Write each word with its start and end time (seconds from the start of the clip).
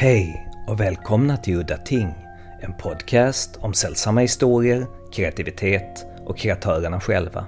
Hej 0.00 0.46
och 0.66 0.80
välkomna 0.80 1.36
till 1.36 1.56
Udda 1.56 1.76
Ting, 1.76 2.14
en 2.60 2.74
podcast 2.74 3.56
om 3.56 3.74
sällsamma 3.74 4.20
historier, 4.20 4.86
kreativitet 5.12 6.06
och 6.26 6.38
kreatörerna 6.38 7.00
själva. 7.00 7.46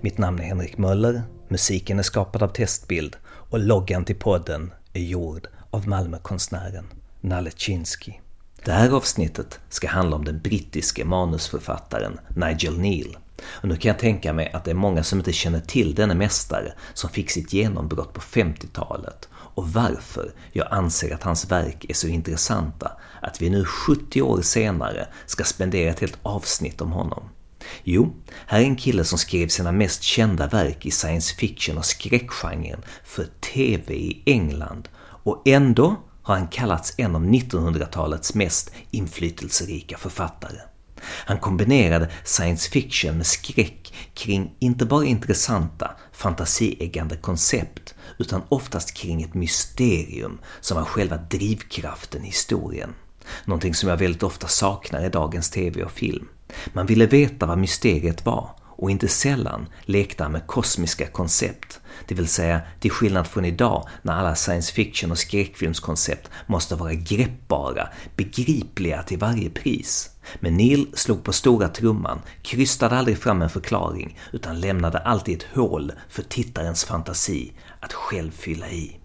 Mitt 0.00 0.18
namn 0.18 0.40
är 0.40 0.44
Henrik 0.44 0.78
Möller, 0.78 1.22
musiken 1.48 1.98
är 1.98 2.02
skapad 2.02 2.42
av 2.42 2.48
Testbild 2.48 3.16
och 3.26 3.58
loggan 3.58 4.04
till 4.04 4.16
podden 4.16 4.72
är 4.92 5.00
gjord 5.00 5.46
av 5.70 5.88
Malmökonstnären 5.88 6.86
Nalle 7.20 7.50
Chinsky. 7.56 8.12
Det 8.64 8.72
här 8.72 8.90
avsnittet 8.90 9.60
ska 9.68 9.88
handla 9.88 10.16
om 10.16 10.24
den 10.24 10.40
brittiske 10.40 11.04
manusförfattaren 11.04 12.20
Nigel 12.36 12.78
Neal. 12.78 13.16
Och 13.44 13.68
nu 13.68 13.76
kan 13.76 13.88
jag 13.88 13.98
tänka 13.98 14.32
mig 14.32 14.50
att 14.52 14.64
det 14.64 14.70
är 14.70 14.74
många 14.74 15.02
som 15.02 15.18
inte 15.18 15.32
känner 15.32 15.60
till 15.60 15.94
denne 15.94 16.14
mästare 16.14 16.72
som 16.94 17.10
fick 17.10 17.30
sitt 17.30 17.52
genombrott 17.52 18.12
på 18.12 18.20
50-talet 18.20 19.28
och 19.54 19.72
varför 19.72 20.32
jag 20.52 20.68
anser 20.70 21.14
att 21.14 21.22
hans 21.22 21.50
verk 21.50 21.86
är 21.88 21.94
så 21.94 22.06
intressanta 22.06 22.92
att 23.22 23.42
vi 23.42 23.50
nu 23.50 23.64
70 23.64 24.22
år 24.22 24.42
senare 24.42 25.06
ska 25.26 25.44
spendera 25.44 25.90
ett 25.90 26.00
helt 26.00 26.18
avsnitt 26.22 26.80
om 26.80 26.92
honom. 26.92 27.28
Jo, 27.84 28.12
här 28.46 28.60
är 28.60 28.64
en 28.64 28.76
kille 28.76 29.04
som 29.04 29.18
skrev 29.18 29.48
sina 29.48 29.72
mest 29.72 30.02
kända 30.02 30.46
verk 30.46 30.86
i 30.86 30.90
science 30.90 31.34
fiction 31.34 31.78
och 31.78 31.84
skräckgenren 31.84 32.82
för 33.04 33.26
TV 33.54 33.94
i 33.94 34.22
England 34.26 34.88
och 35.24 35.42
ändå 35.44 35.96
har 36.22 36.36
han 36.36 36.48
kallats 36.48 36.94
en 36.96 37.16
av 37.16 37.24
1900-talets 37.24 38.34
mest 38.34 38.72
inflytelserika 38.90 39.98
författare. 39.98 40.58
Han 41.04 41.38
kombinerade 41.38 42.10
science 42.24 42.70
fiction 42.70 43.16
med 43.16 43.26
skräck 43.26 43.94
kring 44.14 44.54
inte 44.58 44.84
bara 44.86 45.04
intressanta, 45.04 45.90
fantasieggande 46.22 47.16
koncept 47.16 47.94
utan 48.18 48.42
oftast 48.48 48.94
kring 48.94 49.22
ett 49.22 49.34
mysterium 49.34 50.38
som 50.60 50.76
var 50.76 50.84
själva 50.84 51.16
drivkraften 51.16 52.24
i 52.24 52.26
historien. 52.26 52.94
Någonting 53.44 53.74
som 53.74 53.88
jag 53.88 53.96
väldigt 53.96 54.22
ofta 54.22 54.48
saknar 54.48 55.04
i 55.04 55.08
dagens 55.08 55.50
TV 55.50 55.84
och 55.84 55.92
film. 55.92 56.28
Man 56.72 56.86
ville 56.86 57.06
veta 57.06 57.46
vad 57.46 57.58
mysteriet 57.58 58.26
var 58.26 58.50
och 58.82 58.90
inte 58.90 59.08
sällan 59.08 59.68
lekte 59.84 60.22
han 60.22 60.32
med 60.32 60.46
kosmiska 60.46 61.06
koncept, 61.06 61.80
det 62.08 62.14
vill 62.14 62.28
säga 62.28 62.60
till 62.80 62.90
skillnad 62.90 63.26
från 63.26 63.44
idag 63.44 63.88
när 64.02 64.12
alla 64.12 64.34
science 64.34 64.72
fiction 64.72 65.10
och 65.10 65.18
skräckfilmskoncept 65.18 66.30
måste 66.46 66.74
vara 66.74 66.94
greppbara, 66.94 67.88
begripliga 68.16 69.02
till 69.02 69.18
varje 69.18 69.50
pris. 69.50 70.10
Men 70.40 70.56
Neil 70.56 70.86
slog 70.94 71.24
på 71.24 71.32
stora 71.32 71.68
trumman, 71.68 72.20
krystade 72.42 72.98
aldrig 72.98 73.18
fram 73.18 73.42
en 73.42 73.50
förklaring 73.50 74.18
utan 74.32 74.60
lämnade 74.60 74.98
alltid 74.98 75.36
ett 75.36 75.56
hål 75.56 75.92
för 76.08 76.22
tittarens 76.22 76.84
fantasi 76.84 77.52
att 77.80 77.92
själv 77.92 78.30
fylla 78.30 78.70
i. 78.70 78.96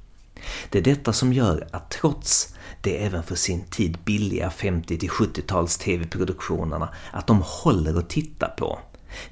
Det 0.70 0.78
är 0.78 0.84
detta 0.84 1.14
som 1.14 1.34
gör 1.34 1.68
att 1.72 1.90
trots 1.92 2.56
det 2.82 3.06
även 3.06 3.24
för 3.24 3.36
sin 3.36 3.64
tid 3.64 3.98
billiga 4.06 4.50
50-70-tals 4.50 5.78
TV-produktionerna 5.78 6.90
att 7.12 7.28
de 7.28 7.44
håller 7.46 8.00
att 8.00 8.10
titta 8.10 8.48
på, 8.48 8.80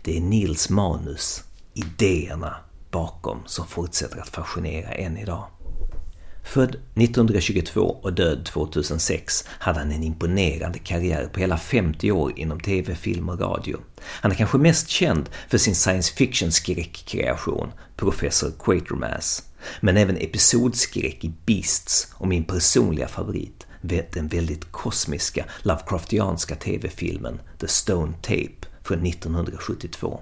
det 0.01 0.17
är 0.17 0.21
Nils 0.21 0.69
manus, 0.69 1.43
idéerna 1.73 2.55
bakom, 2.91 3.43
som 3.45 3.67
fortsätter 3.67 4.17
att 4.17 4.29
fascinera 4.29 4.91
än 4.91 5.17
idag. 5.17 5.47
Född 6.45 6.75
1922 6.95 7.81
och 7.81 8.13
död 8.13 8.45
2006 8.45 9.45
hade 9.47 9.79
han 9.79 9.91
en 9.91 10.03
imponerande 10.03 10.79
karriär 10.79 11.29
på 11.33 11.39
hela 11.39 11.57
50 11.57 12.11
år 12.11 12.33
inom 12.35 12.59
TV, 12.59 12.95
film 12.95 13.29
och 13.29 13.39
radio. 13.39 13.79
Han 14.03 14.31
är 14.31 14.35
kanske 14.35 14.57
mest 14.57 14.89
känd 14.89 15.29
för 15.49 15.57
sin 15.57 15.75
science 15.75 16.13
fiction 16.13 16.51
skräckkreation, 16.51 17.71
Professor 17.95 18.51
Quatermass, 18.59 19.43
men 19.81 19.97
även 19.97 20.17
episodskräck 20.17 21.23
i 21.23 21.33
Beasts 21.45 22.13
och 22.13 22.27
min 22.27 22.43
personliga 22.43 23.07
favorit, 23.07 23.65
den 24.13 24.27
väldigt 24.27 24.71
kosmiska 24.71 25.45
Lovecraftianska 25.61 26.55
TV-filmen 26.55 27.39
The 27.59 27.67
Stone 27.67 28.13
Tape 28.21 28.64
från 28.85 29.05
1972 29.05 30.21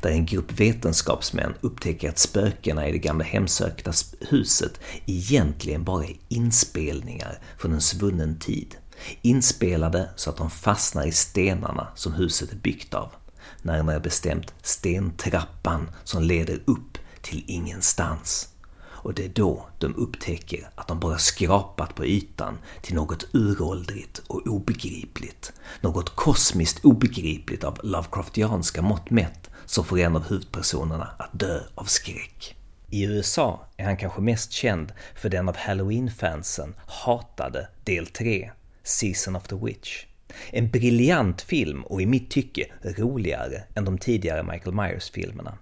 där 0.00 0.10
en 0.10 0.26
grupp 0.26 0.60
vetenskapsmän 0.60 1.54
upptäcker 1.60 2.08
att 2.08 2.18
spökena 2.18 2.88
i 2.88 2.92
det 2.92 2.98
gamla 2.98 3.24
hemsökta 3.24 3.92
huset 4.20 4.80
egentligen 5.06 5.84
bara 5.84 6.04
är 6.04 6.16
inspelningar 6.28 7.38
från 7.58 7.72
en 7.72 7.80
svunnen 7.80 8.38
tid. 8.38 8.76
Inspelade 9.22 10.10
så 10.16 10.30
att 10.30 10.36
de 10.36 10.50
fastnar 10.50 11.06
i 11.06 11.12
stenarna 11.12 11.88
som 11.94 12.12
huset 12.12 12.52
är 12.52 12.56
byggt 12.56 12.94
av. 12.94 13.10
Närmare 13.62 14.00
bestämt 14.00 14.54
stentrappan 14.62 15.90
som 16.04 16.22
leder 16.22 16.60
upp 16.64 16.98
till 17.22 17.44
ingenstans. 17.46 18.48
Och 19.06 19.14
det 19.14 19.24
är 19.24 19.28
då 19.28 19.66
de 19.78 19.94
upptäcker 19.94 20.70
att 20.74 20.88
de 20.88 21.00
bara 21.00 21.18
skrapat 21.18 21.94
på 21.94 22.06
ytan 22.06 22.58
till 22.82 22.94
något 22.94 23.26
uråldrigt 23.32 24.18
och 24.26 24.46
obegripligt. 24.46 25.52
Något 25.80 26.16
kosmiskt 26.16 26.84
obegripligt 26.84 27.64
av 27.64 27.80
Lovecraftianska 27.82 28.82
mått 28.82 29.10
mätt 29.10 29.50
som 29.64 29.84
får 29.84 29.98
en 29.98 30.16
av 30.16 30.28
huvudpersonerna 30.28 31.10
att 31.18 31.38
dö 31.40 31.60
av 31.74 31.84
skräck. 31.84 32.56
I 32.90 33.04
USA 33.04 33.68
är 33.76 33.84
han 33.84 33.96
kanske 33.96 34.20
mest 34.20 34.52
känd 34.52 34.92
för 35.14 35.28
den 35.28 35.48
av 35.48 35.56
Halloween-fansen 35.56 36.74
hatade 36.86 37.68
del 37.84 38.06
3, 38.06 38.50
Season 38.82 39.36
of 39.36 39.48
the 39.48 39.56
Witch. 39.56 40.04
En 40.50 40.70
briljant 40.70 41.42
film 41.42 41.84
och 41.84 42.02
i 42.02 42.06
mitt 42.06 42.30
tycke 42.30 42.66
roligare 42.82 43.62
än 43.74 43.84
de 43.84 43.98
tidigare 43.98 44.42
Michael 44.42 44.74
Myers-filmerna. 44.74 45.58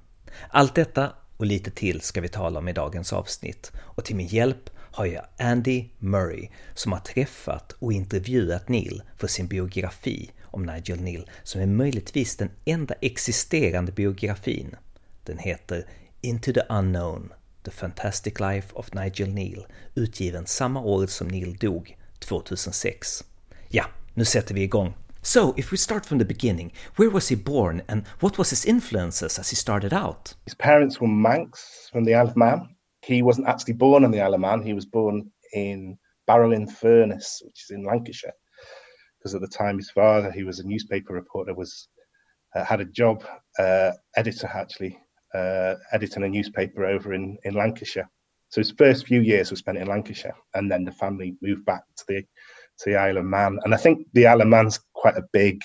Allt 0.51 0.75
detta 0.75 1.13
och 1.45 1.49
lite 1.49 1.71
till 1.71 2.01
ska 2.01 2.21
vi 2.21 2.29
tala 2.29 2.59
om 2.59 2.69
i 2.69 2.73
dagens 2.73 3.13
avsnitt 3.13 3.73
och 3.77 4.05
till 4.05 4.17
min 4.17 4.27
hjälp 4.27 4.71
har 4.77 5.07
jag 5.07 5.25
Andy 5.39 5.85
Murray 5.99 6.49
som 6.75 6.93
har 6.93 6.99
träffat 6.99 7.73
och 7.79 7.93
intervjuat 7.93 8.69
Neil 8.69 9.03
för 9.17 9.27
sin 9.27 9.47
biografi 9.47 10.31
om 10.43 10.63
Nigel 10.63 11.01
Neal 11.01 11.31
som 11.43 11.61
är 11.61 11.67
möjligtvis 11.67 12.37
den 12.37 12.51
enda 12.65 12.95
existerande 13.01 13.93
biografin. 13.93 14.77
Den 15.25 15.39
heter 15.39 15.87
Into 16.21 16.53
the 16.53 16.63
Unknown, 16.69 17.33
The 17.65 17.71
Fantastic 17.71 18.41
Life 18.41 18.69
of 18.75 18.93
Nigel 18.93 19.35
Neal, 19.35 19.67
utgiven 19.95 20.47
samma 20.47 20.81
år 20.81 21.07
som 21.07 21.29
Neil 21.29 21.57
dog, 21.57 21.97
2006. 22.19 23.25
Ja, 23.69 23.85
nu 24.15 24.25
sätter 24.25 24.55
vi 24.55 24.63
igång. 24.63 24.95
So, 25.27 25.55
if 25.57 25.71
we 25.71 25.79
start 25.79 26.05
from 26.05 26.19
the 26.19 26.25
beginning, 26.27 26.71
where 26.97 27.09
was 27.09 27.29
he 27.29 27.35
born 27.35 27.81
and 27.89 28.07
what 28.21 28.37
was 28.37 28.51
his 28.51 28.67
influences 28.67 29.39
as 29.39 29.49
he 29.49 29.57
started 29.57 29.95
out? 29.95 30.35
His 30.45 30.55
parents 30.55 31.01
were 31.01 31.09
Manx 31.09 31.89
from 31.91 32.05
the 32.05 32.15
Isle 32.15 32.29
of 32.29 32.37
Man. 32.37 32.77
He 33.01 33.23
wasn't 33.23 33.49
actually 33.49 33.73
born 33.73 34.05
on 34.05 34.11
the 34.11 34.21
Isle 34.21 34.35
of 34.35 34.41
Man, 34.41 34.63
he 34.63 34.75
was 34.75 34.85
born 34.85 35.31
in 35.55 35.97
Barrow 36.27 36.53
in 36.53 36.67
Furness, 36.67 37.41
which 37.43 37.65
is 37.65 37.71
in 37.71 37.87
Lancashire. 37.87 38.35
because 39.19 39.35
at 39.35 39.41
the 39.41 39.49
time 39.49 39.79
his 39.79 39.91
father, 39.91 40.31
he 40.31 40.45
was 40.45 40.59
a 40.59 40.67
newspaper 40.67 41.15
reporter, 41.15 41.55
was 41.55 41.89
uh, 42.55 42.63
had 42.63 42.83
a 42.83 42.85
job 42.85 43.25
uh, 43.59 43.93
editor 44.17 44.47
actually 44.53 44.99
uh, 45.35 45.75
editing 45.93 46.25
a 46.25 46.29
newspaper 46.29 46.85
over 46.85 47.15
in 47.15 47.39
in 47.45 47.55
Lancashire. 47.55 48.11
So 48.51 48.61
his 48.61 48.73
first 48.73 49.07
few 49.07 49.23
years 49.23 49.51
were 49.51 49.57
spent 49.57 49.79
in 49.79 49.89
Lancashire, 49.89 50.37
and 50.53 50.71
then 50.71 50.85
the 50.85 50.93
family 50.93 51.35
moved 51.41 51.65
back 51.65 51.83
to 51.97 52.05
the 52.09 52.25
to 52.79 52.91
the 52.91 52.97
Isle 52.97 53.19
of 53.19 53.25
Man. 53.25 53.59
And 53.65 53.75
I 53.75 53.77
think 53.77 54.07
the 54.13 54.27
Isle 54.27 54.43
of 54.43 54.49
Man's 54.49 54.81
quite 54.95 55.17
a 55.17 55.29
big 55.33 55.61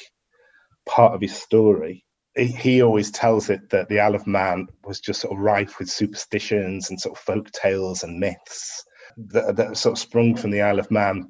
part 0.87 1.13
of 1.13 1.21
his 1.21 1.35
story. 1.35 2.05
He, 2.35 2.81
always 2.81 3.11
tells 3.11 3.49
it 3.49 3.69
that 3.69 3.89
the 3.89 3.99
Isle 3.99 4.15
of 4.15 4.27
Man 4.27 4.67
was 4.85 5.01
just 5.01 5.21
sort 5.21 5.33
of 5.33 5.43
rife 5.43 5.77
with 5.77 5.89
superstitions 5.89 6.89
and 6.89 6.99
sort 6.99 7.17
of 7.17 7.23
folk 7.23 7.51
tales 7.51 8.03
and 8.03 8.19
myths 8.19 8.83
that, 9.17 9.57
that 9.57 9.75
sort 9.75 9.93
of 9.93 9.99
sprung 9.99 10.35
from 10.35 10.51
the 10.51 10.61
Isle 10.61 10.79
of 10.79 10.89
Man 10.89 11.29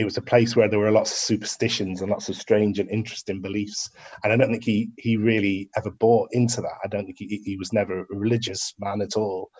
it 0.00 0.04
was 0.04 0.16
a 0.16 0.22
place 0.22 0.56
where 0.56 0.68
there 0.68 0.78
were 0.78 0.90
lots 0.90 1.10
of 1.10 1.18
superstitions 1.18 2.00
and 2.00 2.10
lots 2.10 2.28
of 2.28 2.36
strange 2.36 2.78
and 2.78 2.90
interesting 2.90 3.42
beliefs. 3.42 3.90
And 4.24 4.32
I 4.32 4.36
don't 4.36 4.50
think 4.50 4.64
he 4.64 4.90
he 4.96 5.16
really 5.16 5.68
ever 5.76 5.90
bought 5.90 6.30
into 6.32 6.62
that. 6.62 6.78
I 6.82 6.88
don't 6.88 7.04
think 7.04 7.18
he, 7.18 7.42
he 7.44 7.56
was 7.56 7.72
never 7.72 8.00
a 8.00 8.16
religious 8.16 8.72
man 8.78 9.02
at 9.02 9.16
all. 9.16 9.50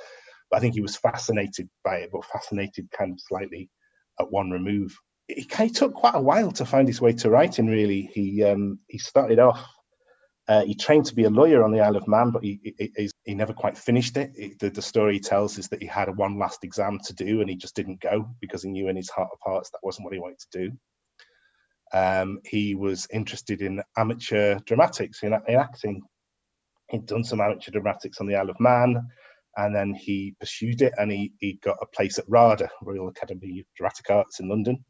But 0.51 0.57
I 0.57 0.61
think 0.61 0.75
he 0.75 0.81
was 0.81 0.97
fascinated 0.97 1.69
by 1.85 1.97
it, 1.97 2.11
but 2.13 2.25
fascinated 2.25 2.89
kind 2.91 3.13
of 3.13 3.21
slightly 3.21 3.69
at 4.19 4.31
one 4.31 4.51
remove. 4.51 4.97
It, 5.37 5.61
it 5.61 5.75
took 5.75 5.95
quite 5.95 6.15
a 6.15 6.21
while 6.21 6.53
to 6.53 6.65
find 6.65 6.89
his 6.89 7.01
way 7.01 7.13
to 7.15 7.31
writing. 7.31 7.67
Really, 7.67 8.11
he 8.13 8.45
um, 8.45 8.79
he 8.89 8.99
started 8.99 9.39
off 9.39 9.67
uh, 10.51 10.65
he 10.65 10.75
trained 10.75 11.07
to 11.07 11.15
be 11.15 11.25
a 11.25 11.31
lawyer 11.31 11.63
on 11.63 11.71
the 11.71 11.79
Isle 11.79 11.95
of 11.95 12.09
Man, 12.09 12.33
but 12.33 12.43
he 12.43 12.75
he, 12.77 13.09
he 13.23 13.35
never 13.35 13.53
quite 13.53 13.79
finished 13.79 14.17
it. 14.17 14.33
He, 14.37 14.55
the, 14.59 14.69
the, 14.69 14.83
story 14.83 15.15
he 15.15 15.21
tells 15.21 15.59
is 15.59 15.69
that 15.69 15.81
he 15.81 15.87
had 15.87 16.09
a 16.09 16.13
one 16.13 16.41
last 16.41 16.65
exam 16.65 16.99
to 17.05 17.15
do, 17.15 17.41
and 17.41 17.49
he 17.49 17.55
just 17.55 17.77
didn't 17.77 18.01
go 18.01 18.29
because 18.41 18.65
he 18.65 18.71
knew 18.71 18.89
in 18.89 18.97
his 18.97 19.11
heart 19.11 19.29
of 19.33 19.39
hearts 19.45 19.71
that 19.71 19.79
wasn't 19.85 20.07
what 20.07 20.13
he 20.13 20.19
wanted 20.19 20.41
to 20.41 20.59
do. 20.59 20.73
Um, 21.93 22.41
he 22.45 22.75
was 22.75 23.07
interested 23.13 23.63
in 23.63 23.81
amateur 23.97 24.59
dramatics, 24.67 25.23
in, 25.23 25.35
in 25.47 25.55
acting. 25.55 26.03
He'd 26.91 27.07
done 27.07 27.23
some 27.23 27.41
amateur 27.41 27.71
dramatics 27.71 28.21
on 28.21 28.27
the 28.27 28.35
Isle 28.35 28.51
of 28.51 28.59
Man, 28.59 29.07
and 29.57 29.73
then 29.73 29.95
he 29.95 30.35
pursued 30.41 30.83
it, 30.83 30.95
and 30.99 31.13
he 31.13 31.33
he 31.39 31.61
got 31.63 31.79
a 31.81 31.87
place 31.87 32.19
at 32.19 32.29
RADA, 32.29 32.69
Royal 32.83 33.07
Academy 33.07 33.61
of 33.61 33.67
Dramatic 33.77 34.11
Arts 34.11 34.41
in 34.41 34.49
London. 34.49 34.85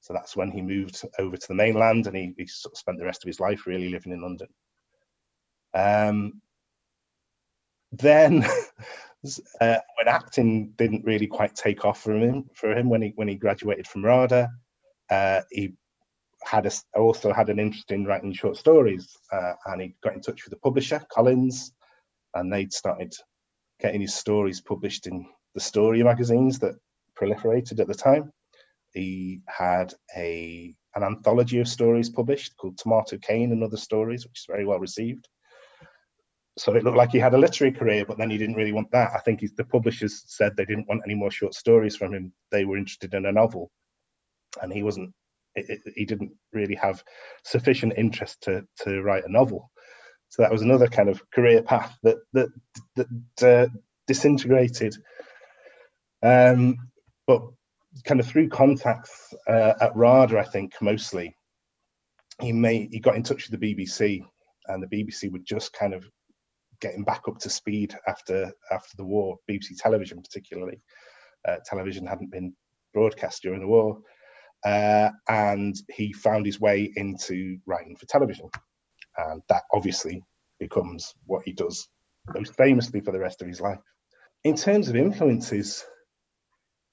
So 0.00 0.12
that's 0.12 0.36
when 0.36 0.50
he 0.50 0.62
moved 0.62 1.04
over 1.18 1.36
to 1.36 1.48
the 1.48 1.54
mainland, 1.54 2.06
and 2.06 2.16
he, 2.16 2.32
he 2.36 2.46
sort 2.46 2.74
of 2.74 2.78
spent 2.78 2.98
the 2.98 3.04
rest 3.04 3.24
of 3.24 3.28
his 3.28 3.40
life 3.40 3.66
really 3.66 3.88
living 3.88 4.12
in 4.12 4.22
London. 4.22 4.48
Um, 5.74 6.40
then 7.92 8.44
Uh, 9.60 9.78
when 9.96 10.08
acting 10.08 10.68
didn't 10.76 11.04
really 11.04 11.26
quite 11.26 11.54
take 11.54 11.84
off 11.84 12.02
for 12.02 12.16
him, 12.16 12.48
for 12.54 12.72
him 12.72 12.88
when 12.88 13.02
he 13.02 13.12
when 13.16 13.28
he 13.28 13.34
graduated 13.34 13.86
from 13.86 14.04
RADA, 14.04 14.48
uh, 15.10 15.40
he 15.50 15.74
had 16.44 16.66
a, 16.66 16.70
also 16.94 17.32
had 17.32 17.48
an 17.48 17.58
interest 17.58 17.90
in 17.90 18.04
writing 18.04 18.32
short 18.32 18.56
stories, 18.56 19.16
uh, 19.32 19.54
and 19.66 19.82
he 19.82 19.96
got 20.02 20.14
in 20.14 20.20
touch 20.20 20.44
with 20.44 20.52
the 20.52 20.60
publisher 20.60 21.04
Collins, 21.10 21.72
and 22.34 22.52
they'd 22.52 22.72
started 22.72 23.14
getting 23.80 24.00
his 24.00 24.14
stories 24.14 24.60
published 24.60 25.06
in 25.06 25.26
the 25.54 25.60
story 25.60 26.02
magazines 26.02 26.58
that 26.58 26.74
proliferated 27.18 27.80
at 27.80 27.88
the 27.88 27.94
time. 27.94 28.32
He 28.96 29.42
had 29.46 29.92
a 30.16 30.74
an 30.94 31.02
anthology 31.02 31.58
of 31.60 31.68
stories 31.68 32.08
published 32.08 32.56
called 32.56 32.78
Tomato 32.78 33.18
Cain 33.18 33.52
and 33.52 33.62
Other 33.62 33.76
Stories, 33.76 34.24
which 34.26 34.40
is 34.40 34.46
very 34.48 34.64
well 34.64 34.78
received. 34.78 35.28
So 36.56 36.74
it 36.74 36.82
looked 36.82 36.96
like 36.96 37.10
he 37.10 37.18
had 37.18 37.34
a 37.34 37.38
literary 37.38 37.74
career, 37.74 38.06
but 38.06 38.16
then 38.16 38.30
he 38.30 38.38
didn't 38.38 38.54
really 38.54 38.72
want 38.72 38.90
that. 38.92 39.10
I 39.14 39.18
think 39.18 39.42
the 39.56 39.64
publishers 39.66 40.24
said 40.26 40.56
they 40.56 40.64
didn't 40.64 40.88
want 40.88 41.02
any 41.04 41.14
more 41.14 41.30
short 41.30 41.52
stories 41.52 41.94
from 41.94 42.14
him. 42.14 42.32
They 42.50 42.64
were 42.64 42.78
interested 42.78 43.12
in 43.12 43.26
a 43.26 43.32
novel, 43.32 43.70
and 44.62 44.72
he 44.72 44.82
wasn't. 44.82 45.12
It, 45.54 45.66
it, 45.68 45.92
he 45.94 46.06
didn't 46.06 46.32
really 46.54 46.76
have 46.76 47.04
sufficient 47.44 47.92
interest 47.98 48.44
to 48.44 48.66
to 48.84 49.02
write 49.02 49.26
a 49.26 49.32
novel. 49.32 49.70
So 50.30 50.40
that 50.40 50.52
was 50.52 50.62
another 50.62 50.86
kind 50.86 51.10
of 51.10 51.20
career 51.30 51.60
path 51.62 51.94
that 52.02 52.16
that 52.32 52.48
that 52.96 53.42
uh, 53.42 53.68
disintegrated. 54.06 54.96
Um, 56.22 56.78
but 57.26 57.42
kind 58.04 58.20
of 58.20 58.26
through 58.26 58.48
contacts 58.48 59.34
uh, 59.48 59.74
at 59.80 59.96
RADA, 59.96 60.38
I 60.38 60.44
think 60.44 60.74
mostly, 60.80 61.34
he 62.40 62.52
made 62.52 62.90
he 62.92 63.00
got 63.00 63.16
in 63.16 63.22
touch 63.22 63.48
with 63.48 63.58
the 63.60 63.74
BBC, 63.74 64.22
and 64.66 64.82
the 64.82 64.86
BBC 64.86 65.32
were 65.32 65.38
just 65.38 65.72
kind 65.72 65.94
of 65.94 66.04
getting 66.80 67.04
back 67.04 67.22
up 67.28 67.38
to 67.38 67.50
speed 67.50 67.96
after 68.06 68.52
after 68.70 68.96
the 68.96 69.04
war. 69.04 69.36
BBC 69.50 69.78
Television, 69.78 70.22
particularly, 70.22 70.80
uh, 71.46 71.56
television 71.64 72.06
hadn't 72.06 72.30
been 72.30 72.54
broadcast 72.92 73.42
during 73.42 73.60
the 73.60 73.66
war, 73.66 73.98
uh, 74.64 75.10
and 75.28 75.76
he 75.90 76.12
found 76.12 76.44
his 76.44 76.60
way 76.60 76.92
into 76.96 77.58
writing 77.66 77.96
for 77.96 78.06
television, 78.06 78.48
and 79.16 79.42
that 79.48 79.62
obviously 79.72 80.22
becomes 80.58 81.14
what 81.26 81.42
he 81.44 81.52
does 81.52 81.88
most 82.34 82.54
famously 82.56 83.00
for 83.00 83.12
the 83.12 83.18
rest 83.18 83.40
of 83.42 83.48
his 83.48 83.60
life. 83.60 83.78
In 84.44 84.56
terms 84.56 84.88
of 84.88 84.96
influences, 84.96 85.84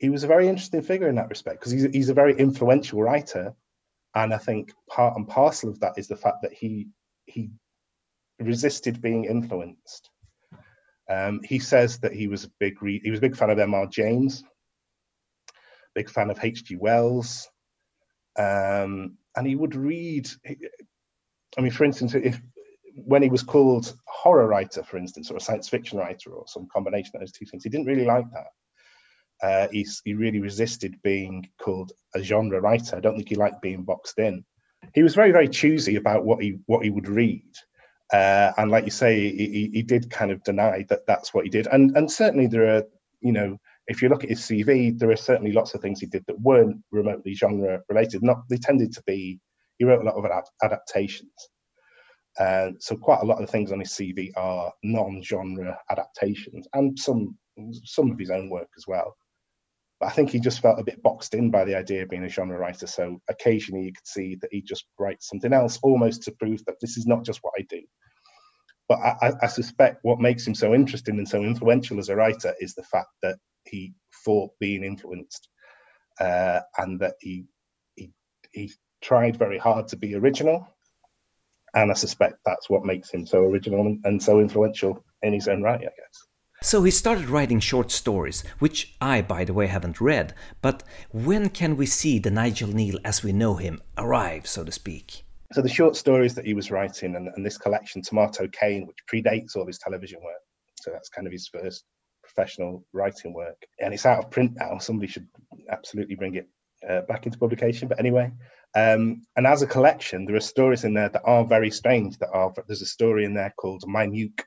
he 0.03 0.09
was 0.09 0.25
a 0.25 0.27
very 0.27 0.49
interesting 0.49 0.81
figure 0.81 1.07
in 1.07 1.15
that 1.15 1.29
respect 1.29 1.61
because 1.61 1.71
he's, 1.71 1.85
he's 1.85 2.09
a 2.09 2.13
very 2.13 2.37
influential 2.37 3.01
writer. 3.01 3.55
And 4.13 4.33
I 4.33 4.37
think 4.37 4.73
part 4.89 5.15
and 5.15 5.25
parcel 5.25 5.69
of 5.69 5.79
that 5.79 5.93
is 5.97 6.09
the 6.09 6.17
fact 6.17 6.41
that 6.41 6.51
he 6.51 6.89
he 7.25 7.51
resisted 8.37 9.01
being 9.01 9.23
influenced. 9.23 10.09
Um, 11.09 11.39
he 11.41 11.57
says 11.57 11.99
that 11.99 12.11
he 12.11 12.27
was 12.27 12.43
a 12.43 12.51
big 12.59 12.83
re- 12.83 12.99
he 13.01 13.11
was 13.11 13.19
a 13.19 13.21
big 13.21 13.37
fan 13.37 13.49
of 13.49 13.59
M.R. 13.59 13.85
James, 13.85 14.43
big 15.95 16.09
fan 16.09 16.29
of 16.29 16.43
H.G. 16.43 16.75
Wells, 16.75 17.49
um, 18.37 19.17
and 19.37 19.47
he 19.47 19.55
would 19.55 19.73
read. 19.73 20.29
I 21.57 21.61
mean, 21.61 21.71
for 21.71 21.85
instance, 21.85 22.13
if 22.13 22.41
when 22.93 23.23
he 23.23 23.29
was 23.29 23.41
called 23.41 23.95
horror 24.05 24.47
writer, 24.47 24.83
for 24.83 24.97
instance, 24.97 25.31
or 25.31 25.37
a 25.37 25.39
science 25.39 25.69
fiction 25.69 25.97
writer, 25.97 26.31
or 26.31 26.43
some 26.45 26.67
combination 26.73 27.11
of 27.15 27.21
those 27.21 27.31
two 27.31 27.45
things, 27.45 27.63
he 27.63 27.69
didn't 27.69 27.87
really 27.87 28.05
like 28.05 28.29
that 28.33 28.47
uh, 29.43 29.67
he, 29.71 29.85
he 30.05 30.13
really 30.13 30.39
resisted 30.39 30.95
being 31.03 31.47
called 31.61 31.91
a 32.15 32.23
genre 32.23 32.61
writer. 32.61 32.95
I 32.95 33.01
don't 33.01 33.15
think 33.15 33.27
he 33.29 33.35
liked 33.35 33.61
being 33.61 33.83
boxed 33.83 34.17
in. 34.17 34.43
He 34.95 35.03
was 35.03 35.15
very, 35.15 35.31
very 35.31 35.49
choosy 35.49 35.97
about 35.97 36.25
what 36.25 36.41
he 36.41 36.59
what 36.65 36.83
he 36.83 36.89
would 36.89 37.07
read, 37.07 37.53
uh, 38.11 38.51
and 38.57 38.71
like 38.71 38.85
you 38.85 38.91
say, 38.91 39.15
he, 39.15 39.69
he 39.73 39.81
did 39.81 40.09
kind 40.09 40.31
of 40.31 40.43
deny 40.43 40.85
that 40.89 41.05
that's 41.07 41.33
what 41.33 41.43
he 41.45 41.49
did. 41.49 41.67
And 41.67 41.95
and 41.97 42.09
certainly 42.11 42.47
there 42.47 42.75
are, 42.75 42.83
you 43.21 43.31
know, 43.31 43.57
if 43.87 44.01
you 44.01 44.09
look 44.09 44.23
at 44.23 44.29
his 44.29 44.41
CV, 44.41 44.97
there 44.97 45.11
are 45.11 45.15
certainly 45.15 45.51
lots 45.51 45.73
of 45.73 45.81
things 45.81 45.99
he 45.99 46.05
did 46.05 46.25
that 46.27 46.39
weren't 46.39 46.77
remotely 46.91 47.33
genre 47.33 47.81
related. 47.89 48.23
Not 48.23 48.47
they 48.49 48.57
tended 48.57 48.93
to 48.93 49.03
be. 49.05 49.39
He 49.77 49.85
wrote 49.85 50.01
a 50.01 50.09
lot 50.09 50.15
of 50.15 50.25
adaptations. 50.63 51.31
Uh, 52.39 52.71
so 52.79 52.95
quite 52.95 53.21
a 53.21 53.25
lot 53.25 53.39
of 53.39 53.45
the 53.45 53.51
things 53.51 53.71
on 53.71 53.79
his 53.79 53.91
CV 53.91 54.31
are 54.35 54.71
non-genre 54.83 55.77
adaptations, 55.89 56.67
and 56.73 56.97
some 56.97 57.37
some 57.83 58.11
of 58.11 58.19
his 58.19 58.31
own 58.31 58.49
work 58.49 58.69
as 58.77 58.85
well. 58.87 59.15
But 60.03 60.09
I 60.09 60.15
think 60.15 60.31
he 60.31 60.39
just 60.41 60.59
felt 60.59 60.81
a 60.81 60.83
bit 60.83 61.01
boxed 61.01 61.33
in 61.33 61.49
by 61.49 61.63
the 61.63 61.75
idea 61.75 62.03
of 62.03 62.09
being 62.09 62.25
a 62.25 62.29
genre 62.29 62.57
writer. 62.57 62.87
So 62.87 63.21
occasionally 63.29 63.85
you 63.85 63.93
could 63.93 64.05
see 64.05 64.35
that 64.41 64.49
he 64.51 64.61
just 64.61 64.83
writes 64.99 65.29
something 65.29 65.53
else 65.53 65.79
almost 65.81 66.23
to 66.23 66.33
prove 66.33 66.61
that 66.65 66.75
this 66.81 66.97
is 66.97 67.07
not 67.07 67.23
just 67.23 67.39
what 67.41 67.53
I 67.57 67.61
do. 67.69 67.81
But 68.89 68.99
I, 68.99 69.31
I 69.41 69.47
suspect 69.47 69.99
what 70.01 70.19
makes 70.19 70.45
him 70.45 70.55
so 70.55 70.73
interesting 70.73 71.19
and 71.19 71.29
so 71.29 71.41
influential 71.41 71.99
as 71.99 72.09
a 72.09 72.17
writer 72.17 72.53
is 72.59 72.75
the 72.75 72.83
fact 72.83 73.11
that 73.21 73.37
he 73.63 73.93
fought 74.11 74.51
being 74.59 74.83
influenced 74.83 75.47
uh, 76.19 76.59
and 76.77 76.99
that 76.99 77.13
he, 77.21 77.45
he, 77.95 78.11
he 78.51 78.73
tried 79.01 79.37
very 79.37 79.57
hard 79.57 79.87
to 79.87 79.95
be 79.95 80.15
original. 80.15 80.67
And 81.75 81.91
I 81.91 81.93
suspect 81.93 82.39
that's 82.45 82.69
what 82.69 82.83
makes 82.83 83.09
him 83.09 83.25
so 83.25 83.39
original 83.39 83.97
and 84.03 84.21
so 84.21 84.41
influential 84.41 85.01
in 85.21 85.31
his 85.31 85.47
own 85.47 85.61
right, 85.61 85.79
I 85.79 85.83
guess. 85.83 86.27
So 86.63 86.81
he 86.83 86.91
started 86.91 87.27
writing 87.27 87.59
short 87.59 87.91
stories, 87.91 88.41
which 88.59 88.95
I, 89.01 89.21
by 89.21 89.43
the 89.43 89.53
way, 89.53 89.67
haven't 89.67 89.99
read. 89.99 90.33
But 90.61 90.81
when 91.11 91.49
can 91.49 91.75
we 91.75 91.85
see 91.85 92.19
the 92.19 92.31
Nigel 92.31 92.69
Kneale 92.69 93.01
as 93.03 93.21
we 93.21 93.33
know 93.33 93.55
him 93.55 93.81
arrive, 93.97 94.47
so 94.47 94.63
to 94.63 94.71
speak? 94.71 95.25
So 95.51 95.61
the 95.61 95.67
short 95.67 95.97
stories 95.97 96.35
that 96.35 96.45
he 96.45 96.53
was 96.53 96.71
writing 96.71 97.17
and, 97.17 97.27
and 97.27 97.45
this 97.45 97.57
collection, 97.57 98.01
Tomato 98.01 98.47
Cain, 98.47 98.87
which 98.87 98.97
predates 99.11 99.57
all 99.57 99.67
his 99.67 99.77
television 99.77 100.21
work. 100.23 100.39
So 100.75 100.91
that's 100.91 101.09
kind 101.09 101.27
of 101.27 101.33
his 101.33 101.49
first 101.49 101.83
professional 102.23 102.85
writing 102.93 103.33
work. 103.33 103.61
And 103.81 103.93
it's 103.93 104.05
out 104.05 104.23
of 104.23 104.31
print 104.31 104.53
now. 104.55 104.77
Somebody 104.77 105.11
should 105.11 105.27
absolutely 105.69 106.15
bring 106.15 106.35
it 106.35 106.47
uh, 106.89 107.01
back 107.01 107.25
into 107.25 107.37
publication. 107.37 107.89
But 107.89 107.99
anyway, 107.99 108.31
um, 108.73 109.23
and 109.35 109.45
as 109.45 109.63
a 109.63 109.67
collection, 109.67 110.25
there 110.25 110.37
are 110.37 110.39
stories 110.39 110.85
in 110.85 110.93
there 110.93 111.09
that 111.09 111.23
are 111.25 111.43
very 111.43 111.71
strange. 111.71 112.19
That 112.19 112.29
are 112.31 112.53
there's 112.67 112.81
a 112.81 112.85
story 112.85 113.25
in 113.25 113.33
there 113.33 113.53
called 113.57 113.83
My 113.85 114.07
Minuke, 114.07 114.45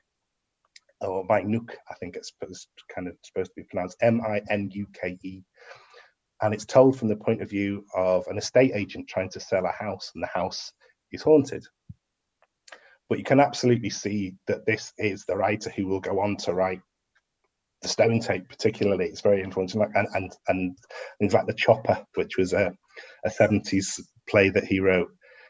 or 1.01 1.25
Minuke, 1.27 1.75
I 1.89 1.93
think 1.95 2.15
it's 2.15 2.31
supposed, 2.31 2.67
kind 2.93 3.07
of 3.07 3.15
supposed 3.23 3.51
to 3.51 3.61
be 3.61 3.63
pronounced 3.63 3.97
M 4.01 4.21
I 4.21 4.41
N 4.49 4.69
U 4.73 4.87
K 4.93 5.17
E. 5.23 5.41
And 6.41 6.53
it's 6.53 6.65
told 6.65 6.97
from 6.97 7.07
the 7.07 7.15
point 7.15 7.41
of 7.41 7.49
view 7.49 7.83
of 7.95 8.25
an 8.27 8.37
estate 8.37 8.71
agent 8.75 9.07
trying 9.07 9.29
to 9.31 9.39
sell 9.39 9.65
a 9.65 9.71
house, 9.71 10.11
and 10.13 10.23
the 10.23 10.27
house 10.27 10.71
is 11.11 11.23
haunted. 11.23 11.65
But 13.09 13.17
you 13.17 13.23
can 13.23 13.39
absolutely 13.39 13.89
see 13.89 14.35
that 14.47 14.65
this 14.65 14.93
is 14.97 15.25
the 15.25 15.37
writer 15.37 15.69
who 15.69 15.87
will 15.87 16.01
go 16.01 16.19
on 16.19 16.35
to 16.37 16.53
write 16.53 16.81
the 17.81 17.87
Stone 17.87 18.19
Tape, 18.19 18.49
particularly. 18.49 19.05
It's 19.05 19.21
very 19.21 19.41
influential, 19.43 19.83
and 19.83 20.07
and 20.13 20.35
and 20.47 20.77
in 21.19 21.29
fact, 21.29 21.47
the 21.47 21.53
Chopper, 21.53 22.03
which 22.15 22.37
was 22.37 22.53
a 22.53 22.71
a 23.23 23.29
seventies 23.29 23.99
play 24.29 24.49
that 24.49 24.65
he 24.65 24.79
wrote. 24.79 25.09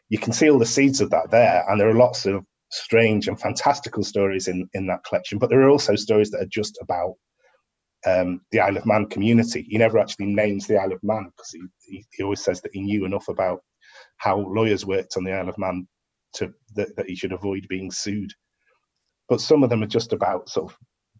You 0.09 0.19
can 0.19 0.33
see 0.33 0.49
all 0.49 0.59
the 0.59 0.65
seeds 0.65 1.01
of 1.01 1.09
that 1.09 1.31
there, 1.31 1.65
and 1.67 1.79
there 1.79 1.89
are 1.89 1.93
lots 1.93 2.25
of 2.25 2.45
strange 2.69 3.27
and 3.27 3.39
fantastical 3.39 4.03
stories 4.03 4.47
in 4.47 4.69
in 4.73 4.87
that 4.87 5.03
collection, 5.03 5.37
but 5.39 5.49
there 5.49 5.61
are 5.61 5.69
also 5.69 5.95
stories 5.95 6.31
that 6.31 6.41
are 6.41 6.49
just 6.51 6.77
about 6.81 7.13
um, 8.05 8.41
the 8.51 8.59
Isle 8.59 8.77
of 8.77 8.85
Man 8.85 9.07
community. 9.07 9.65
He 9.67 9.77
never 9.77 9.99
actually 9.99 10.27
names 10.27 10.67
the 10.67 10.77
Isle 10.77 10.93
of 10.93 11.03
Man 11.03 11.25
because 11.25 11.51
he, 11.51 11.61
he, 11.85 12.05
he 12.11 12.23
always 12.23 12.43
says 12.43 12.61
that 12.61 12.73
he 12.73 12.81
knew 12.81 13.05
enough 13.05 13.27
about 13.27 13.61
how 14.17 14.39
lawyers 14.39 14.85
worked 14.85 15.17
on 15.17 15.23
the 15.23 15.33
Isle 15.33 15.49
of 15.49 15.57
Man 15.57 15.87
to 16.33 16.53
that, 16.75 16.95
that 16.95 17.07
he 17.07 17.15
should 17.15 17.33
avoid 17.33 17.67
being 17.67 17.91
sued. 17.91 18.31
But 19.29 19.41
some 19.41 19.63
of 19.63 19.69
them 19.69 19.83
are 19.83 19.87
just 19.87 20.13
about 20.13 20.49
sort 20.49 20.71
of 20.71 20.77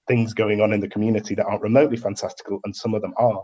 things 0.08 0.34
going 0.34 0.62
on 0.62 0.72
in 0.72 0.80
the 0.80 0.88
community 0.88 1.36
that 1.36 1.46
aren't 1.46 1.62
remotely 1.62 1.98
fantastical, 1.98 2.60
and 2.64 2.76
some 2.76 2.94
of 2.94 3.02
them 3.02 3.14
are. 3.18 3.44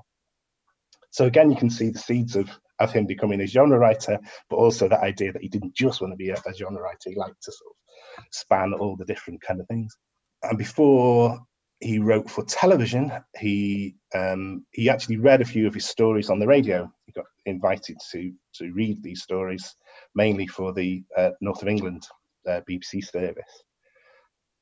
So 1.12 1.26
again, 1.26 1.52
you 1.52 1.58
can 1.58 1.70
see 1.70 1.90
the 1.90 2.00
seeds 2.00 2.36
of 2.36 2.50
of 2.80 2.92
him 2.92 3.06
becoming 3.06 3.42
a 3.42 3.48
genre 3.48 3.78
writer, 3.78 4.20
but 4.50 4.56
also 4.56 4.88
that 4.88 5.04
idea 5.04 5.32
that 5.32 5.42
he 5.42 5.48
didn't 5.48 5.76
just 5.76 6.02
want 6.02 6.12
to 6.12 6.18
be 6.18 6.30
a, 6.30 6.36
a 6.46 6.54
genre 6.54 6.82
writer; 6.82 7.10
he 7.10 7.16
liked 7.16 7.42
to 7.44 7.52
sort 7.52 7.72
of 7.72 7.83
span 8.32 8.74
all 8.74 8.96
the 8.96 9.06
different 9.06 9.42
kind 9.42 9.60
of 9.60 9.68
things. 9.68 9.96
And 10.44 10.58
before 10.58 11.40
he 11.80 12.00
wrote 12.00 12.30
for 12.30 12.46
television, 12.46 13.12
he 13.38 13.96
um, 14.16 14.66
he 14.72 14.90
actually 14.90 15.18
read 15.18 15.42
a 15.42 15.46
few 15.46 15.68
of 15.68 15.74
his 15.74 15.86
stories 15.86 16.30
on 16.30 16.40
the 16.40 16.48
radio. 16.48 16.92
He 17.06 17.12
got 17.12 17.26
invited 17.46 17.98
to 18.12 18.32
to 18.56 18.72
read 18.74 19.04
these 19.04 19.24
stories, 19.24 19.76
mainly 20.16 20.48
for 20.48 20.74
the 20.74 21.04
uh, 21.18 21.32
North 21.42 21.62
of 21.62 21.68
England 21.68 22.08
uh, 22.48 22.62
BBC 22.70 23.04
service. 23.06 23.64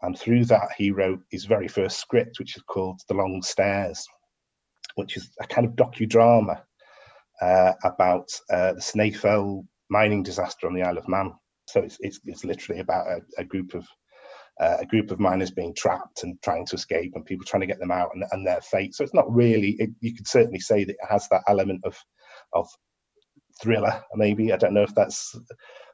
And 0.02 0.18
through 0.18 0.46
that, 0.46 0.70
he 0.78 0.92
wrote 0.92 1.22
his 1.30 1.46
very 1.46 1.68
first 1.68 2.00
script, 2.00 2.40
which 2.40 2.58
is 2.58 2.64
called 2.64 3.00
The 3.08 3.14
Long 3.14 3.42
Stairs, 3.44 4.04
which 4.96 5.16
is 5.16 5.30
a 5.40 5.46
kind 5.46 5.68
of 5.68 5.74
docudrama 5.74 6.62
uh, 7.42 7.74
about 7.84 8.30
uh, 8.50 8.74
the 8.74 8.82
Snaefell 8.82 9.66
mining 9.90 10.24
disaster 10.24 10.68
on 10.68 10.74
the 10.74 10.82
Isle 10.82 10.98
of 10.98 11.08
Man. 11.08 11.34
So 11.72 11.82
it's 11.82 11.98
it's, 12.02 12.20
it's 12.26 12.44
literally 12.44 12.82
about 12.82 13.08
a, 13.08 13.22
a 13.38 13.44
group 13.44 13.74
of 13.74 13.88
uh, 14.60 14.78
a 14.82 14.86
group 14.86 15.12
of 15.12 15.20
miners 15.20 15.52
being 15.52 15.74
trapped 15.74 16.24
and 16.24 16.42
trying 16.44 16.66
to 16.68 16.76
escape, 16.76 17.14
and 17.16 17.26
people 17.26 17.46
trying 17.46 17.62
to 17.62 17.68
get 17.68 17.80
them 17.80 17.92
out 17.92 18.12
and, 18.14 18.24
and 18.32 18.46
their 18.46 18.62
fate. 18.62 18.94
So 18.94 19.04
it's 19.04 19.14
not 19.14 19.34
really. 19.34 19.72
It, 19.80 19.90
you 20.02 20.14
could 20.14 20.28
certainly 20.28 20.60
say 20.60 20.84
that 20.84 20.94
it 20.94 21.10
has 21.10 21.28
that 21.30 21.44
element 21.48 21.82
of 21.86 21.98
of 22.54 22.68
thriller. 23.62 24.04
Maybe 24.16 24.54
I 24.54 24.58
don't 24.58 24.74
know 24.74 24.84
if 24.84 24.94
that's 24.96 25.36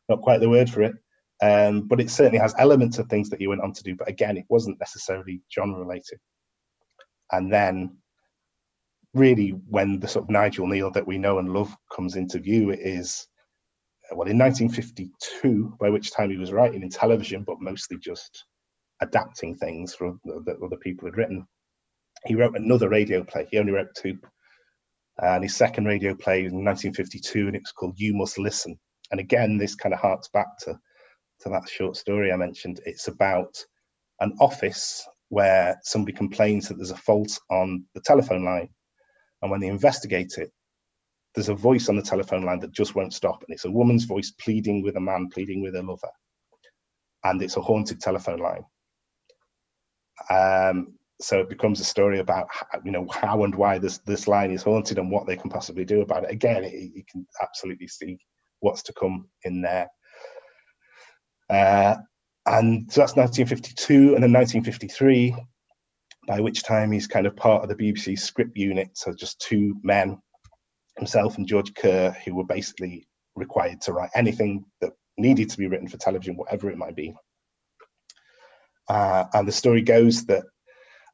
not 0.09 0.21
quite 0.21 0.39
the 0.39 0.49
word 0.49 0.69
for 0.69 0.81
it, 0.83 0.95
um, 1.41 1.87
but 1.87 1.99
it 1.99 2.09
certainly 2.09 2.39
has 2.39 2.55
elements 2.57 2.97
of 2.97 3.07
things 3.07 3.29
that 3.29 3.39
he 3.39 3.47
went 3.47 3.61
on 3.61 3.73
to 3.73 3.83
do. 3.83 3.95
But 3.95 4.09
again, 4.09 4.37
it 4.37 4.45
wasn't 4.49 4.79
necessarily 4.79 5.41
genre 5.53 5.79
related. 5.79 6.19
And 7.31 7.51
then, 7.51 7.97
really, 9.13 9.49
when 9.49 9.99
the 9.99 10.07
sort 10.07 10.23
of 10.23 10.29
Nigel 10.29 10.67
Neal 10.67 10.91
that 10.91 11.07
we 11.07 11.17
know 11.17 11.39
and 11.39 11.53
love 11.53 11.75
comes 11.93 12.15
into 12.15 12.39
view, 12.39 12.69
it 12.69 12.79
is 12.79 13.27
well 14.11 14.27
in 14.27 14.37
1952, 14.37 15.75
by 15.79 15.89
which 15.89 16.11
time 16.11 16.29
he 16.29 16.37
was 16.37 16.51
writing 16.51 16.81
in 16.81 16.89
television, 16.89 17.43
but 17.43 17.61
mostly 17.61 17.97
just 17.97 18.45
adapting 19.01 19.55
things 19.55 19.93
from 19.93 20.19
that 20.45 20.61
other 20.63 20.77
people 20.77 21.07
had 21.07 21.17
written. 21.17 21.45
He 22.25 22.35
wrote 22.35 22.57
another 22.57 22.89
radio 22.89 23.23
play. 23.23 23.47
He 23.51 23.59
only 23.59 23.73
wrote 23.73 23.93
two. 23.95 24.17
And 25.19 25.43
his 25.43 25.55
second 25.55 25.85
radio 25.85 26.13
play 26.13 26.43
was 26.43 26.53
in 26.53 26.63
1952, 26.63 27.47
and 27.47 27.55
it 27.55 27.63
was 27.63 27.71
called 27.71 27.99
You 27.99 28.13
Must 28.15 28.37
Listen. 28.37 28.79
And 29.11 29.19
again, 29.19 29.57
this 29.57 29.75
kind 29.75 29.93
of 29.93 29.99
harks 29.99 30.27
back 30.27 30.57
to, 30.59 30.79
to 31.41 31.49
that 31.49 31.69
short 31.69 31.95
story 31.95 32.31
I 32.31 32.35
mentioned. 32.35 32.81
It's 32.85 33.07
about 33.07 33.55
an 34.19 34.33
office 34.39 35.07
where 35.29 35.77
somebody 35.83 36.15
complains 36.15 36.67
that 36.67 36.75
there's 36.75 36.91
a 36.91 36.97
fault 36.97 37.37
on 37.49 37.85
the 37.93 38.01
telephone 38.01 38.45
line. 38.45 38.69
And 39.41 39.51
when 39.51 39.59
they 39.59 39.67
investigate 39.67 40.33
it, 40.37 40.51
there's 41.37 41.49
a 41.49 41.53
voice 41.53 41.87
on 41.87 41.95
the 41.95 42.01
telephone 42.01 42.43
line 42.43 42.59
that 42.59 42.71
just 42.71 42.95
won't 42.95 43.13
stop. 43.13 43.43
And 43.43 43.53
it's 43.53 43.65
a 43.65 43.71
woman's 43.71 44.05
voice 44.05 44.31
pleading 44.41 44.81
with 44.81 44.95
a 44.95 44.99
man, 44.99 45.29
pleading 45.31 45.61
with 45.61 45.75
a 45.75 45.83
lover. 45.83 46.09
And 47.23 47.39
it's 47.43 47.57
a 47.57 47.61
haunted 47.61 48.01
telephone 48.01 48.39
line. 48.39 48.65
Um, 50.31 50.95
so 51.21 51.39
it 51.39 51.47
becomes 51.47 51.79
a 51.79 51.83
story 51.83 52.17
about 52.17 52.47
you 52.83 52.91
know 52.91 53.07
how 53.11 53.43
and 53.43 53.53
why 53.53 53.77
this 53.77 53.99
this 53.99 54.27
line 54.27 54.49
is 54.49 54.63
haunted 54.63 54.97
and 54.97 55.11
what 55.11 55.27
they 55.27 55.35
can 55.35 55.51
possibly 55.51 55.85
do 55.85 56.01
about 56.01 56.23
it. 56.23 56.31
Again, 56.31 56.63
it, 56.63 56.73
you 56.73 57.03
can 57.07 57.27
absolutely 57.39 57.87
see 57.87 58.17
what's 58.61 58.81
to 58.83 58.93
come 58.93 59.27
in 59.43 59.61
there. 59.61 59.87
Uh, 61.51 61.97
and 62.47 62.91
so 62.91 63.01
that's 63.01 63.15
1952, 63.15 64.15
and 64.15 64.23
then 64.23 64.33
1953, 64.33 65.35
by 66.27 66.39
which 66.39 66.63
time 66.63 66.91
he's 66.91 67.05
kind 67.05 67.27
of 67.27 67.35
part 67.35 67.61
of 67.61 67.69
the 67.69 67.75
BBC 67.75 68.17
script 68.17 68.57
unit. 68.57 68.89
So 68.93 69.13
just 69.13 69.39
two 69.39 69.75
men, 69.83 70.19
himself 70.97 71.37
and 71.37 71.47
George 71.47 71.73
Kerr, 71.73 72.15
who 72.25 72.35
were 72.35 72.45
basically 72.45 73.07
required 73.35 73.81
to 73.81 73.93
write 73.93 74.09
anything 74.15 74.65
that 74.81 74.93
needed 75.17 75.49
to 75.49 75.57
be 75.57 75.67
written 75.67 75.87
for 75.87 75.97
television, 75.97 76.35
whatever 76.35 76.69
it 76.69 76.77
might 76.77 76.95
be. 76.95 77.13
Uh, 78.89 79.25
and 79.33 79.47
the 79.47 79.51
story 79.51 79.81
goes 79.81 80.25
that 80.25 80.43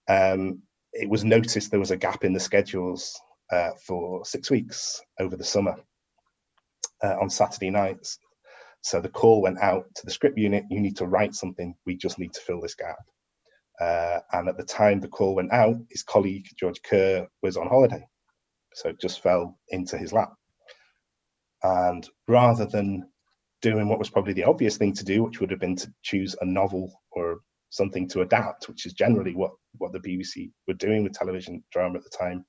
um, 0.07 0.61
it 0.93 1.09
was 1.09 1.23
noticed 1.23 1.71
there 1.71 1.79
was 1.79 1.91
a 1.91 1.97
gap 1.97 2.23
in 2.23 2.33
the 2.33 2.39
schedules 2.39 3.19
uh, 3.51 3.71
for 3.85 4.23
six 4.25 4.49
weeks 4.51 5.01
over 5.19 5.35
the 5.35 5.43
summer 5.43 5.75
uh, 7.03 7.15
on 7.19 7.29
Saturday 7.29 7.69
nights. 7.69 8.19
So 8.81 8.99
the 8.99 9.09
call 9.09 9.41
went 9.41 9.59
out 9.59 9.85
to 9.95 10.05
the 10.05 10.11
script 10.11 10.37
unit 10.37 10.65
you 10.69 10.81
need 10.81 10.97
to 10.97 11.07
write 11.07 11.33
something, 11.33 11.73
we 11.85 11.95
just 11.95 12.19
need 12.19 12.33
to 12.33 12.41
fill 12.41 12.61
this 12.61 12.75
gap. 12.75 12.97
Uh, 13.79 14.19
and 14.33 14.49
at 14.49 14.57
the 14.57 14.63
time 14.63 14.99
the 14.99 15.07
call 15.07 15.35
went 15.35 15.51
out, 15.51 15.75
his 15.89 16.03
colleague 16.03 16.45
George 16.59 16.81
Kerr 16.83 17.27
was 17.41 17.57
on 17.57 17.67
holiday. 17.67 18.05
So 18.75 18.89
it 18.89 18.99
just 18.99 19.21
fell 19.21 19.57
into 19.69 19.97
his 19.97 20.13
lap. 20.13 20.33
And 21.63 22.07
rather 22.27 22.65
than 22.65 23.09
doing 23.61 23.87
what 23.87 23.99
was 23.99 24.09
probably 24.09 24.33
the 24.33 24.43
obvious 24.43 24.77
thing 24.77 24.93
to 24.93 25.05
do, 25.05 25.23
which 25.23 25.39
would 25.39 25.49
have 25.49 25.59
been 25.59 25.77
to 25.77 25.91
choose 26.03 26.35
a 26.41 26.45
novel 26.45 26.91
or 27.11 27.39
something 27.69 28.07
to 28.09 28.21
adapt, 28.21 28.67
which 28.67 28.85
is 28.85 28.93
generally 28.93 29.33
what 29.33 29.51
what 29.77 29.91
the 29.91 29.99
BBC 29.99 30.51
were 30.67 30.73
doing 30.75 31.03
with 31.03 31.13
television 31.13 31.63
drama 31.71 31.97
at 31.97 32.03
the 32.03 32.09
time. 32.09 32.45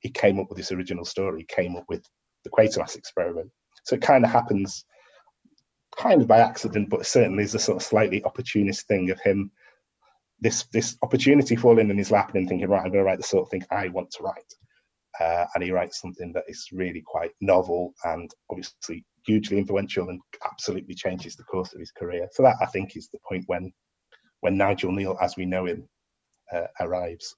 He 0.00 0.10
came 0.10 0.40
up 0.40 0.48
with 0.48 0.58
this 0.58 0.72
original 0.72 1.04
story. 1.04 1.44
Came 1.48 1.76
up 1.76 1.84
with 1.88 2.04
the 2.42 2.50
Quatermass 2.50 2.96
experiment. 2.96 3.50
So 3.84 3.96
it 3.96 4.02
kind 4.02 4.24
of 4.24 4.30
happens, 4.30 4.84
kind 5.96 6.22
of 6.22 6.28
by 6.28 6.38
accident, 6.38 6.88
but 6.90 7.06
certainly 7.06 7.44
is 7.44 7.54
a 7.54 7.58
sort 7.58 7.76
of 7.76 7.82
slightly 7.82 8.24
opportunist 8.24 8.88
thing 8.88 9.10
of 9.10 9.20
him. 9.20 9.50
This 10.40 10.64
this 10.72 10.96
opportunity 11.02 11.56
falling 11.56 11.90
in 11.90 11.98
his 11.98 12.10
lap 12.10 12.34
and 12.34 12.48
thinking, 12.48 12.68
right, 12.68 12.84
I'm 12.84 12.90
going 12.90 13.04
to 13.04 13.04
write 13.04 13.18
the 13.18 13.24
sort 13.24 13.44
of 13.44 13.50
thing 13.50 13.64
I 13.70 13.88
want 13.88 14.10
to 14.12 14.22
write. 14.22 14.54
Uh, 15.20 15.44
and 15.54 15.62
he 15.62 15.70
writes 15.70 16.00
something 16.00 16.32
that 16.32 16.44
is 16.48 16.68
really 16.72 17.02
quite 17.06 17.30
novel 17.40 17.94
and 18.04 18.30
obviously 18.50 19.04
hugely 19.24 19.58
influential 19.58 20.08
and 20.08 20.20
absolutely 20.50 20.94
changes 20.94 21.36
the 21.36 21.44
course 21.44 21.72
of 21.72 21.80
his 21.80 21.92
career. 21.92 22.28
So 22.32 22.42
that 22.42 22.56
I 22.60 22.66
think 22.66 22.96
is 22.96 23.08
the 23.08 23.18
point 23.28 23.44
when 23.46 23.72
when 24.40 24.58
Nigel 24.58 24.92
Kneale, 24.92 25.16
as 25.22 25.36
we 25.36 25.46
know 25.46 25.64
him, 25.64 25.88
uh, 26.52 26.66
arrives. 26.80 27.34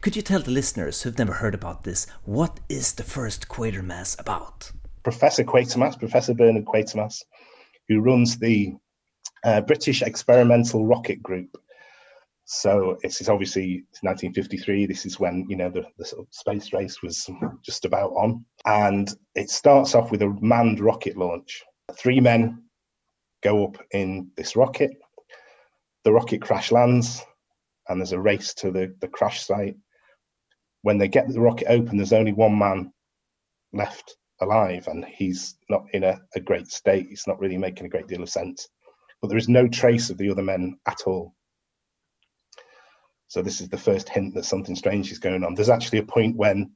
Could 0.00 0.16
you 0.16 0.22
tell 0.22 0.40
the 0.40 0.50
listeners 0.50 1.02
who've 1.02 1.18
never 1.18 1.34
heard 1.34 1.54
about 1.54 1.84
this, 1.84 2.06
what 2.24 2.60
is 2.68 2.92
the 2.92 3.02
first 3.02 3.48
Quatermass 3.48 4.18
about? 4.20 4.70
Professor 5.02 5.44
Quatermass, 5.44 5.98
Professor 5.98 6.34
Bernard 6.34 6.64
Quatermass, 6.64 7.22
who 7.88 8.00
runs 8.00 8.38
the 8.38 8.74
uh, 9.44 9.60
British 9.60 10.02
Experimental 10.02 10.86
Rocket 10.86 11.22
Group. 11.22 11.56
So 12.46 12.98
it's 13.02 13.26
obviously 13.28 13.84
1953. 14.02 14.86
This 14.86 15.06
is 15.06 15.18
when 15.18 15.46
you 15.48 15.56
know 15.56 15.70
the, 15.70 15.86
the 15.98 16.04
sort 16.04 16.26
of 16.26 16.34
space 16.34 16.72
race 16.72 17.02
was 17.02 17.28
just 17.64 17.84
about 17.84 18.10
on, 18.10 18.44
and 18.66 19.10
it 19.34 19.50
starts 19.50 19.94
off 19.94 20.10
with 20.10 20.22
a 20.22 20.36
manned 20.40 20.80
rocket 20.80 21.16
launch. 21.16 21.62
Three 21.96 22.20
men 22.20 22.62
go 23.42 23.64
up 23.64 23.78
in 23.92 24.30
this 24.36 24.56
rocket 24.56 24.92
the 26.04 26.12
rocket 26.12 26.42
crash 26.42 26.70
lands 26.70 27.22
and 27.88 28.00
there's 28.00 28.12
a 28.12 28.20
race 28.20 28.54
to 28.54 28.70
the, 28.70 28.94
the 29.00 29.08
crash 29.08 29.44
site. 29.44 29.76
When 30.82 30.98
they 30.98 31.08
get 31.08 31.28
the 31.28 31.40
rocket 31.40 31.66
open, 31.68 31.96
there's 31.96 32.12
only 32.12 32.32
one 32.32 32.58
man 32.58 32.92
left 33.72 34.16
alive 34.40 34.86
and 34.88 35.04
he's 35.04 35.56
not 35.70 35.84
in 35.92 36.04
a, 36.04 36.20
a 36.36 36.40
great 36.40 36.68
state. 36.68 37.06
He's 37.08 37.26
not 37.26 37.40
really 37.40 37.56
making 37.56 37.86
a 37.86 37.88
great 37.90 38.06
deal 38.06 38.22
of 38.22 38.28
sense. 38.28 38.68
But 39.20 39.28
there 39.28 39.38
is 39.38 39.48
no 39.48 39.66
trace 39.66 40.10
of 40.10 40.18
the 40.18 40.30
other 40.30 40.42
men 40.42 40.78
at 40.86 41.02
all. 41.06 41.34
So 43.34 43.42
this 43.42 43.60
is 43.60 43.68
the 43.68 43.76
first 43.76 44.08
hint 44.08 44.32
that 44.34 44.44
something 44.44 44.76
strange 44.76 45.10
is 45.10 45.18
going 45.18 45.42
on. 45.42 45.56
There's 45.56 45.68
actually 45.68 45.98
a 45.98 46.04
point 46.04 46.36
when, 46.36 46.70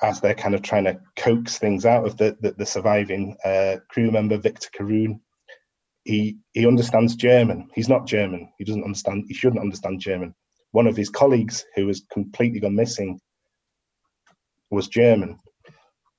as 0.00 0.22
they're 0.22 0.34
kind 0.34 0.54
of 0.54 0.62
trying 0.62 0.84
to 0.84 0.98
coax 1.16 1.58
things 1.58 1.84
out 1.84 2.06
of 2.06 2.16
the, 2.16 2.34
the, 2.40 2.52
the 2.52 2.64
surviving 2.64 3.36
uh, 3.44 3.76
crew 3.90 4.10
member, 4.10 4.38
Victor 4.38 4.70
Carroon, 4.72 5.20
he 6.04 6.38
he 6.52 6.66
understands 6.66 7.14
German. 7.14 7.68
He's 7.74 7.90
not 7.90 8.06
German. 8.06 8.50
He 8.56 8.64
doesn't 8.64 8.84
understand. 8.84 9.26
He 9.28 9.34
shouldn't 9.34 9.60
understand 9.60 10.00
German. 10.00 10.34
One 10.70 10.86
of 10.86 10.96
his 10.96 11.10
colleagues 11.10 11.62
who 11.74 11.86
has 11.88 12.00
completely 12.10 12.60
gone 12.60 12.74
missing 12.74 13.20
was 14.70 14.88
German. 14.88 15.38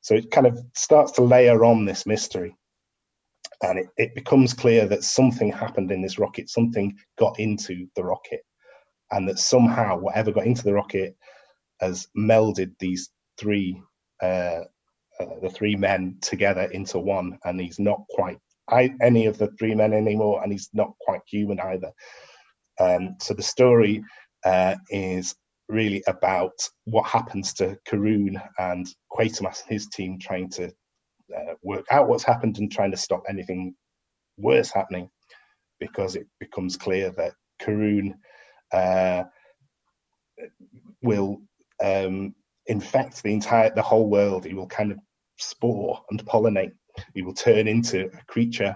So 0.01 0.13
it 0.13 0.29
kind 0.29 0.45
of 0.45 0.59
starts 0.75 1.13
to 1.13 1.23
layer 1.23 1.65
on 1.65 1.85
this 1.85 2.05
mystery. 2.05 2.55
And 3.63 3.79
it, 3.79 3.87
it 3.97 4.13
becomes 4.13 4.53
clear 4.53 4.85
that 4.85 5.03
something 5.03 5.51
happened 5.51 5.91
in 5.91 6.03
this 6.03 6.19
rocket, 6.19 6.47
something 6.51 6.95
got 7.17 7.39
into 7.39 7.87
the 7.95 8.03
rocket, 8.03 8.41
and 9.11 9.27
that 9.27 9.39
somehow 9.39 9.97
whatever 9.97 10.31
got 10.31 10.45
into 10.45 10.63
the 10.63 10.73
rocket 10.73 11.15
has 11.79 12.07
melded 12.17 12.71
these 12.79 13.09
three 13.37 13.81
uh, 14.21 14.61
uh, 15.19 15.39
the 15.41 15.49
three 15.49 15.75
men 15.75 16.17
together 16.21 16.63
into 16.71 16.97
one, 16.99 17.37
and 17.43 17.59
he's 17.59 17.79
not 17.79 18.01
quite 18.09 18.39
I, 18.69 18.93
any 19.01 19.25
of 19.25 19.37
the 19.37 19.47
three 19.59 19.75
men 19.75 19.93
anymore, 19.93 20.41
and 20.41 20.51
he's 20.51 20.69
not 20.73 20.93
quite 21.01 21.21
human 21.27 21.59
either. 21.59 21.91
Um, 22.79 23.15
so 23.21 23.33
the 23.33 23.43
story 23.43 24.03
uh, 24.45 24.75
is 24.89 25.35
really 25.69 26.03
about 26.07 26.53
what 26.85 27.05
happens 27.05 27.53
to 27.55 27.77
Carroon 27.85 28.41
and 28.57 28.87
Quatermass 29.11 29.63
and 29.63 29.69
his 29.71 29.87
team 29.87 30.17
trying 30.19 30.49
to 30.51 30.67
uh, 31.35 31.53
work 31.61 31.85
out 31.91 32.07
what's 32.07 32.23
happened 32.23 32.57
and 32.57 32.71
trying 32.71 32.91
to 32.91 32.97
stop 32.97 33.23
anything 33.29 33.75
worse 34.37 34.71
happening 34.71 35.09
because 35.79 36.15
it 36.15 36.27
becomes 36.39 36.77
clear 36.77 37.11
that 37.11 37.33
Carroon 37.59 38.15
uh, 38.73 39.23
will 41.01 41.41
um, 41.83 42.35
infect 42.65 43.23
the 43.23 43.33
entire 43.33 43.73
the 43.73 43.81
whole 43.81 44.09
world. 44.09 44.45
He 44.45 44.53
will 44.53 44.67
kind 44.67 44.91
of 44.91 44.99
spore 45.37 46.01
and 46.09 46.23
pollinate 46.25 46.73
he 47.13 47.21
will 47.21 47.33
turn 47.33 47.67
into 47.67 48.05
a 48.05 48.25
creature, 48.25 48.75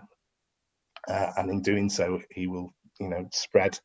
uh, 1.08 1.32
and 1.38 1.50
in 1.50 1.62
doing 1.62 1.90
so, 1.90 2.22
he 2.32 2.48
will, 2.48 2.74
you 3.00 3.10
know, 3.10 3.28
spread 3.32 3.80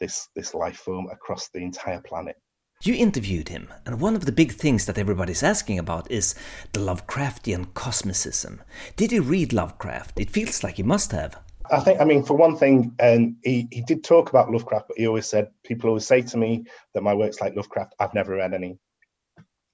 this 0.00 0.28
this 0.34 0.54
life 0.54 0.76
form 0.76 1.08
across 1.10 1.48
the 1.48 1.60
entire 1.60 2.00
planet. 2.00 2.36
You 2.82 2.94
interviewed 2.94 3.48
him, 3.48 3.72
and 3.86 4.00
one 4.00 4.16
of 4.16 4.26
the 4.26 4.32
big 4.32 4.52
things 4.52 4.84
that 4.86 4.98
everybody's 4.98 5.42
asking 5.42 5.78
about 5.78 6.10
is 6.10 6.34
the 6.72 6.80
Lovecraftian 6.80 7.72
cosmicism. 7.72 8.60
Did 8.96 9.12
he 9.12 9.20
read 9.20 9.52
Lovecraft? 9.52 10.20
It 10.20 10.30
feels 10.30 10.62
like 10.62 10.76
he 10.76 10.82
must 10.82 11.12
have. 11.12 11.40
I 11.70 11.80
think, 11.80 12.00
I 12.00 12.04
mean, 12.04 12.22
for 12.22 12.34
one 12.34 12.56
thing, 12.56 12.94
um, 13.00 13.36
he, 13.42 13.68
he 13.70 13.82
did 13.82 14.04
talk 14.04 14.30
about 14.30 14.50
Lovecraft, 14.50 14.88
but 14.88 14.98
he 14.98 15.06
always 15.06 15.26
said, 15.26 15.48
people 15.64 15.88
always 15.88 16.06
say 16.06 16.22
to 16.22 16.36
me 16.36 16.64
that 16.94 17.02
my 17.02 17.14
work's 17.14 17.40
like 17.40 17.54
Lovecraft. 17.56 17.94
I've 18.00 18.14
never 18.14 18.36
read 18.36 18.54
any. 18.54 18.78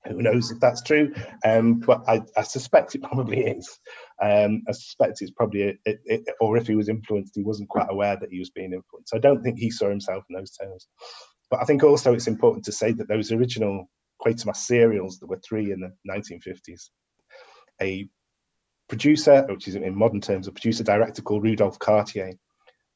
Who 0.09 0.21
knows 0.21 0.51
if 0.51 0.59
that's 0.59 0.83
true? 0.83 1.15
Um, 1.45 1.81
but 1.81 2.03
I, 2.09 2.23
I, 2.37 2.43
suspect 2.43 2.95
it 2.95 3.03
probably 3.03 3.45
is. 3.45 3.79
Um, 4.21 4.63
I 4.69 4.73
suspect 4.73 5.23
it's 5.23 5.31
probably, 5.31 5.63
a, 5.63 5.69
it, 5.85 6.01
it, 6.05 6.23
or 6.41 6.57
if 6.57 6.67
he 6.67 6.75
was 6.75 6.89
influenced, 6.89 7.35
he 7.37 7.43
wasn't 7.43 7.69
quite 7.69 7.87
aware 7.89 8.17
that 8.17 8.31
he 8.31 8.39
was 8.39 8.51
being 8.51 8.73
influenced. 8.73 9.11
So 9.11 9.17
I 9.17 9.21
don't 9.21 9.43
think 9.43 9.59
he 9.59 9.71
saw 9.71 9.89
himself 9.89 10.25
in 10.29 10.37
those 10.37 10.53
terms. 10.53 10.89
But 11.51 11.61
I 11.61 11.65
think 11.65 11.85
also 11.85 12.15
it's 12.15 12.27
important 12.27 12.65
to 12.65 12.73
say 12.73 12.93
that 12.93 13.09
those 13.09 13.31
original 13.31 13.89
Quatermass 14.25 14.57
serials, 14.57 15.19
there 15.19 15.29
were 15.29 15.41
three 15.47 15.73
in 15.73 15.81
the 15.81 15.93
1950s, 16.11 16.91
a 17.81 18.09
producer, 18.93 19.47
which 19.49 19.69
is 19.69 19.75
in 19.75 19.97
modern 19.97 20.21
terms 20.21 20.47
a 20.47 20.53
producer 20.53 20.85
director 20.85 21.23
called 21.23 21.43
Rudolph 21.43 21.79
Cartier, 21.79 22.35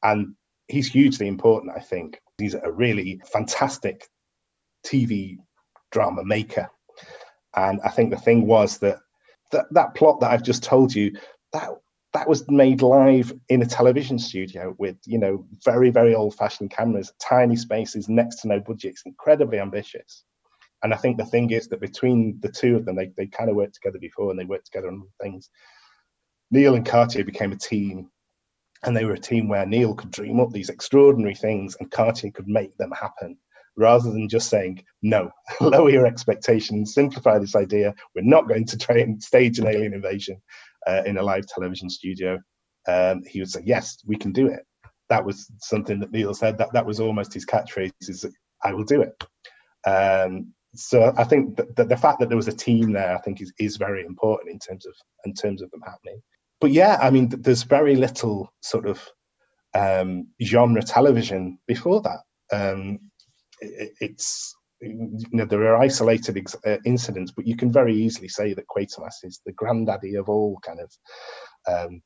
and 0.03 0.35
he's 0.69 0.89
hugely 0.89 1.27
important. 1.27 1.73
I 1.75 1.81
think 1.81 2.21
he's 2.37 2.53
a 2.53 2.71
really 2.71 3.23
fantastic 3.25 4.07
TV 4.87 5.39
drama 5.91 6.23
maker. 6.23 6.69
And 7.55 7.81
I 7.83 7.89
think 7.89 8.11
the 8.11 8.19
thing 8.19 8.47
was 8.47 8.77
that 8.81 8.99
that, 9.53 9.65
that 9.71 9.95
plot 9.95 10.21
that 10.21 10.33
I've 10.33 10.43
just 10.43 10.63
told 10.63 10.95
you, 10.95 11.17
that 11.55 11.71
that 12.13 12.29
was 12.29 12.47
made 12.51 12.83
live 12.83 13.33
in 13.49 13.63
a 13.63 13.67
television 13.67 14.19
studio 14.19 14.75
with, 14.77 14.99
you 15.07 15.19
know, 15.19 15.47
very, 15.65 15.89
very 15.89 16.15
old 16.15 16.35
fashioned 16.35 16.73
cameras, 16.73 17.11
tiny 17.19 17.57
spaces, 17.57 18.07
next 18.07 18.43
to 18.43 18.49
no 18.49 18.61
budgets, 18.61 19.03
incredibly 19.07 19.61
ambitious. 19.61 20.25
And 20.83 20.93
I 20.93 20.99
think 20.99 21.17
the 21.17 21.25
thing 21.25 21.53
is 21.53 21.69
that 21.69 21.81
between 21.81 22.39
the 22.41 22.53
two 22.53 22.77
of 22.77 22.85
them, 22.85 22.97
they, 22.97 23.13
they 23.17 23.27
kind 23.29 23.49
of 23.49 23.57
worked 23.57 23.77
together 23.77 23.99
before 23.99 24.31
and 24.31 24.39
they 24.39 24.45
worked 24.45 24.67
together 24.67 24.89
on 24.89 25.09
things. 25.23 25.49
Kneale 26.53 26.77
and 26.77 26.87
Cartier 26.87 27.25
became 27.25 27.53
a 27.53 27.59
team, 27.59 28.11
and 28.85 28.97
they 28.97 29.05
were 29.05 29.15
a 29.15 29.19
team 29.19 29.49
where 29.49 29.67
Kneale 29.67 29.97
could 29.97 30.11
dream 30.11 30.41
up 30.41 30.51
these 30.51 30.69
extraordinary 30.69 31.35
things 31.35 31.77
and 31.81 31.91
Cartier 31.91 32.31
could 32.31 32.47
make 32.49 32.77
them 32.77 32.93
happen 32.93 33.37
rather 33.77 34.11
than 34.11 34.29
just 34.29 34.49
saying, 34.49 34.83
no, 35.03 35.31
lower 35.61 35.91
your 35.91 36.07
expectations, 36.07 36.95
simplify 36.95 37.39
this 37.39 37.55
idea. 37.55 37.95
We're 38.15 38.23
not 38.23 38.49
going 38.49 38.65
to 38.67 38.79
try 38.79 38.99
and 38.99 39.23
stage 39.23 39.59
an 39.59 39.67
alien 39.67 39.95
invasion 39.95 40.41
uh, 40.87 41.03
in 41.05 41.19
a 41.19 41.23
live 41.23 41.47
television 41.47 41.91
studio. 41.91 42.39
Um, 42.89 43.23
he 43.27 43.41
would 43.41 43.51
say, 43.51 43.63
yes, 43.65 43.99
we 44.07 44.17
can 44.17 44.33
do 44.33 44.47
it. 44.47 44.61
That 45.09 45.25
was 45.25 45.51
something 45.61 46.01
that 46.01 46.13
Kneale 46.13 46.35
said. 46.35 46.59
That 46.59 46.73
that 46.73 46.85
was 46.85 46.99
almost 46.99 47.33
his 47.33 47.47
catchphrase: 47.47 47.93
"Is 48.01 48.27
I 48.65 48.73
will 48.73 48.83
do 48.83 49.03
it." 49.03 49.25
Um, 49.89 50.53
so 50.75 51.13
I 51.17 51.23
think 51.23 51.57
that 51.77 51.89
the 51.89 51.97
fact 51.97 52.19
that 52.19 52.29
there 52.29 52.37
was 52.37 52.49
a 52.49 52.53
team 52.53 52.93
there, 52.93 53.17
I 53.17 53.21
think, 53.21 53.41
is 53.41 53.53
is 53.61 53.77
very 53.77 54.05
important 54.05 54.51
in 54.51 54.59
terms 54.59 54.85
of 54.85 54.95
in 55.25 55.33
terms 55.33 55.63
of 55.63 55.71
them 55.71 55.81
happening. 55.83 56.21
But 56.61 56.71
yeah, 56.71 56.99
I 57.01 57.11
mean, 57.11 57.29
there's 57.29 57.63
very 57.65 57.97
little 57.97 58.53
sort 58.61 58.87
of 58.87 59.07
um, 59.75 60.29
genre 60.43 60.83
television 60.83 61.59
before 61.67 62.03
that. 62.03 62.21
Um, 62.53 62.99
it, 63.61 63.93
it's 64.01 64.55
you 64.81 65.19
know 65.33 65.45
there 65.45 65.67
are 65.67 65.83
isolated 65.83 66.37
ex- 66.37 66.57
uh, 66.67 66.79
incidents, 66.85 67.33
but 67.33 67.47
you 67.47 67.57
can 67.57 67.73
very 67.73 67.95
easily 67.95 68.29
say 68.29 68.55
that 68.55 68.69
Quatermass 68.69 69.25
is 69.25 69.41
the 69.45 69.53
granddaddy 69.53 70.15
of 70.17 70.29
all 70.29 70.59
kind 70.65 70.81
of 70.81 70.93
um, 71.69 72.03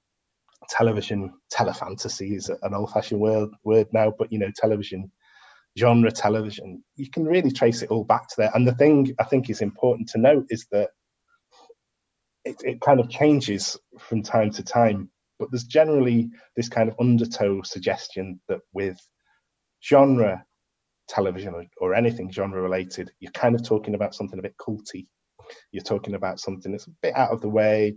television. 0.69 1.33
Telefantasy 1.52 2.37
is 2.37 2.49
an 2.49 2.75
old-fashioned 2.75 3.21
word 3.21 3.50
word 3.64 3.87
now, 3.92 4.12
but 4.19 4.33
you 4.33 4.38
know 4.38 4.50
television 4.57 5.11
genre 5.78 6.11
television. 6.11 6.83
You 6.97 7.09
can 7.11 7.25
really 7.25 7.50
trace 7.50 7.83
it 7.83 7.90
all 7.90 8.04
back 8.04 8.28
to 8.28 8.35
there. 8.37 8.50
And 8.54 8.66
the 8.66 8.75
thing 8.75 9.14
I 9.21 9.25
think 9.25 9.50
is 9.50 9.61
important 9.61 10.09
to 10.11 10.19
note 10.19 10.47
is 10.50 10.66
that 10.73 10.90
it, 12.44 12.56
it 12.62 12.80
kind 12.80 13.00
of 13.00 13.09
changes 13.11 13.78
from 13.99 14.23
time 14.23 14.50
to 14.50 14.62
time, 14.62 15.11
but 15.38 15.50
there's 15.50 15.64
generally 15.64 16.30
this 16.56 16.68
kind 16.68 16.88
of 16.88 16.97
undertow 17.00 17.62
suggestion 17.62 18.40
that 18.49 18.61
with 18.73 18.99
genre 19.85 20.44
television 21.09 21.54
or, 21.54 21.64
or 21.80 21.94
anything 21.94 22.30
genre 22.30 22.61
related, 22.61 23.11
you're 23.20 23.32
kind 23.32 23.54
of 23.54 23.64
talking 23.64 23.94
about 23.94 24.14
something 24.14 24.38
a 24.38 24.42
bit 24.42 24.56
culty. 24.59 25.06
You're 25.73 25.82
talking 25.82 26.14
about 26.14 26.38
something 26.38 26.70
that's 26.70 26.87
a 26.87 26.92
bit 27.02 27.16
out 27.16 27.32
of 27.32 27.40
the 27.40 27.49
way, 27.49 27.97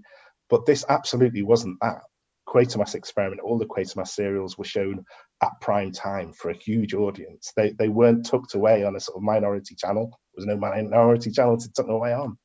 but 0.49 0.65
this 0.65 0.83
absolutely 0.89 1.43
wasn't 1.43 1.77
that. 1.81 2.01
Quatermass 2.45 2.93
experiment, 2.93 3.41
all 3.41 3.57
the 3.57 3.65
Quatermass 3.65 4.09
serials 4.09 4.57
were 4.57 4.65
shown 4.65 5.05
at 5.41 5.49
prime 5.61 5.91
time 5.91 6.33
for 6.33 6.51
a 6.51 6.57
huge 6.57 6.93
audience. 6.93 7.53
They 7.55 7.71
they 7.79 7.87
weren't 7.87 8.25
tucked 8.25 8.53
away 8.53 8.83
on 8.83 8.95
a 8.95 8.99
sort 8.99 9.15
of 9.15 9.23
minority 9.23 9.75
channel. 9.75 10.09
There 10.35 10.45
was 10.45 10.45
no 10.45 10.57
minority 10.57 11.31
channel 11.31 11.57
to 11.57 11.71
tuck 11.71 11.87
away 11.87 12.13
on. 12.13 12.37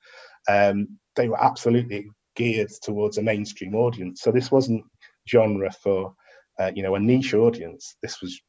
Um, 0.49 0.99
they 1.19 1.29
were 1.29 1.43
absolutely 1.43 2.09
geared 2.35 2.71
towards 2.83 3.19
a 3.19 3.23
mainstream 3.23 3.75
audience. 3.75 4.23
So 4.23 4.33
this 4.33 4.51
wasn't 4.51 4.85
genre 5.29 5.71
for 5.71 6.15
uh, 6.59 6.71
you 6.75 6.83
know 6.83 6.95
a 6.95 7.01
niche 7.01 7.35
audience. 7.35 7.97
This 8.03 8.23
was 8.23 8.41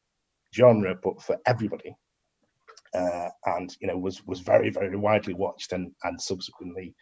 genre, 0.54 0.96
but 1.02 1.20
for 1.22 1.36
everybody 1.46 1.94
uh, 2.94 3.28
and 3.46 3.76
you 3.80 3.86
know 3.86 3.96
was 3.96 4.24
was 4.26 4.40
very 4.40 4.70
very 4.70 4.96
widely 4.96 5.34
watched 5.34 5.72
and 5.72 5.92
and 6.04 6.20
subsequently 6.20 6.94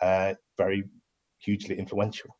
uh, 0.00 0.34
very 0.56 0.84
hugely 1.38 1.78
influential. 1.78 2.30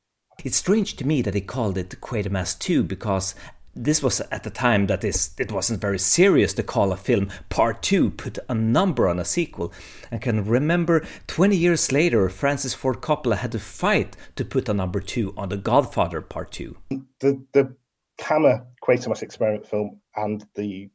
It's 0.45 0.57
strange 0.57 0.97
to 0.97 1.07
me 1.07 1.23
that 1.23 1.33
they 1.33 1.41
called 1.41 1.77
it 1.77 2.01
Quatermass 2.01 2.59
2 2.59 2.85
because 2.85 3.35
this 3.75 4.03
was 4.03 4.21
at 4.21 4.43
the 4.43 4.51
time 4.51 4.87
that 4.87 5.03
is, 5.03 5.31
it 5.39 5.51
wasn't 5.51 5.81
very 5.81 5.99
serious 5.99 6.53
to 6.55 6.63
call 6.63 6.93
a 6.93 6.97
film 6.97 7.31
part 7.49 7.83
2 7.83 8.11
put 8.11 8.39
a 8.49 8.55
number 8.55 9.09
on 9.09 9.19
a 9.19 9.25
sequel 9.25 9.73
i 10.11 10.19
can 10.19 10.45
remember 10.45 11.05
20 11.27 11.57
years 11.57 11.91
later 11.91 12.29
francis 12.29 12.75
ford 12.75 13.01
coppola 13.01 13.37
had 13.37 13.53
to 13.53 13.59
fight 13.59 14.17
to 14.37 14.45
put 14.45 14.69
a 14.69 14.75
number 14.75 15.01
2 15.01 15.33
on 15.37 15.49
the 15.49 15.57
godfather 15.57 16.21
part 16.21 16.53
2 16.53 16.77
the 17.21 17.43
the 17.53 17.75
hammer 18.21 18.67
quatermass 18.83 19.23
experiment 19.23 19.67
film 19.67 20.01
and 20.17 20.47
the 20.55 20.91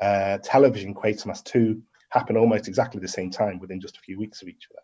uh, 0.00 0.38
television 0.42 0.94
Quatermass 0.94 1.42
2 1.44 1.80
happened 2.10 2.38
almost 2.38 2.68
exactly 2.68 3.00
the 3.00 3.08
same 3.08 3.30
time 3.30 3.58
within 3.58 3.80
just 3.80 3.96
a 3.96 4.00
few 4.00 4.18
weeks 4.18 4.42
of 4.42 4.48
each 4.48 4.68
other. 4.70 4.82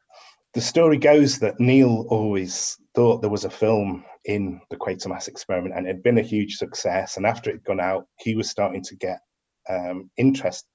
The 0.55 0.61
story 0.61 0.99
goes 0.99 1.39
that 1.39 1.59
Kneale 1.59 2.07
always 2.09 2.77
thought 2.95 3.21
there 3.21 3.31
was 3.31 3.45
a 3.45 3.51
film 3.51 4.05
in 4.27 4.61
the 4.69 4.77
Quatermass 4.77 5.29
experiment 5.29 5.75
and 5.75 5.87
it 5.87 5.95
had 5.95 6.03
been 6.03 6.19
a 6.19 6.23
huge 6.23 6.57
success. 6.57 7.17
And 7.17 7.25
after 7.25 7.49
it 7.49 7.55
had 7.55 7.65
gone 7.65 7.81
out, 7.81 8.07
he 8.19 8.35
was 8.35 8.51
starting 8.51 8.83
to 8.83 8.97
get 8.97 9.21
um, 9.69 10.11
interest 10.19 10.67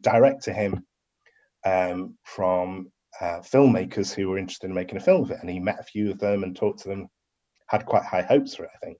direct 0.00 0.44
to 0.44 0.52
him 0.52 0.86
um, 1.66 2.16
from 2.24 2.90
uh, 3.20 3.40
filmmakers 3.40 4.14
who 4.14 4.28
were 4.30 4.38
interested 4.38 4.68
in 4.68 4.74
making 4.74 4.96
a 4.96 5.00
film 5.00 5.24
of 5.24 5.30
it. 5.30 5.38
And 5.42 5.50
he 5.50 5.60
met 5.60 5.80
a 5.80 5.84
few 5.84 6.10
of 6.10 6.18
them 6.18 6.42
and 6.42 6.56
talked 6.56 6.80
to 6.80 6.88
them, 6.88 7.08
had 7.66 7.84
quite 7.84 8.04
high 8.04 8.22
hopes 8.22 8.54
for 8.54 8.64
it, 8.64 8.70
I 8.74 8.86
think. 8.86 8.98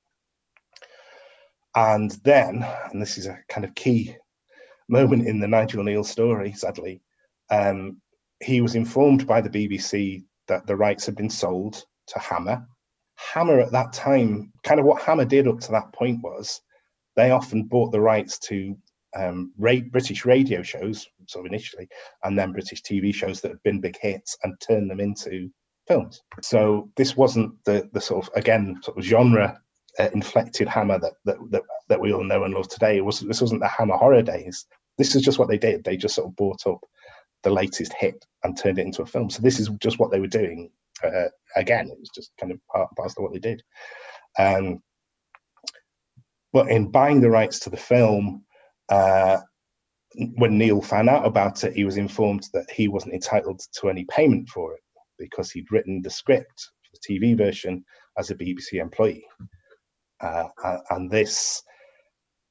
And 1.74 2.10
then, 2.22 2.66
and 2.90 3.00
this 3.00 3.16
is 3.16 3.26
a 3.26 3.38
kind 3.48 3.64
of 3.64 3.74
key 3.74 4.14
moment 4.90 5.26
in 5.26 5.40
the 5.40 5.48
Nigel 5.48 5.82
Kneale 5.82 6.04
story, 6.04 6.52
sadly, 6.52 7.00
um, 7.50 8.02
he 8.42 8.60
was 8.60 8.74
informed 8.74 9.26
by 9.26 9.40
the 9.40 9.50
BBC 9.50 10.24
that 10.48 10.66
the 10.66 10.76
rights 10.76 11.06
had 11.06 11.16
been 11.16 11.30
sold 11.30 11.84
to 12.08 12.18
Hammer. 12.18 12.66
Hammer 13.16 13.60
at 13.60 13.72
that 13.72 13.92
time, 13.92 14.52
kind 14.64 14.80
of 14.80 14.86
what 14.86 15.02
Hammer 15.02 15.24
did 15.24 15.46
up 15.46 15.60
to 15.60 15.72
that 15.72 15.92
point 15.92 16.20
was 16.22 16.60
they 17.14 17.30
often 17.30 17.64
bought 17.64 17.92
the 17.92 18.00
rights 18.00 18.38
to 18.40 18.76
um, 19.14 19.52
ra- 19.58 19.88
British 19.90 20.24
radio 20.24 20.62
shows, 20.62 21.06
sort 21.26 21.46
of 21.46 21.52
initially, 21.52 21.88
and 22.24 22.38
then 22.38 22.52
British 22.52 22.82
TV 22.82 23.14
shows 23.14 23.40
that 23.40 23.50
had 23.50 23.62
been 23.62 23.80
big 23.80 23.98
hits 24.00 24.36
and 24.42 24.58
turned 24.60 24.90
them 24.90 25.00
into 25.00 25.50
films. 25.86 26.22
So 26.42 26.90
this 26.96 27.16
wasn't 27.16 27.52
the 27.64 27.88
the 27.92 28.00
sort 28.00 28.26
of 28.26 28.32
again 28.34 28.80
sort 28.82 28.98
of 28.98 29.04
genre 29.04 29.60
uh, 29.98 30.08
inflected 30.14 30.68
Hammer 30.68 30.98
that, 30.98 31.12
that 31.26 31.36
that 31.50 31.62
that 31.88 32.00
we 32.00 32.12
all 32.12 32.24
know 32.24 32.44
and 32.44 32.54
love 32.54 32.68
today. 32.68 32.96
It 32.96 33.04
was 33.04 33.20
this 33.20 33.42
wasn't 33.42 33.60
the 33.60 33.68
Hammer 33.68 33.96
horror 33.96 34.22
days 34.22 34.66
this 34.98 35.14
is 35.14 35.22
just 35.22 35.38
what 35.38 35.48
they 35.48 35.58
did. 35.58 35.84
They 35.84 35.96
just 35.96 36.14
sort 36.14 36.28
of 36.28 36.36
bought 36.36 36.66
up 36.66 36.84
the 37.42 37.50
latest 37.50 37.92
hit 37.98 38.24
and 38.44 38.56
turned 38.56 38.78
it 38.78 38.86
into 38.86 39.02
a 39.02 39.06
film. 39.06 39.30
So 39.30 39.42
this 39.42 39.58
is 39.58 39.68
just 39.80 39.98
what 39.98 40.10
they 40.10 40.20
were 40.20 40.26
doing. 40.26 40.70
Uh, 41.02 41.28
again, 41.56 41.88
it 41.88 41.98
was 41.98 42.10
just 42.14 42.32
kind 42.38 42.52
of 42.52 42.60
part 42.68 42.90
of 42.98 43.12
what 43.16 43.32
they 43.32 43.38
did. 43.38 43.62
Um, 44.38 44.82
but 46.52 46.68
in 46.68 46.90
buying 46.90 47.20
the 47.20 47.30
rights 47.30 47.58
to 47.60 47.70
the 47.70 47.76
film, 47.76 48.44
uh, 48.88 49.38
when 50.36 50.58
Kneale 50.58 50.84
found 50.84 51.08
out 51.08 51.26
about 51.26 51.64
it, 51.64 51.74
he 51.74 51.84
was 51.84 51.96
informed 51.96 52.46
that 52.52 52.70
he 52.70 52.88
wasn't 52.88 53.14
entitled 53.14 53.62
to 53.80 53.88
any 53.88 54.04
payment 54.04 54.48
for 54.48 54.74
it 54.74 54.82
because 55.18 55.50
he'd 55.50 55.70
written 55.72 56.02
the 56.02 56.10
script 56.10 56.70
for 56.82 56.90
the 56.92 57.20
TV 57.20 57.36
version 57.36 57.84
as 58.18 58.30
a 58.30 58.34
BBC 58.34 58.74
employee. 58.74 59.24
Uh, 60.20 60.48
and 60.90 61.10
this 61.10 61.62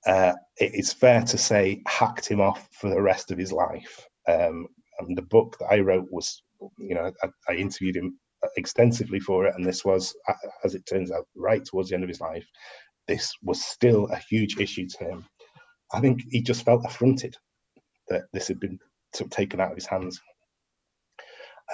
uh, 0.06 0.34
it's 0.58 0.94
fair 0.94 1.22
to 1.22 1.38
say, 1.38 1.82
hacked 1.88 2.28
him 2.28 2.42
off 2.42 2.68
for 2.72 2.90
the 2.90 3.02
rest 3.02 3.32
of 3.32 3.38
his 3.38 3.52
life. 3.52 4.08
Um, 4.28 4.68
and 5.00 5.18
the 5.18 5.24
book 5.24 5.58
that 5.60 5.68
I 5.72 5.80
wrote 5.80 6.08
was, 6.12 6.44
you 6.78 6.96
know, 6.96 7.12
I, 7.24 7.28
I, 7.50 7.56
interviewed 7.56 7.96
him 7.96 8.20
extensively 8.58 9.20
for 9.20 9.46
it, 9.46 9.56
and 9.56 9.66
this 9.66 9.86
was, 9.86 10.16
as 10.64 10.76
it 10.76 10.86
turns 10.86 11.12
out, 11.12 11.28
right 11.36 11.64
towards 11.64 11.90
the 11.90 11.96
end 11.96 12.04
of 12.04 12.10
his 12.10 12.22
life. 12.22 12.46
This 13.08 13.34
was 13.44 13.64
still 13.64 14.08
a 14.08 14.18
huge 14.18 14.60
issue 14.60 14.88
to 14.88 15.04
him. 15.04 15.26
I 15.94 16.00
think 16.00 16.22
he 16.30 16.42
just 16.42 16.64
felt 16.64 16.86
affronted 16.86 17.36
that 18.10 18.24
this 18.34 18.48
had 18.48 18.60
been 18.60 18.80
taken 19.30 19.60
out 19.60 19.72
of 19.72 19.78
his 19.78 19.88
hands. 19.88 20.22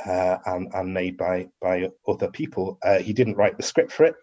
Uh, 0.06 0.38
and, 0.46 0.72
and 0.76 0.94
made 0.94 1.18
by 1.18 1.48
by 1.60 1.90
other 2.08 2.30
people. 2.30 2.78
Uh, 2.84 3.00
he 3.00 3.14
didn't 3.14 3.36
write 3.36 3.58
the 3.58 3.64
script 3.64 3.92
for 3.92 4.04
it. 4.04 4.14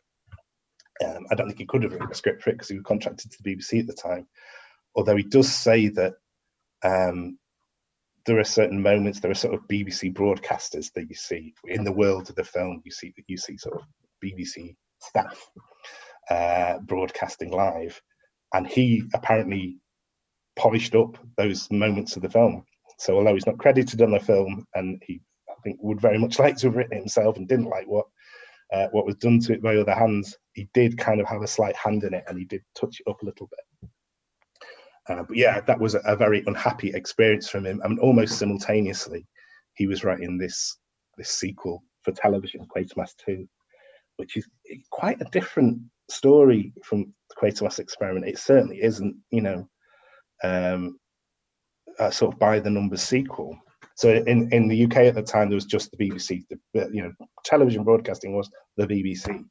Um, 1.04 1.26
I 1.30 1.34
don't 1.34 1.48
think 1.48 1.58
he 1.58 1.66
could 1.66 1.82
have 1.82 1.92
written 1.92 2.08
the 2.08 2.14
script 2.14 2.42
for 2.42 2.50
it 2.50 2.54
because 2.54 2.68
he 2.68 2.76
was 2.76 2.84
contracted 2.84 3.32
to 3.32 3.42
the 3.42 3.56
BBC 3.56 3.80
at 3.80 3.88
the 3.88 3.92
time. 3.92 4.28
Although 4.94 5.16
he 5.16 5.24
does 5.24 5.52
say 5.52 5.88
that 5.88 6.14
um, 6.84 7.38
there 8.26 8.38
are 8.38 8.44
certain 8.44 8.80
moments, 8.80 9.20
there 9.20 9.30
are 9.30 9.34
sort 9.34 9.54
of 9.54 9.68
BBC 9.68 10.12
broadcasters 10.12 10.92
that 10.94 11.08
you 11.08 11.14
see 11.14 11.54
in 11.66 11.84
the 11.84 11.92
world 11.92 12.30
of 12.30 12.36
the 12.36 12.44
film. 12.44 12.80
You 12.84 12.90
see 12.90 13.12
that 13.16 13.24
you 13.28 13.36
see 13.36 13.56
sort 13.58 13.76
of 13.76 13.82
BBC 14.24 14.74
staff 15.00 15.50
uh, 16.30 16.78
broadcasting 16.80 17.50
live, 17.50 18.00
and 18.54 18.66
he 18.66 19.04
apparently 19.14 19.78
polished 20.56 20.94
up 20.94 21.18
those 21.36 21.70
moments 21.70 22.16
of 22.16 22.22
the 22.22 22.30
film. 22.30 22.64
So 22.98 23.16
although 23.16 23.34
he's 23.34 23.46
not 23.46 23.58
credited 23.58 24.00
on 24.00 24.12
the 24.12 24.20
film, 24.20 24.66
and 24.74 25.02
he 25.06 25.20
I 25.48 25.54
think 25.62 25.78
would 25.82 26.00
very 26.00 26.18
much 26.18 26.38
like 26.38 26.56
to 26.58 26.68
have 26.68 26.76
written 26.76 26.94
it 26.96 27.00
himself 27.00 27.36
and 27.36 27.48
didn't 27.48 27.70
like 27.70 27.86
what 27.86 28.06
uh, 28.72 28.88
what 28.92 29.06
was 29.06 29.16
done 29.16 29.38
to 29.40 29.52
it 29.52 29.62
by 29.62 29.76
other 29.76 29.94
hands, 29.94 30.36
he 30.54 30.68
did 30.72 30.96
kind 30.96 31.20
of 31.20 31.26
have 31.26 31.42
a 31.42 31.46
slight 31.46 31.76
hand 31.76 32.04
in 32.04 32.14
it 32.14 32.24
and 32.26 32.38
he 32.38 32.44
did 32.44 32.62
touch 32.74 33.00
it 33.00 33.10
up 33.10 33.20
a 33.22 33.26
little 33.26 33.48
bit. 33.48 33.90
Uh, 35.08 35.22
but 35.22 35.36
yeah, 35.36 35.60
that 35.60 35.78
was 35.78 35.94
a, 35.94 36.00
a, 36.00 36.16
very 36.16 36.42
unhappy 36.46 36.90
experience 36.94 37.48
from 37.48 37.66
him. 37.66 37.80
I 37.84 37.88
mean, 37.88 37.98
almost 37.98 38.38
simultaneously, 38.38 39.26
he 39.74 39.86
was 39.86 40.02
writing 40.02 40.38
this 40.38 40.78
this 41.18 41.30
sequel 41.30 41.82
for 42.02 42.12
television, 42.12 42.66
Quatermass 42.74 43.14
2, 43.24 43.46
which 44.16 44.36
is 44.36 44.46
quite 44.90 45.20
a 45.20 45.26
different 45.30 45.78
story 46.10 46.72
from 46.84 47.12
the 47.30 47.36
Quatermass 47.36 47.78
experiment. 47.78 48.26
It 48.26 48.38
certainly 48.38 48.82
isn't, 48.82 49.16
you 49.30 49.42
know, 49.42 49.68
um, 50.42 50.98
a 51.98 52.10
sort 52.10 52.34
of 52.34 52.40
by 52.40 52.58
the 52.60 52.70
numbers 52.70 53.02
sequel. 53.02 53.56
So 53.96 54.10
in, 54.10 54.52
in 54.52 54.68
the 54.68 54.84
UK 54.84 54.96
at 54.96 55.14
the 55.14 55.22
time, 55.22 55.48
there 55.48 55.56
was 55.56 55.66
just 55.66 55.90
the 55.92 55.96
BBC. 55.96 56.44
The, 56.48 56.90
you 56.92 57.02
know, 57.02 57.12
television 57.44 57.84
broadcasting 57.84 58.34
was 58.34 58.50
the 58.76 58.86
BBC 58.86 59.44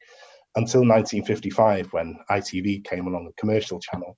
until 0.56 0.82
1955 0.82 1.92
when 1.94 2.18
ITV 2.30 2.84
came 2.84 3.08
along, 3.08 3.28
a 3.28 3.42
commercial 3.42 3.80
channel, 3.80 4.18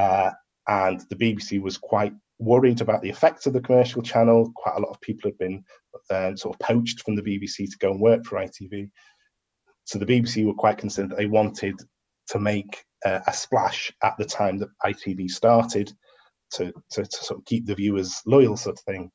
uh, 0.00 0.30
and 0.68 1.00
the 1.10 1.16
BBC 1.16 1.60
was 1.60 1.76
quite 1.76 2.14
worried 2.38 2.80
about 2.80 3.02
the 3.02 3.10
effects 3.10 3.46
of 3.46 3.52
the 3.52 3.60
commercial 3.60 4.02
channel. 4.02 4.50
Quite 4.56 4.76
a 4.76 4.80
lot 4.80 4.90
of 4.90 5.00
people 5.00 5.30
had 5.30 5.38
been 5.38 5.62
uh, 6.10 6.34
sort 6.36 6.54
of 6.54 6.66
poached 6.66 7.02
from 7.02 7.16
the 7.16 7.22
BBC 7.22 7.70
to 7.70 7.78
go 7.78 7.90
and 7.90 8.00
work 8.00 8.24
for 8.24 8.38
ITV. 8.38 8.88
So 9.84 9.98
the 9.98 10.06
BBC 10.06 10.46
were 10.46 10.54
quite 10.54 10.78
concerned 10.78 11.10
that 11.10 11.18
they 11.18 11.26
wanted 11.26 11.74
to 12.28 12.38
make 12.38 12.84
uh, 13.04 13.20
a 13.26 13.32
splash 13.32 13.92
at 14.02 14.16
the 14.18 14.24
time 14.24 14.58
that 14.58 14.68
ITV 14.84 15.28
started 15.30 15.92
to, 16.54 16.72
to, 16.92 17.04
to, 17.04 17.24
sort 17.24 17.40
of 17.40 17.44
keep 17.44 17.66
the 17.66 17.74
viewers 17.74 18.22
loyal, 18.26 18.56
sort 18.56 18.78
of 18.78 18.84
thing. 18.84 19.10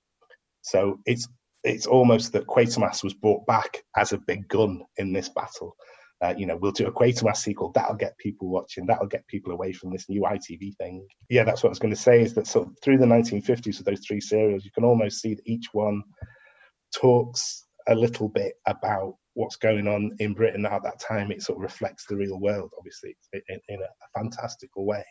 So 0.62 1.00
it's 1.06 1.28
it's 1.64 1.88
almost 1.88 2.32
that 2.34 2.46
Quatermass 2.46 3.04
was 3.04 3.16
brought 3.16 3.44
back 3.48 3.84
as 3.98 4.14
a 4.14 4.20
big 4.20 4.48
gun 4.48 4.84
in 4.98 5.12
this 5.14 5.30
battle. 5.30 5.76
Uh, 6.26 6.34
you 6.38 6.46
know, 6.46 6.58
we'll 6.58 6.72
do 6.72 6.88
a 6.88 6.92
Quatermass 6.92 7.38
sequel. 7.38 7.72
That'll 7.76 7.96
get 7.96 8.18
people 8.18 8.50
watching. 8.50 8.86
That'll 8.86 9.08
get 9.08 9.28
people 9.28 9.52
away 9.52 9.74
from 9.74 9.92
this 9.92 10.10
new 10.10 10.22
ITV 10.22 10.76
thing. 10.78 11.08
Yeah, 11.30 11.44
that's 11.44 11.62
what 11.62 11.70
I 11.70 11.72
was 11.72 11.80
going 11.80 11.94
to 11.94 12.00
say. 12.00 12.22
Is 12.22 12.34
that 12.34 12.48
sort 12.48 12.68
of 12.68 12.74
through 12.82 12.98
the 12.98 13.06
1950s 13.06 13.78
with 13.78 13.86
those 13.86 14.06
three 14.06 14.22
serials, 14.22 14.66
you 14.66 14.72
can 14.72 14.84
almost 14.84 15.22
see 15.22 15.36
that 15.36 15.48
each 15.48 15.68
one 15.74 16.02
talks 16.94 17.66
a 17.88 17.94
little 17.94 18.28
bit 18.30 18.54
about 18.66 19.16
what's 19.36 19.58
going 19.58 19.88
on 19.88 20.16
in 20.20 20.34
Britain 20.34 20.66
at 20.66 20.82
that 20.84 21.00
time. 21.00 21.32
It 21.32 21.44
sort 21.44 21.60
of 21.60 21.64
reflects 21.64 22.06
the 22.08 22.16
real 22.16 22.40
world, 22.40 22.72
obviously, 22.78 23.16
in, 23.34 23.60
in 23.70 23.80
a, 23.82 24.20
fantastical 24.20 24.86
way. 24.86 25.06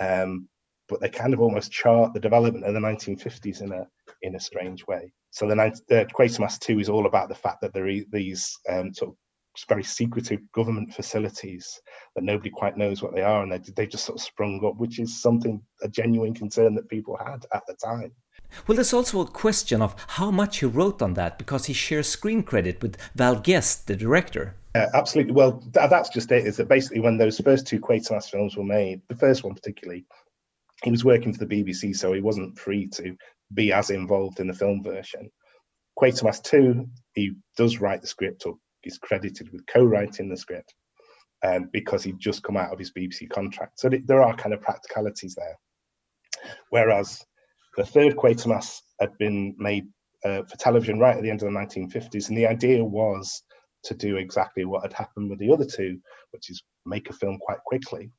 Um, 0.00 0.48
but 0.88 1.00
they 1.00 1.08
kind 1.08 1.34
of 1.34 1.40
almost 1.40 1.72
chart 1.72 2.14
the 2.14 2.20
development 2.20 2.64
of 2.64 2.74
the 2.74 2.80
1950s 2.80 3.62
in 3.62 3.72
a 3.72 3.86
in 4.22 4.36
a 4.36 4.40
strange 4.40 4.86
way. 4.86 5.12
So 5.30 5.48
the, 5.48 5.54
the 5.88 6.06
Quatermass 6.16 6.58
2 6.60 6.78
is 6.78 6.88
all 6.88 7.06
about 7.06 7.28
the 7.28 7.34
fact 7.34 7.60
that 7.62 7.74
there 7.74 7.88
are 7.88 8.00
these 8.10 8.56
um, 8.68 8.94
sort 8.94 9.10
of 9.10 9.16
very 9.68 9.82
secretive 9.82 10.40
government 10.52 10.92
facilities 10.92 11.80
that 12.14 12.24
nobody 12.24 12.50
quite 12.50 12.76
knows 12.76 13.02
what 13.02 13.14
they 13.14 13.22
are, 13.22 13.42
and 13.42 13.52
they 13.52 13.58
they 13.76 13.86
just 13.86 14.04
sort 14.04 14.18
of 14.18 14.24
sprung 14.24 14.64
up, 14.64 14.76
which 14.76 14.98
is 14.98 15.20
something 15.20 15.62
a 15.82 15.88
genuine 15.88 16.34
concern 16.34 16.74
that 16.74 16.88
people 16.88 17.16
had 17.16 17.44
at 17.52 17.62
the 17.66 17.74
time. 17.74 18.12
Well, 18.66 18.76
there's 18.76 18.92
also 18.92 19.20
a 19.20 19.26
question 19.26 19.82
of 19.82 19.94
how 20.08 20.30
much 20.30 20.58
he 20.58 20.66
wrote 20.66 21.02
on 21.02 21.14
that 21.14 21.38
because 21.38 21.66
he 21.66 21.72
shares 21.72 22.08
screen 22.08 22.42
credit 22.42 22.82
with 22.82 22.96
Val 23.14 23.36
Guest, 23.36 23.86
the 23.86 23.96
director. 23.96 24.54
Uh, 24.74 24.86
absolutely. 24.94 25.32
Well, 25.32 25.60
th- 25.60 25.90
that's 25.90 26.08
just 26.08 26.32
it. 26.32 26.46
Is 26.46 26.56
that 26.56 26.68
basically 26.68 27.00
when 27.00 27.18
those 27.18 27.38
first 27.40 27.66
two 27.66 27.80
Quatermass 27.80 28.30
films 28.30 28.56
were 28.56 28.64
made, 28.64 29.02
the 29.08 29.16
first 29.16 29.44
one 29.44 29.54
particularly, 29.54 30.06
he 30.82 30.90
was 30.90 31.04
working 31.04 31.32
for 31.32 31.44
the 31.44 31.62
BBC, 31.62 31.96
so 31.96 32.12
he 32.12 32.20
wasn't 32.20 32.58
free 32.58 32.86
to 32.88 33.16
be 33.52 33.72
as 33.72 33.90
involved 33.90 34.40
in 34.40 34.46
the 34.46 34.54
film 34.54 34.82
version. 34.82 35.30
Quatermass 35.98 36.42
2, 36.42 36.86
he 37.14 37.32
does 37.56 37.80
write 37.80 38.00
the 38.00 38.06
script 38.06 38.46
or 38.46 38.56
is 38.88 38.98
credited 38.98 39.50
with 39.52 39.66
co-writing 39.66 40.28
the 40.28 40.36
script 40.36 40.74
um, 41.44 41.68
because 41.72 42.02
he'd 42.02 42.18
just 42.18 42.42
come 42.42 42.56
out 42.56 42.72
of 42.72 42.78
his 42.78 42.92
BBC 42.92 43.28
contract. 43.30 43.78
So 43.78 43.88
th- 43.88 44.02
there 44.06 44.22
are 44.22 44.34
kind 44.34 44.54
of 44.54 44.60
practicalities 44.60 45.36
there. 45.36 45.56
Whereas 46.70 47.24
the 47.76 47.84
third 47.84 48.16
Quatermass 48.16 48.80
had 49.00 49.16
been 49.18 49.54
made 49.58 49.86
uh, 50.24 50.42
for 50.42 50.56
television 50.58 50.98
right 50.98 51.16
at 51.16 51.22
the 51.22 51.30
end 51.30 51.42
of 51.42 51.52
the 51.52 51.58
1950s, 51.58 52.28
and 52.28 52.36
the 52.36 52.46
idea 52.46 52.84
was 52.84 53.42
to 53.84 53.94
do 53.94 54.16
exactly 54.16 54.64
what 54.64 54.82
had 54.82 54.92
happened 54.92 55.30
with 55.30 55.38
the 55.38 55.52
other 55.52 55.64
two, 55.64 55.98
which 56.32 56.50
is 56.50 56.62
make 56.84 57.08
a 57.08 57.12
film 57.12 57.38
quite 57.38 57.62
quickly. 57.64 58.10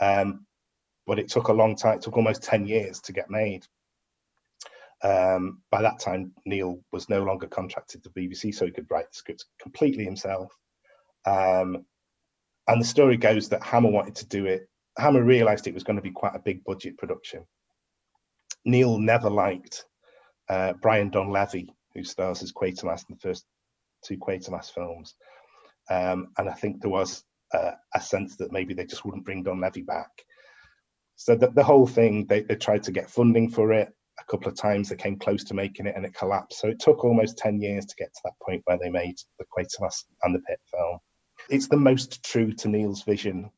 Um, 0.00 0.44
but 1.06 1.18
it 1.18 1.28
took 1.28 1.48
a 1.48 1.52
long 1.52 1.76
time. 1.76 1.98
It 1.98 2.02
took 2.02 2.16
almost 2.16 2.42
10 2.42 2.66
years 2.66 3.00
to 3.02 3.12
get 3.12 3.30
made. 3.30 3.64
Um, 5.04 5.60
by 5.70 5.82
that 5.82 6.00
time, 6.00 6.32
Kneale 6.48 6.80
was 6.90 7.10
no 7.10 7.22
longer 7.22 7.46
contracted 7.46 8.02
to 8.02 8.10
BBC, 8.10 8.54
so 8.54 8.64
he 8.64 8.72
could 8.72 8.90
write 8.90 9.10
the 9.10 9.16
scripts 9.16 9.44
completely 9.60 10.04
himself. 10.04 10.50
Um, 11.26 11.84
and 12.66 12.80
the 12.80 12.86
story 12.86 13.18
goes 13.18 13.50
that 13.50 13.62
Hammer 13.62 13.90
wanted 13.90 14.16
to 14.16 14.26
do 14.26 14.46
it. 14.46 14.66
Hammer 14.96 15.22
realised 15.22 15.66
it 15.66 15.74
was 15.74 15.84
going 15.84 15.96
to 15.96 16.02
be 16.02 16.10
quite 16.10 16.34
a 16.34 16.40
big 16.40 16.64
budget 16.64 16.96
production. 16.96 17.44
Kneale 18.66 18.98
never 18.98 19.28
liked 19.28 19.84
uh, 20.48 20.72
Brian 20.80 21.10
Donlevy, 21.10 21.68
who 21.94 22.02
stars 22.02 22.42
as 22.42 22.52
Quatermass 22.52 23.04
in 23.08 23.14
the 23.14 23.20
first 23.20 23.44
two 24.02 24.16
Quatermass 24.16 24.72
films. 24.72 25.14
Um, 25.90 26.28
and 26.38 26.48
I 26.48 26.54
think 26.54 26.80
there 26.80 26.90
was 26.90 27.24
uh, 27.52 27.72
a 27.94 28.00
sense 28.00 28.36
that 28.36 28.52
maybe 28.52 28.72
they 28.72 28.86
just 28.86 29.04
wouldn't 29.04 29.26
bring 29.26 29.44
Donlevy 29.44 29.84
back. 29.84 30.10
So 31.16 31.36
the, 31.36 31.50
the 31.50 31.62
whole 31.62 31.86
thing, 31.86 32.24
they, 32.26 32.40
they 32.40 32.56
tried 32.56 32.84
to 32.84 32.92
get 32.92 33.10
funding 33.10 33.50
for 33.50 33.72
it 33.72 33.92
a 34.20 34.24
couple 34.30 34.48
of 34.48 34.56
times. 34.56 34.88
They 34.88 34.96
came 34.96 35.18
close 35.18 35.44
to 35.44 35.54
making 35.54 35.86
it 35.86 35.94
and 35.96 36.04
it 36.04 36.14
collapsed. 36.14 36.60
So 36.60 36.68
it 36.68 36.80
took 36.80 37.04
almost 37.04 37.38
10 37.38 37.60
years 37.60 37.86
to 37.86 37.96
get 37.96 38.12
to 38.14 38.20
that 38.24 38.38
point 38.42 38.62
where 38.64 38.78
they 38.78 38.90
made 38.90 39.16
the 39.38 39.44
Quatermass 39.46 40.04
and 40.22 40.34
the 40.34 40.40
Pit 40.40 40.60
film. 40.70 40.98
It's 41.50 41.68
the 41.68 41.76
most 41.76 42.24
true 42.24 42.52
to 42.52 42.68
Kneale's 42.68 43.02
vision. 43.02 43.50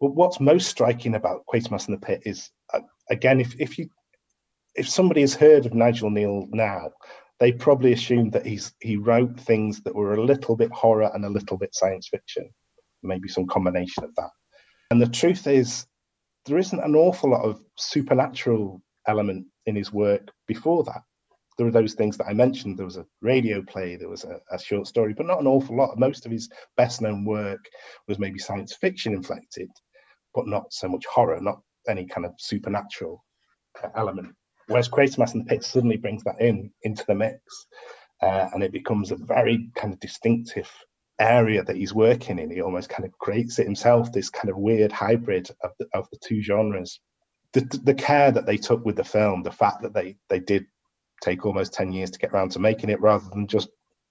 But 0.00 0.14
what's 0.14 0.40
most 0.40 0.68
striking 0.68 1.14
about 1.14 1.44
Quatermass 1.52 1.88
and 1.88 1.96
the 1.96 2.06
Pit 2.06 2.22
is, 2.24 2.50
uh, 2.72 2.80
again, 3.10 3.40
if, 3.40 3.58
if 3.60 3.78
you 3.78 3.88
if 4.74 4.88
somebody 4.88 5.20
has 5.20 5.34
heard 5.34 5.66
of 5.66 5.74
Nigel 5.74 6.10
Kneale 6.10 6.48
now, 6.52 6.90
they 7.40 7.52
probably 7.52 7.92
assume 7.92 8.30
that 8.30 8.46
he's 8.46 8.72
he 8.80 8.96
wrote 8.96 9.38
things 9.38 9.80
that 9.82 9.94
were 9.94 10.14
a 10.14 10.24
little 10.24 10.56
bit 10.56 10.70
horror 10.72 11.10
and 11.14 11.24
a 11.24 11.30
little 11.30 11.56
bit 11.56 11.74
science 11.74 12.08
fiction, 12.08 12.48
maybe 13.02 13.28
some 13.28 13.46
combination 13.46 14.04
of 14.04 14.14
that. 14.16 14.30
And 14.90 15.00
the 15.00 15.08
truth 15.08 15.46
is, 15.46 15.86
there 16.46 16.58
isn't 16.58 16.84
an 16.84 16.94
awful 16.94 17.30
lot 17.30 17.44
of 17.44 17.60
supernatural 17.76 18.82
element 19.06 19.46
in 19.66 19.76
his 19.76 19.92
work 19.92 20.30
before 20.46 20.84
that. 20.84 21.02
There 21.56 21.66
were 21.66 21.72
those 21.72 21.94
things 21.94 22.16
that 22.16 22.26
I 22.26 22.32
mentioned. 22.32 22.78
There 22.78 22.84
was 22.84 22.96
a 22.96 23.06
radio 23.20 23.62
play, 23.62 23.96
there 23.96 24.08
was 24.08 24.24
a, 24.24 24.40
a 24.50 24.58
short 24.58 24.88
story, 24.88 25.14
but 25.14 25.26
not 25.26 25.40
an 25.40 25.46
awful 25.46 25.76
lot. 25.76 25.98
Most 25.98 26.26
of 26.26 26.32
his 26.32 26.48
best 26.76 27.00
known 27.00 27.24
work 27.24 27.64
was 28.08 28.18
maybe 28.18 28.40
science 28.40 28.74
fiction 28.74 29.14
inflected, 29.14 29.70
but 30.34 30.48
not 30.48 30.72
so 30.72 30.88
much 30.88 31.06
horror, 31.06 31.40
not 31.40 31.60
any 31.88 32.06
kind 32.06 32.26
of 32.26 32.32
supernatural 32.38 33.24
element. 33.94 34.34
Whereas 34.66 34.88
Quatermass 34.88 35.34
and 35.34 35.44
the 35.44 35.48
Pit 35.48 35.64
suddenly 35.64 35.96
brings 35.96 36.24
that 36.24 36.40
in 36.40 36.70
into 36.82 37.04
the 37.06 37.14
mix, 37.14 37.40
uh, 38.22 38.48
and 38.52 38.62
it 38.62 38.72
becomes 38.72 39.10
a 39.10 39.16
very 39.16 39.70
kind 39.76 39.92
of 39.92 40.00
distinctive 40.00 40.70
area 41.18 41.62
that 41.62 41.76
he's 41.76 41.94
working 41.94 42.38
in. 42.38 42.50
He 42.50 42.62
almost 42.62 42.88
kind 42.88 43.04
of 43.04 43.16
creates 43.18 43.58
it 43.58 43.66
himself, 43.66 44.10
this 44.10 44.30
kind 44.30 44.50
of 44.50 44.56
weird 44.56 44.90
hybrid 44.90 45.50
of 45.62 45.70
the, 45.78 45.86
of 45.94 46.08
the 46.10 46.18
two 46.26 46.40
genres. 46.42 47.00
The, 47.54 47.80
the 47.84 47.94
care 47.94 48.30
that 48.30 48.46
they 48.46 48.56
took 48.56 48.84
with 48.84 48.96
the 48.96 49.04
film, 49.04 49.42
the 49.42 49.50
fact 49.50 49.82
that 49.82 49.94
they 49.94 50.16
they 50.28 50.40
did 50.40 50.66
take 51.22 51.46
almost 51.46 51.72
10 51.72 51.92
years 51.92 52.10
to 52.10 52.18
get 52.18 52.32
around 52.32 52.50
to 52.50 52.58
making 52.58 52.90
it 52.90 53.00
rather 53.00 53.28
than 53.30 53.46
just 53.46 53.68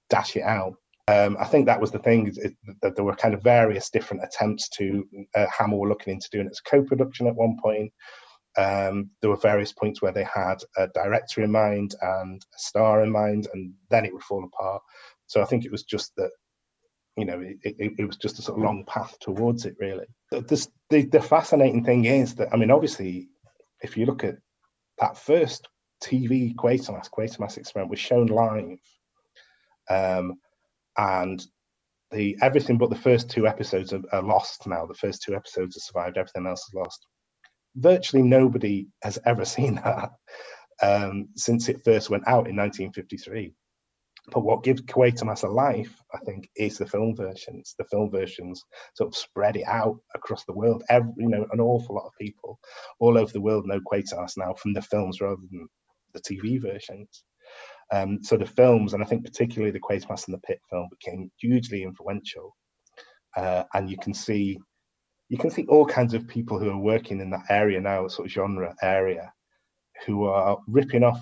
dash 0.10 0.36
it 0.36 0.44
out. 0.44 0.76
Um, 1.10 1.36
I 1.40 1.46
think 1.46 1.66
that 1.66 1.80
was 1.80 1.92
the 1.92 2.00
thing 2.00 2.28
is, 2.28 2.40
that 2.82 2.96
there 2.96 3.04
were 3.04 3.16
kind 3.16 3.34
of 3.34 3.44
various 3.44 3.90
different 3.90 4.24
attempts 4.24 4.70
to 4.70 5.06
uh, 5.36 5.46
Hammer 5.56 5.78
were 5.78 5.90
looking 5.90 6.14
into 6.14 6.30
doing 6.32 6.48
it 6.48 6.52
as 6.52 6.62
co-production 6.62 7.28
at 7.28 7.36
one 7.36 7.58
point. 7.62 7.92
Um, 8.58 9.10
there 9.22 9.30
were 9.30 9.38
various 9.38 9.74
points 9.74 10.02
where 10.02 10.14
they 10.14 10.24
had 10.24 10.64
a 10.78 10.88
director 10.88 11.42
in 11.42 11.52
mind 11.52 11.96
and 12.02 12.42
a 12.42 12.60
star 12.60 13.04
in 13.04 13.12
mind, 13.12 13.48
and 13.54 13.74
then 13.90 14.06
it 14.06 14.14
would 14.14 14.24
fall 14.24 14.46
apart. 14.46 14.82
So 15.28 15.42
I 15.42 15.46
think 15.46 15.66
it 15.66 15.72
was 15.72 15.84
just 15.84 16.16
that 16.16 16.32
you 17.18 17.26
know, 17.26 17.40
it, 17.42 17.58
it, 17.64 17.94
it, 18.00 18.06
was 18.06 18.18
just 18.18 18.40
a 18.40 18.42
sort 18.42 18.58
of 18.58 18.64
long 18.64 18.84
path 18.86 19.16
towards 19.20 19.66
it, 19.66 19.76
really. 19.80 20.08
The, 20.32 20.68
the, 20.90 21.04
the 21.04 21.22
fascinating 21.22 21.84
thing 21.84 22.06
is 22.06 22.34
that, 22.36 22.52
I 22.52 22.58
mean, 22.58 22.72
obviously, 22.72 23.30
if 23.84 23.98
you 23.98 24.06
look 24.06 24.24
at 24.24 24.38
that 25.00 25.18
first 25.18 25.68
TV 26.04 26.56
Quatermass, 26.56 27.10
Quatermass 27.10 27.58
experiment 27.58 27.92
was 27.92 28.00
shown 28.00 28.28
live, 28.28 28.80
um, 29.90 30.36
and 30.98 31.46
the 32.12 32.38
everything 32.42 32.78
but 32.78 32.90
the 32.90 32.96
first 32.96 33.30
two 33.30 33.48
episodes 33.48 33.94
are, 33.94 34.02
are, 34.12 34.24
lost 34.24 34.68
now. 34.68 34.86
The 34.86 34.94
first 34.94 35.24
two 35.24 35.36
episodes 35.36 35.76
have 35.76 35.84
survived, 35.84 36.18
everything 36.18 36.48
else 36.48 36.62
is 36.68 36.74
lost. 36.74 37.06
Virtually 37.76 38.24
nobody 38.24 38.88
has 39.02 39.20
ever 39.26 39.46
seen 39.56 39.76
that 39.76 40.12
um, 40.82 41.30
since 41.36 41.70
it 41.70 41.84
first 41.84 42.10
went 42.10 42.28
out 42.28 42.48
in 42.48 42.56
1953. 42.56 43.54
But 44.32 44.44
what 44.44 44.64
gives 44.64 44.82
Quatermass 44.82 45.44
a 45.44 45.48
life, 45.48 46.02
I 46.14 46.20
think, 46.20 46.50
is 46.56 46.78
the 46.78 46.86
film 46.86 47.16
versions. 47.16 47.76
The 47.78 47.84
film 47.86 48.10
versions 48.10 48.64
sort 48.96 49.10
of 49.10 49.16
spread 49.16 49.58
it 49.58 49.68
out 49.68 50.00
across 50.16 50.46
the 50.46 50.54
world. 50.54 50.84
Every, 50.90 51.12
you 51.18 51.28
know, 51.28 51.46
an 51.52 51.60
awful 51.60 51.96
lot 51.96 52.06
of 52.06 52.14
people 52.20 52.58
all 53.00 53.18
over 53.18 53.32
the 53.32 53.42
world 53.42 53.66
know 53.68 53.82
Quatermass 53.82 54.38
now 54.38 54.54
from 54.54 54.74
the 54.74 54.82
films 54.82 55.20
rather 55.20 55.42
than 55.52 55.68
the 56.14 56.22
TV 56.22 56.62
versions. 56.62 57.24
Um, 57.92 58.24
so 58.24 58.38
the 58.38 58.46
films, 58.46 58.94
and 58.94 59.04
I 59.04 59.06
think 59.06 59.26
particularly 59.26 59.72
the 59.72 59.80
Quatermass 59.80 60.28
and 60.28 60.34
the 60.34 60.42
Pit 60.48 60.60
film, 60.70 60.88
became 60.90 61.30
hugely 61.38 61.84
influential. 61.84 62.56
Uh, 63.36 63.64
and 63.74 63.90
you 63.90 63.98
can 63.98 64.14
see, 64.14 64.58
you 65.28 65.38
can 65.38 65.52
see 65.52 65.66
all 65.68 65.86
kinds 65.86 66.14
of 66.14 66.28
people 66.28 66.58
who 66.58 66.70
are 66.70 66.78
working 66.78 67.20
in 67.20 67.30
that 67.32 67.46
area 67.50 67.82
now, 67.82 68.08
sort 68.08 68.28
of 68.28 68.32
genre 68.32 68.74
area, 68.82 69.34
who 70.06 70.26
are 70.26 70.58
ripping 70.68 71.04
off 71.04 71.22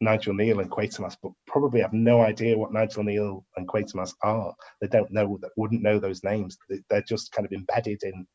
Nigel 0.00 0.34
Kneale 0.34 0.60
and 0.60 0.70
Quatermass, 0.70 1.16
but 1.22 1.32
probably 1.46 1.80
have 1.80 1.92
no 1.92 2.20
idea 2.20 2.56
what 2.56 2.72
Nigel 2.72 3.02
Kneale 3.02 3.44
and 3.56 3.66
Quatermass 3.66 4.12
are. 4.22 4.54
They 4.80 4.88
don't 4.88 5.10
know 5.10 5.38
that 5.40 5.52
wouldn't 5.56 5.82
know 5.82 5.98
those 5.98 6.22
names. 6.22 6.58
They're 6.90 7.02
just 7.02 7.32
kind 7.32 7.46
of 7.46 7.52
embedded 7.52 8.02
in 8.02 8.26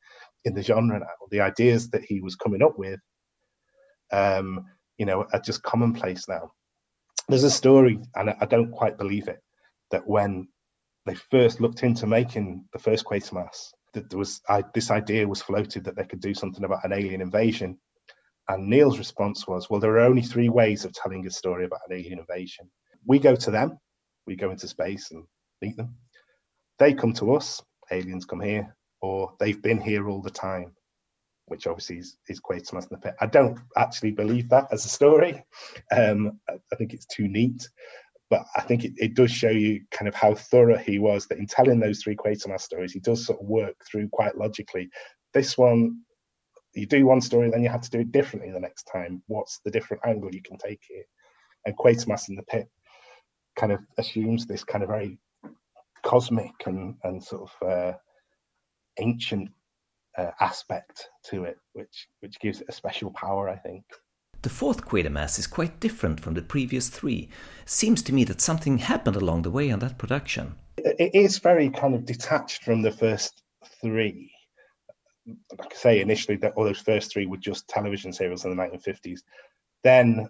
in 0.45 0.53
the 0.55 0.63
genre 0.63 0.99
now. 0.99 1.27
The 1.29 1.41
ideas 1.41 1.89
that 1.91 2.03
he 2.03 2.19
was 2.19 2.35
coming 2.35 2.63
up 2.63 2.79
with, 2.79 2.99
um, 4.11 4.65
you 4.97 5.05
know, 5.05 5.25
are 5.33 5.39
just 5.39 5.61
commonplace 5.61 6.27
now. 6.27 6.51
There's 7.29 7.43
a 7.43 7.51
story, 7.51 7.99
and 8.15 8.31
I 8.31 8.45
don't 8.45 8.71
quite 8.71 8.97
believe 8.97 9.27
it, 9.27 9.39
that 9.91 10.07
when 10.07 10.47
they 11.05 11.15
first 11.15 11.61
looked 11.61 11.83
into 11.83 12.07
making 12.07 12.65
the 12.73 12.79
first 12.79 13.05
Quatermass, 13.05 13.71
that 13.93 14.09
there 14.09 14.19
was 14.19 14.41
I, 14.49 14.63
this 14.73 14.89
idea 14.89 15.27
was 15.27 15.43
floated 15.43 15.83
that 15.83 15.95
they 15.95 16.05
could 16.05 16.21
do 16.21 16.33
something 16.33 16.63
about 16.63 16.83
an 16.83 16.93
alien 16.93 17.21
invasion 17.21 17.77
and 18.49 18.67
Kneale's 18.67 18.97
response 18.97 19.47
was, 19.47 19.69
well, 19.69 19.79
there 19.79 19.97
are 19.97 20.01
only 20.01 20.21
three 20.21 20.49
ways 20.49 20.85
of 20.85 20.93
telling 20.93 21.25
a 21.25 21.31
story 21.31 21.65
about 21.65 21.81
an 21.89 21.97
alien 21.97 22.19
invasion. 22.19 22.69
We 23.05 23.19
go 23.19 23.35
to 23.35 23.51
them, 23.51 23.77
we 24.27 24.35
go 24.35 24.51
into 24.51 24.67
space 24.67 25.11
and 25.11 25.23
meet 25.61 25.77
them. 25.77 25.95
They 26.79 26.93
come 26.93 27.13
to 27.13 27.35
us, 27.35 27.61
aliens 27.91 28.25
come 28.25 28.41
here, 28.41 28.75
or 29.01 29.33
they've 29.39 29.61
been 29.61 29.79
here 29.79 30.09
all 30.09 30.21
the 30.21 30.31
time, 30.31 30.73
which 31.45 31.67
obviously 31.67 31.97
is, 31.97 32.17
is 32.27 32.39
Quatermass 32.39 32.83
in 32.83 32.89
the 32.91 32.97
Pit. 32.97 33.15
I 33.19 33.27
don't 33.27 33.59
actually 33.77 34.11
believe 34.11 34.49
that 34.49 34.67
as 34.71 34.85
a 34.85 34.89
story. 34.89 35.43
Um, 35.91 36.39
I 36.49 36.75
think 36.77 36.93
it's 36.93 37.05
too 37.05 37.27
neat, 37.27 37.67
but 38.29 38.45
I 38.55 38.61
think 38.61 38.85
it, 38.85 38.93
it 38.97 39.13
does 39.13 39.31
show 39.31 39.49
you 39.49 39.81
kind 39.91 40.07
of 40.07 40.15
how 40.15 40.33
thorough 40.35 40.77
he 40.77 40.99
was 40.99 41.27
that 41.27 41.37
in 41.37 41.47
telling 41.47 41.79
those 41.79 42.01
three 42.01 42.15
Quatermass 42.15 42.61
stories, 42.61 42.93
he 42.93 42.99
does 42.99 43.25
sort 43.25 43.39
of 43.39 43.45
work 43.47 43.75
through 43.89 44.09
quite 44.09 44.37
logically. 44.37 44.89
This 45.33 45.57
one 45.57 46.01
you 46.73 46.85
do 46.85 47.05
one 47.05 47.21
story, 47.21 47.49
then 47.49 47.63
you 47.63 47.69
have 47.69 47.81
to 47.81 47.89
do 47.89 47.99
it 47.99 48.11
differently 48.11 48.51
the 48.51 48.59
next 48.59 48.83
time. 48.83 49.21
What's 49.27 49.59
the 49.63 49.71
different 49.71 50.05
angle 50.05 50.33
you 50.33 50.41
can 50.41 50.57
take 50.57 50.81
here? 50.87 51.03
And 51.65 51.77
Quatermass 51.77 52.29
in 52.29 52.35
the 52.35 52.43
Pit 52.43 52.69
kind 53.55 53.71
of 53.71 53.79
assumes 53.97 54.45
this 54.45 54.63
kind 54.63 54.83
of 54.83 54.89
very 54.89 55.19
cosmic 56.03 56.53
and, 56.65 56.95
and 57.03 57.23
sort 57.23 57.49
of 57.49 57.67
uh, 57.67 57.97
ancient 58.99 59.49
uh, 60.17 60.31
aspect 60.39 61.09
to 61.25 61.43
it, 61.43 61.57
which 61.73 62.07
which 62.19 62.39
gives 62.39 62.61
it 62.61 62.67
a 62.69 62.73
special 62.73 63.11
power, 63.11 63.49
I 63.49 63.57
think. 63.57 63.83
The 64.41 64.49
fourth 64.49 64.85
Quatermass 64.85 65.37
is 65.37 65.45
quite 65.45 65.79
different 65.79 66.19
from 66.19 66.33
the 66.33 66.41
previous 66.41 66.89
three. 66.89 67.29
Seems 67.65 68.01
to 68.03 68.13
me 68.13 68.23
that 68.23 68.41
something 68.41 68.79
happened 68.79 69.15
along 69.15 69.43
the 69.43 69.51
way 69.51 69.69
on 69.69 69.79
that 69.79 69.99
production. 69.99 70.55
It 70.77 71.13
is 71.13 71.37
very 71.37 71.69
kind 71.69 71.93
of 71.93 72.05
detached 72.05 72.63
from 72.63 72.81
the 72.81 72.91
first 72.91 73.43
three 73.81 74.31
like 75.27 75.73
I 75.73 75.75
say, 75.75 76.01
initially 76.01 76.37
that 76.37 76.53
all 76.55 76.63
those 76.63 76.79
first 76.79 77.11
three 77.11 77.25
were 77.25 77.37
just 77.37 77.67
television 77.67 78.11
serials 78.11 78.45
in 78.45 78.55
the 78.55 78.63
1950s. 78.63 79.19
Then 79.83 80.29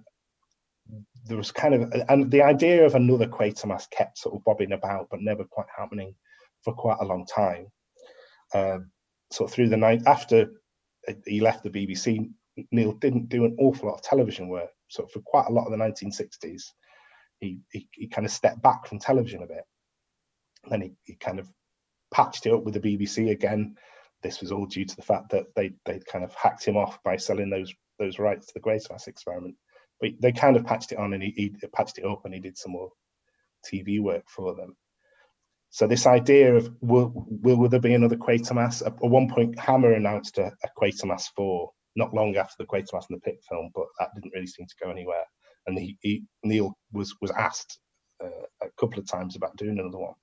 there 1.25 1.37
was 1.37 1.51
kind 1.51 1.73
of, 1.73 1.93
and 2.09 2.29
the 2.31 2.41
idea 2.41 2.85
of 2.85 2.95
another 2.95 3.27
Quatermass 3.27 3.89
kept 3.89 4.17
sort 4.17 4.35
of 4.35 4.43
bobbing 4.43 4.73
about, 4.73 5.07
but 5.09 5.21
never 5.21 5.43
quite 5.43 5.67
happening 5.77 6.15
for 6.63 6.73
quite 6.73 6.97
a 6.99 7.05
long 7.05 7.25
time. 7.25 7.67
Um, 8.53 8.91
so 9.31 9.47
through 9.47 9.69
the 9.69 9.77
night 9.77 10.01
after 10.05 10.51
he 11.25 11.39
left 11.39 11.63
the 11.63 11.69
BBC, 11.69 12.29
Kneale 12.73 12.99
didn't 12.99 13.29
do 13.29 13.45
an 13.45 13.55
awful 13.59 13.87
lot 13.87 13.95
of 13.95 14.01
television 14.01 14.49
work. 14.49 14.69
So 14.89 15.07
for 15.07 15.21
quite 15.21 15.47
a 15.47 15.53
lot 15.53 15.65
of 15.65 15.71
the 15.71 15.77
1960s, 15.77 16.63
he 17.39 17.59
he, 17.71 17.87
he 17.93 18.07
kind 18.07 18.25
of 18.25 18.31
stepped 18.31 18.61
back 18.61 18.87
from 18.87 18.99
television 18.99 19.41
a 19.41 19.47
bit. 19.47 19.63
And 20.63 20.71
Then 20.71 20.81
he, 20.81 20.91
he 21.03 21.15
kind 21.15 21.39
of 21.39 21.49
patched 22.13 22.45
it 22.45 22.53
up 22.53 22.63
with 22.63 22.73
the 22.73 22.79
BBC 22.81 23.31
again 23.31 23.77
this 24.23 24.41
was 24.41 24.51
all 24.51 24.65
due 24.65 24.85
to 24.85 24.95
the 24.95 25.01
fact 25.01 25.29
that 25.31 25.45
they 25.55 25.71
they 25.85 25.99
kind 25.99 26.23
of 26.23 26.33
hacked 26.35 26.65
him 26.65 26.77
off 26.77 27.01
by 27.03 27.17
selling 27.17 27.49
those 27.49 27.73
those 27.99 28.19
rights 28.19 28.47
to 28.47 28.53
the 28.53 28.59
Quatermass 28.59 29.07
experiment. 29.07 29.55
But 29.99 30.11
they 30.19 30.31
kind 30.31 30.57
of 30.57 30.65
patched 30.65 30.91
it 30.91 30.97
on 30.97 31.13
and 31.13 31.21
he, 31.21 31.31
he 31.35 31.67
patched 31.67 31.99
it 31.99 32.05
up 32.05 32.25
and 32.25 32.33
he 32.33 32.39
did 32.39 32.57
some 32.57 32.71
more 32.71 32.91
TV 33.71 34.01
work 34.01 34.23
for 34.27 34.55
them. 34.55 34.75
So 35.69 35.87
this 35.87 36.07
idea 36.07 36.55
of 36.55 36.69
will 36.81 37.11
will, 37.15 37.57
will 37.57 37.69
there 37.69 37.79
be 37.79 37.93
another 37.93 38.17
Quatermass? 38.17 38.85
At, 38.85 38.99
one 38.99 39.29
point, 39.29 39.57
Hammer 39.59 39.93
announced 39.93 40.37
a, 40.37 40.51
a 40.63 40.69
Quatermass 40.77 41.29
four 41.35 41.71
not 41.95 42.13
long 42.13 42.35
after 42.35 42.55
the 42.57 42.65
Quatermass 42.65 43.05
and 43.09 43.17
the 43.17 43.21
Pit 43.21 43.43
film, 43.47 43.69
but 43.75 43.85
that 43.99 44.09
didn't 44.15 44.33
really 44.33 44.47
seem 44.47 44.65
to 44.65 44.75
go 44.83 44.89
anywhere. 44.89 45.23
And 45.67 45.77
he, 45.77 45.97
he, 46.01 46.23
Kneale 46.45 46.73
was 46.91 47.15
was 47.21 47.31
asked 47.31 47.79
uh, 48.23 48.45
a 48.61 48.69
couple 48.79 48.99
of 48.99 49.07
times 49.07 49.35
about 49.35 49.55
doing 49.55 49.79
another 49.79 49.99
one. 49.99 50.15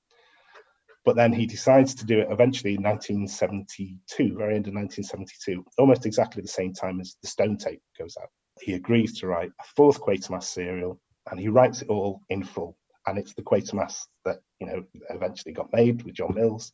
But 1.08 1.16
then 1.16 1.32
he 1.32 1.46
decides 1.46 1.94
to 1.94 2.04
do 2.04 2.20
it 2.20 2.28
eventually 2.30 2.74
in 2.74 2.82
1972, 2.82 4.36
very 4.36 4.56
end 4.56 4.68
of 4.68 4.74
1972, 4.74 5.64
almost 5.78 6.04
exactly 6.04 6.42
the 6.42 6.48
same 6.48 6.74
time 6.74 7.00
as 7.00 7.16
the 7.22 7.28
Stone 7.28 7.56
tape 7.56 7.80
goes 7.98 8.18
out. 8.20 8.28
He 8.60 8.74
agrees 8.74 9.18
to 9.18 9.26
write 9.26 9.48
a 9.58 9.64
fourth 9.74 10.02
Quatermass 10.02 10.42
serial, 10.42 11.00
and 11.30 11.40
he 11.40 11.48
writes 11.48 11.80
it 11.80 11.88
all 11.88 12.20
in 12.28 12.44
full. 12.44 12.76
And 13.06 13.16
it's 13.16 13.32
the 13.32 13.40
Quatermass 13.40 14.02
that 14.26 14.40
you 14.60 14.66
know 14.66 14.84
eventually 15.08 15.54
got 15.54 15.72
made 15.72 16.02
with 16.02 16.14
John 16.14 16.34
Mills, 16.34 16.72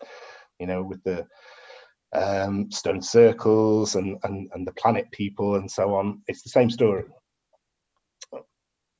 you 0.58 0.66
know, 0.66 0.82
with 0.82 1.00
the 1.04 1.28
um, 2.12 2.72
stone 2.72 3.02
circles 3.02 3.94
and, 3.94 4.18
and 4.24 4.50
and 4.52 4.66
the 4.66 4.72
planet 4.72 5.08
people 5.12 5.54
and 5.54 5.70
so 5.70 5.94
on. 5.94 6.22
It's 6.26 6.42
the 6.42 6.50
same 6.50 6.70
story. 6.70 7.04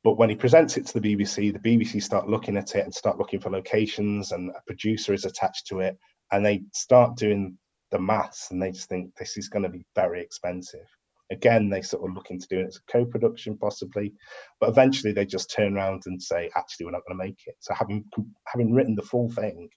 But 0.05 0.19
when 0.19 0.29
he 0.29 0.37
presents 0.37 0.77
it 0.77 0.87
to 0.87 1.01
the 1.01 1.17
BBC, 1.17 1.51
the 1.51 1.59
BBC 1.59 2.03
start 2.03 2.29
looking 2.29 2.59
at 2.59 2.77
it 2.77 2.85
and 2.85 2.95
start 2.95 3.19
looking 3.19 3.41
for 3.41 3.51
locations, 3.51 4.33
and 4.33 4.51
a 4.51 4.61
producer 4.67 5.15
is 5.15 5.25
attached 5.25 5.67
to 5.69 5.81
it, 5.81 5.99
and 6.31 6.45
they 6.45 6.63
start 6.75 7.17
doing 7.17 7.57
the 7.91 7.99
maths, 7.99 8.51
and 8.51 8.63
they 8.63 8.71
just 8.71 8.89
think 8.91 9.15
this 9.17 9.39
is 9.39 9.49
going 9.49 9.63
to 9.63 9.71
be 9.71 9.87
very 9.95 10.21
expensive. 10.21 10.87
Again, 11.33 11.71
they 11.71 11.81
sort 11.81 12.07
of 12.07 12.15
look 12.15 12.31
into 12.31 12.47
doing 12.49 12.65
it 12.65 12.69
as 12.69 12.77
a 12.77 12.93
co-production, 12.93 13.57
possibly, 13.57 14.13
but 14.61 14.69
eventually 14.69 15.15
they 15.15 15.25
just 15.25 15.51
turn 15.51 15.75
around 15.75 16.03
and 16.05 16.23
say, 16.23 16.51
actually, 16.55 16.85
we're 16.85 16.93
not 16.93 17.03
going 17.09 17.19
to 17.19 17.25
make 17.25 17.41
it. 17.47 17.57
So 17.61 17.73
having 17.73 18.05
having 18.47 18.75
written 18.75 18.95
the 18.95 19.03
full 19.03 19.31
thing, 19.31 19.71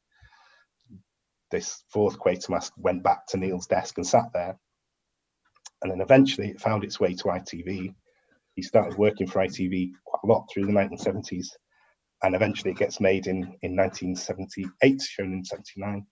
this 1.52 1.86
fourth 1.88 2.20
Quatermass 2.20 2.72
went 2.76 3.02
back 3.02 3.28
to 3.28 3.38
Kneale's 3.38 3.68
desk 3.68 3.98
and 3.98 4.06
sat 4.06 4.26
there, 4.34 4.60
and 5.82 5.90
then 5.90 6.02
eventually 6.02 6.50
it 6.50 6.60
found 6.60 6.84
its 6.84 7.00
way 7.00 7.14
to 7.14 7.24
ITV 7.24 7.96
he 8.58 8.64
started 8.64 8.98
working 8.98 9.28
for 9.28 9.40
ITV 9.40 9.92
quite 10.04 10.20
a 10.24 10.28
lot 10.28 10.50
through 10.52 10.66
the 10.66 10.74
1970s, 10.74 11.48
and 12.24 12.36
eventually 12.36 12.72
it 12.72 12.78
gets 12.78 13.00
made 13.00 13.28
in, 13.28 13.56
in 13.62 13.76
1978, 13.76 15.02
shown 15.02 15.32
in 15.32 15.46
79, 15.46 16.06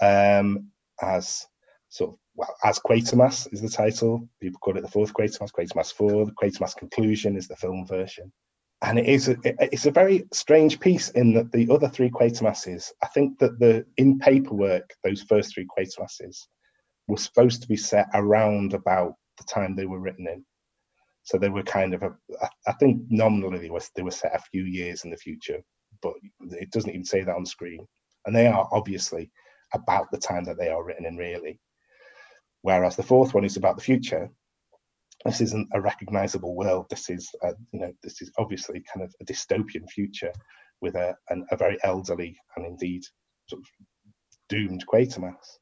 um, 0.00 0.66
as 1.02 1.46
sort 1.90 2.12
of 2.12 2.18
well 2.34 2.54
as 2.64 2.78
Quatermass 2.78 3.52
is 3.52 3.60
the 3.60 3.68
title. 3.68 4.26
People 4.40 4.58
call 4.60 4.78
it 4.78 4.80
the 4.80 4.88
fourth 4.88 5.12
Quatermass, 5.12 5.52
Quatermass 5.52 5.92
Four. 5.92 6.24
The 6.24 6.32
Quatermass 6.32 6.74
Conclusion 6.74 7.36
is 7.36 7.48
the 7.48 7.56
film 7.56 7.86
version, 7.86 8.32
and 8.80 8.98
it 8.98 9.06
is 9.06 9.28
a, 9.28 9.36
it's 9.44 9.86
a 9.86 9.90
very 9.90 10.26
strange 10.32 10.80
piece 10.80 11.10
in 11.10 11.34
that 11.34 11.52
the 11.52 11.68
other 11.70 11.88
three 11.88 12.08
Quatermasses. 12.08 12.90
I 13.02 13.08
think 13.08 13.38
that 13.40 13.58
the 13.58 13.84
in 13.98 14.18
paperwork 14.18 14.94
those 15.04 15.22
first 15.22 15.52
three 15.52 15.66
Quatermasses 15.66 16.48
were 17.08 17.18
supposed 17.18 17.60
to 17.60 17.68
be 17.68 17.76
set 17.76 18.06
around 18.14 18.72
about 18.72 19.16
the 19.36 19.44
time 19.44 19.76
they 19.76 19.86
were 19.86 20.00
written 20.00 20.26
in. 20.26 20.46
So 21.28 21.36
they 21.36 21.50
were 21.50 21.62
kind 21.62 21.92
of, 21.92 22.02
a, 22.02 22.10
I 22.66 22.72
think 22.80 23.02
nominally 23.10 23.58
they 23.58 23.68
were, 23.68 23.82
they 23.94 24.02
were 24.02 24.10
set 24.10 24.34
a 24.34 24.40
few 24.50 24.64
years 24.64 25.04
in 25.04 25.10
the 25.10 25.16
future, 25.18 25.60
but 26.00 26.14
it 26.52 26.70
doesn't 26.70 26.88
even 26.88 27.04
say 27.04 27.22
that 27.22 27.36
on 27.36 27.44
screen. 27.44 27.86
And 28.24 28.34
they 28.34 28.46
are 28.46 28.66
obviously 28.72 29.30
about 29.74 30.10
the 30.10 30.16
time 30.16 30.44
that 30.44 30.56
they 30.56 30.70
are 30.70 30.82
written 30.82 31.04
in, 31.04 31.18
really. 31.18 31.60
Whereas 32.62 32.96
the 32.96 33.02
fourth 33.02 33.34
one 33.34 33.44
is 33.44 33.58
about 33.58 33.76
the 33.76 33.82
future. 33.82 34.30
This 35.26 35.42
isn't 35.42 35.68
a 35.74 35.82
recognizable 35.82 36.56
world. 36.56 36.86
This 36.88 37.10
is, 37.10 37.28
a, 37.42 37.52
you 37.72 37.80
know, 37.80 37.92
this 38.02 38.22
is 38.22 38.32
obviously 38.38 38.82
kind 38.90 39.04
of 39.04 39.14
a 39.20 39.24
dystopian 39.26 39.86
future 39.90 40.32
with 40.80 40.94
a, 40.94 41.14
an, 41.28 41.44
a 41.50 41.58
very 41.58 41.76
elderly 41.84 42.38
and 42.56 42.64
indeed 42.64 43.02
sort 43.48 43.60
of 43.60 43.66
doomed 44.48 44.82
Quatermass. 44.90 45.58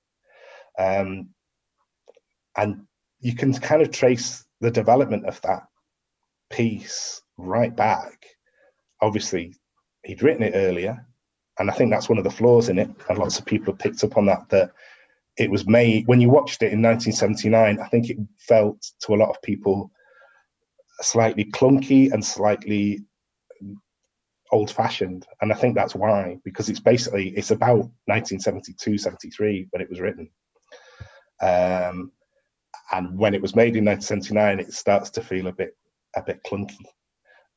Um, 0.78 1.30
and 2.56 2.86
you 3.20 3.34
can 3.34 3.52
kind 3.54 3.82
of 3.82 3.90
trace 3.90 4.44
the 4.60 4.70
development 4.70 5.26
of 5.26 5.40
that 5.42 5.62
piece 6.50 7.22
right 7.36 7.74
back. 7.74 8.26
Obviously, 9.00 9.54
he'd 10.04 10.22
written 10.22 10.42
it 10.42 10.54
earlier, 10.54 11.06
and 11.58 11.70
I 11.70 11.74
think 11.74 11.90
that's 11.90 12.08
one 12.08 12.18
of 12.18 12.24
the 12.24 12.30
flaws 12.30 12.68
in 12.68 12.78
it. 12.78 12.90
And 13.08 13.18
lots 13.18 13.38
of 13.38 13.46
people 13.46 13.72
have 13.72 13.78
picked 13.78 14.04
up 14.04 14.16
on 14.16 14.26
that. 14.26 14.48
That 14.50 14.70
it 15.36 15.50
was 15.50 15.66
made 15.66 16.06
when 16.06 16.20
you 16.20 16.30
watched 16.30 16.62
it 16.62 16.72
in 16.72 16.82
1979. 16.82 17.78
I 17.80 17.88
think 17.88 18.10
it 18.10 18.18
felt 18.38 18.80
to 19.00 19.14
a 19.14 19.16
lot 19.16 19.30
of 19.30 19.42
people 19.42 19.90
slightly 21.00 21.44
clunky 21.44 22.12
and 22.12 22.24
slightly 22.24 23.04
old 24.52 24.70
fashioned 24.70 25.26
and 25.40 25.52
i 25.52 25.54
think 25.56 25.74
that's 25.74 25.94
why 25.94 26.38
because 26.44 26.68
it's 26.68 26.80
basically 26.80 27.30
it's 27.30 27.50
about 27.50 27.90
1972 28.06 28.96
73 28.96 29.66
when 29.70 29.82
it 29.82 29.90
was 29.90 30.00
written 30.00 30.28
um, 31.42 32.12
and 32.92 33.18
when 33.18 33.34
it 33.34 33.42
was 33.42 33.56
made 33.56 33.76
in 33.76 33.84
1979, 33.84 34.60
it 34.60 34.72
starts 34.72 35.10
to 35.10 35.20
feel 35.20 35.46
a 35.48 35.52
bit 35.52 35.76
a 36.16 36.22
bit 36.22 36.40
clunky. 36.46 36.86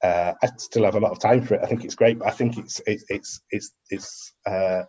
Uh, 0.03 0.33
I 0.41 0.49
still 0.57 0.85
have 0.85 0.95
a 0.95 0.99
lot 0.99 1.11
of 1.11 1.19
time 1.19 1.43
for 1.43 1.55
it. 1.55 1.61
I 1.63 1.67
think 1.67 1.83
it's 1.83 1.95
great, 1.95 2.19
but 2.19 2.27
I 2.27 2.31
think 2.31 2.57
it's 2.57 2.79
it, 2.87 3.01
it's 3.09 3.41
it's 3.51 3.71
it's 3.89 4.33
uh, 4.45 4.83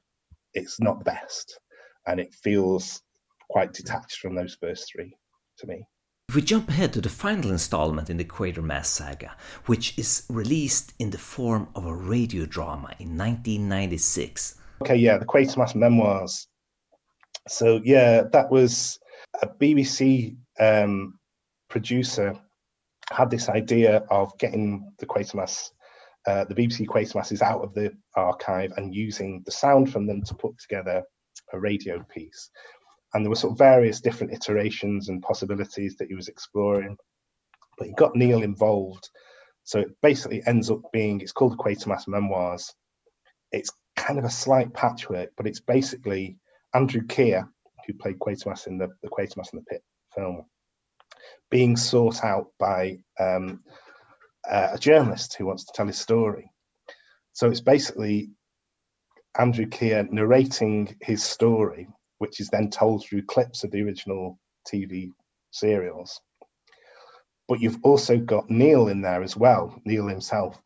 it's 0.54 0.80
not 0.80 0.98
the 0.98 1.04
best, 1.04 1.58
and 2.06 2.20
it 2.20 2.34
feels 2.42 3.02
quite 3.50 3.72
detached 3.72 4.18
from 4.18 4.34
those 4.34 4.56
first 4.60 4.90
three 4.92 5.14
to 5.58 5.66
me. 5.66 5.84
If 6.28 6.36
we 6.36 6.42
jump 6.42 6.68
ahead 6.68 6.92
to 6.92 7.00
the 7.00 7.08
final 7.08 7.50
installment 7.50 8.08
in 8.08 8.16
the 8.16 8.24
Quatermass 8.24 8.86
saga, 8.86 9.36
which 9.66 9.98
is 9.98 10.24
released 10.28 10.92
in 11.00 11.10
the 11.10 11.18
form 11.18 11.66
of 11.74 11.84
a 11.86 11.92
radio 11.92 12.46
drama 12.46 12.94
in 13.00 13.18
1996. 13.18 14.54
Okay, 14.82 14.94
yeah, 14.94 15.18
the 15.18 15.24
Quatermass 15.24 15.74
memoirs. 15.74 16.46
So, 17.48 17.80
yeah, 17.82 18.22
that 18.32 18.48
was 18.48 19.00
a 19.42 19.48
BBC 19.48 20.36
um, 20.58 21.18
producer 21.68 22.34
had 23.10 23.30
this 23.30 23.48
idea 23.48 23.98
of 24.10 24.36
getting 24.38 24.92
the 24.98 25.06
Quatermass, 25.06 25.70
uh, 26.26 26.44
the 26.44 26.54
BBC 26.54 26.86
Quatermasses 26.86 27.42
out 27.42 27.62
of 27.62 27.74
the 27.74 27.92
archive 28.14 28.72
and 28.76 28.94
using 28.94 29.42
the 29.46 29.52
sound 29.52 29.92
from 29.92 30.06
them 30.06 30.22
to 30.22 30.34
put 30.34 30.58
together 30.58 31.02
a 31.52 31.58
radio 31.58 32.04
piece 32.12 32.50
and 33.14 33.24
there 33.24 33.30
were 33.30 33.36
sort 33.36 33.52
of 33.52 33.58
various 33.58 34.00
different 34.00 34.32
iterations 34.32 35.08
and 35.08 35.22
possibilities 35.22 35.96
that 35.96 36.08
he 36.08 36.14
was 36.14 36.28
exploring. 36.28 36.96
But 37.76 37.88
he 37.88 37.94
got 37.94 38.14
Kneale 38.14 38.44
involved, 38.44 39.08
so 39.64 39.80
it 39.80 39.88
basically 40.02 40.42
ends 40.46 40.70
up 40.70 40.80
being 40.92 41.20
it's 41.20 41.32
called 41.32 41.52
the 41.52 41.56
Quatermass 41.56 42.06
Memoirs. 42.06 42.72
It's 43.52 43.70
kind 43.96 44.18
of 44.18 44.24
a 44.24 44.30
slight 44.30 44.72
patchwork, 44.74 45.30
but 45.36 45.46
it's 45.46 45.60
basically 45.60 46.38
Andrew 46.74 47.04
Keir, 47.06 47.48
who 47.86 47.94
played 47.94 48.18
Quatermass 48.18 48.66
in 48.66 48.78
the, 48.78 48.88
the 49.02 49.08
Quatermass 49.08 49.52
in 49.52 49.58
the 49.58 49.64
Pit 49.68 49.82
film, 50.14 50.44
being 51.50 51.76
sought 51.76 52.24
out 52.24 52.46
by 52.58 52.98
um, 53.18 53.62
uh, 54.48 54.70
a 54.72 54.78
journalist 54.78 55.36
who 55.36 55.46
wants 55.46 55.64
to 55.64 55.72
tell 55.74 55.86
his 55.86 55.98
story. 55.98 56.50
So 57.32 57.48
it's 57.48 57.60
basically 57.60 58.30
Andrew 59.38 59.66
Keir 59.66 60.08
narrating 60.10 60.96
his 61.00 61.22
story 61.22 61.88
which 62.20 62.38
is 62.38 62.50
then 62.50 62.68
told 62.68 63.02
through 63.02 63.22
clips 63.22 63.64
of 63.64 63.70
the 63.70 63.82
original 63.82 64.38
TV 64.70 65.10
serials. 65.50 66.20
But 67.48 67.60
you've 67.60 67.78
also 67.82 68.18
got 68.18 68.50
Kneale 68.50 68.90
in 68.90 69.00
there 69.00 69.22
as 69.22 69.36
well, 69.38 69.74
Kneale 69.86 70.10
himself, 70.10 70.60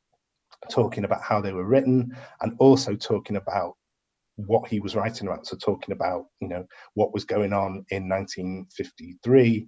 talking 0.68 1.04
about 1.04 1.22
how 1.22 1.40
they 1.40 1.52
were 1.52 1.64
written 1.64 2.14
and 2.42 2.56
also 2.58 2.96
talking 2.96 3.36
about 3.36 3.76
what 4.36 4.68
he 4.68 4.80
was 4.80 4.96
writing 4.96 5.28
about. 5.28 5.46
So 5.46 5.56
talking 5.56 5.92
about, 5.92 6.26
you 6.40 6.48
know, 6.48 6.66
what 6.94 7.14
was 7.14 7.24
going 7.24 7.52
on 7.52 7.84
in 7.90 8.08
1953 8.08 9.66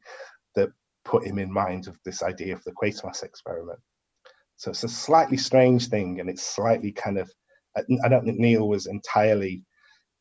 that 0.55 0.71
put 1.05 1.25
him 1.25 1.39
in 1.39 1.53
mind 1.53 1.87
of 1.87 1.99
this 2.05 2.23
idea 2.23 2.55
of 2.55 2.65
the 2.65 2.73
Quatermass 2.73 3.23
experiment. 3.23 3.79
So 4.57 4.71
it's 4.71 4.85
a 4.85 4.89
slightly 4.89 5.37
strange 5.37 5.89
thing 5.89 6.21
and 6.21 6.29
it's 6.29 6.43
slightly 6.43 6.93
kind 6.93 7.19
of 7.19 7.31
I 7.77 8.09
don't 8.09 8.25
think 8.25 8.41
Kneale 8.41 8.67
was 8.67 8.87
entirely 8.87 9.63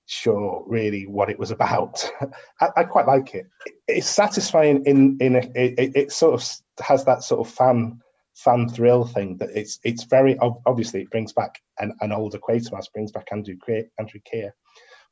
sure 0.08 0.64
really 0.68 1.08
what 1.08 1.30
it 1.30 1.40
was 1.40 1.52
about. 1.52 2.10
I, 2.62 2.70
I, 2.78 2.84
quite 2.84 3.08
like 3.08 3.34
it. 3.34 3.48
It's 3.88 4.08
satisfying 4.08 4.84
in 4.86 5.18
in 5.22 5.36
a, 5.38 5.52
it, 5.56 5.96
it, 5.96 6.12
sort 6.12 6.34
of 6.34 6.48
has 6.86 7.06
that 7.06 7.24
sort 7.24 7.48
of 7.48 7.54
fan 7.54 8.00
fan 8.36 8.68
thrill 8.68 9.06
thing 9.06 9.38
that 9.38 9.50
it's 9.54 9.80
it's 9.84 10.04
very 10.04 10.38
obviously 10.66 11.02
it 11.02 11.10
brings 11.10 11.34
back 11.34 11.62
an, 11.80 11.94
an 12.02 12.12
older 12.12 12.38
Quatermass, 12.38 12.92
brings 12.94 13.12
back 13.12 13.28
Andrew 13.32 13.56
Andrew 14.00 14.20
Keir, 14.30 14.54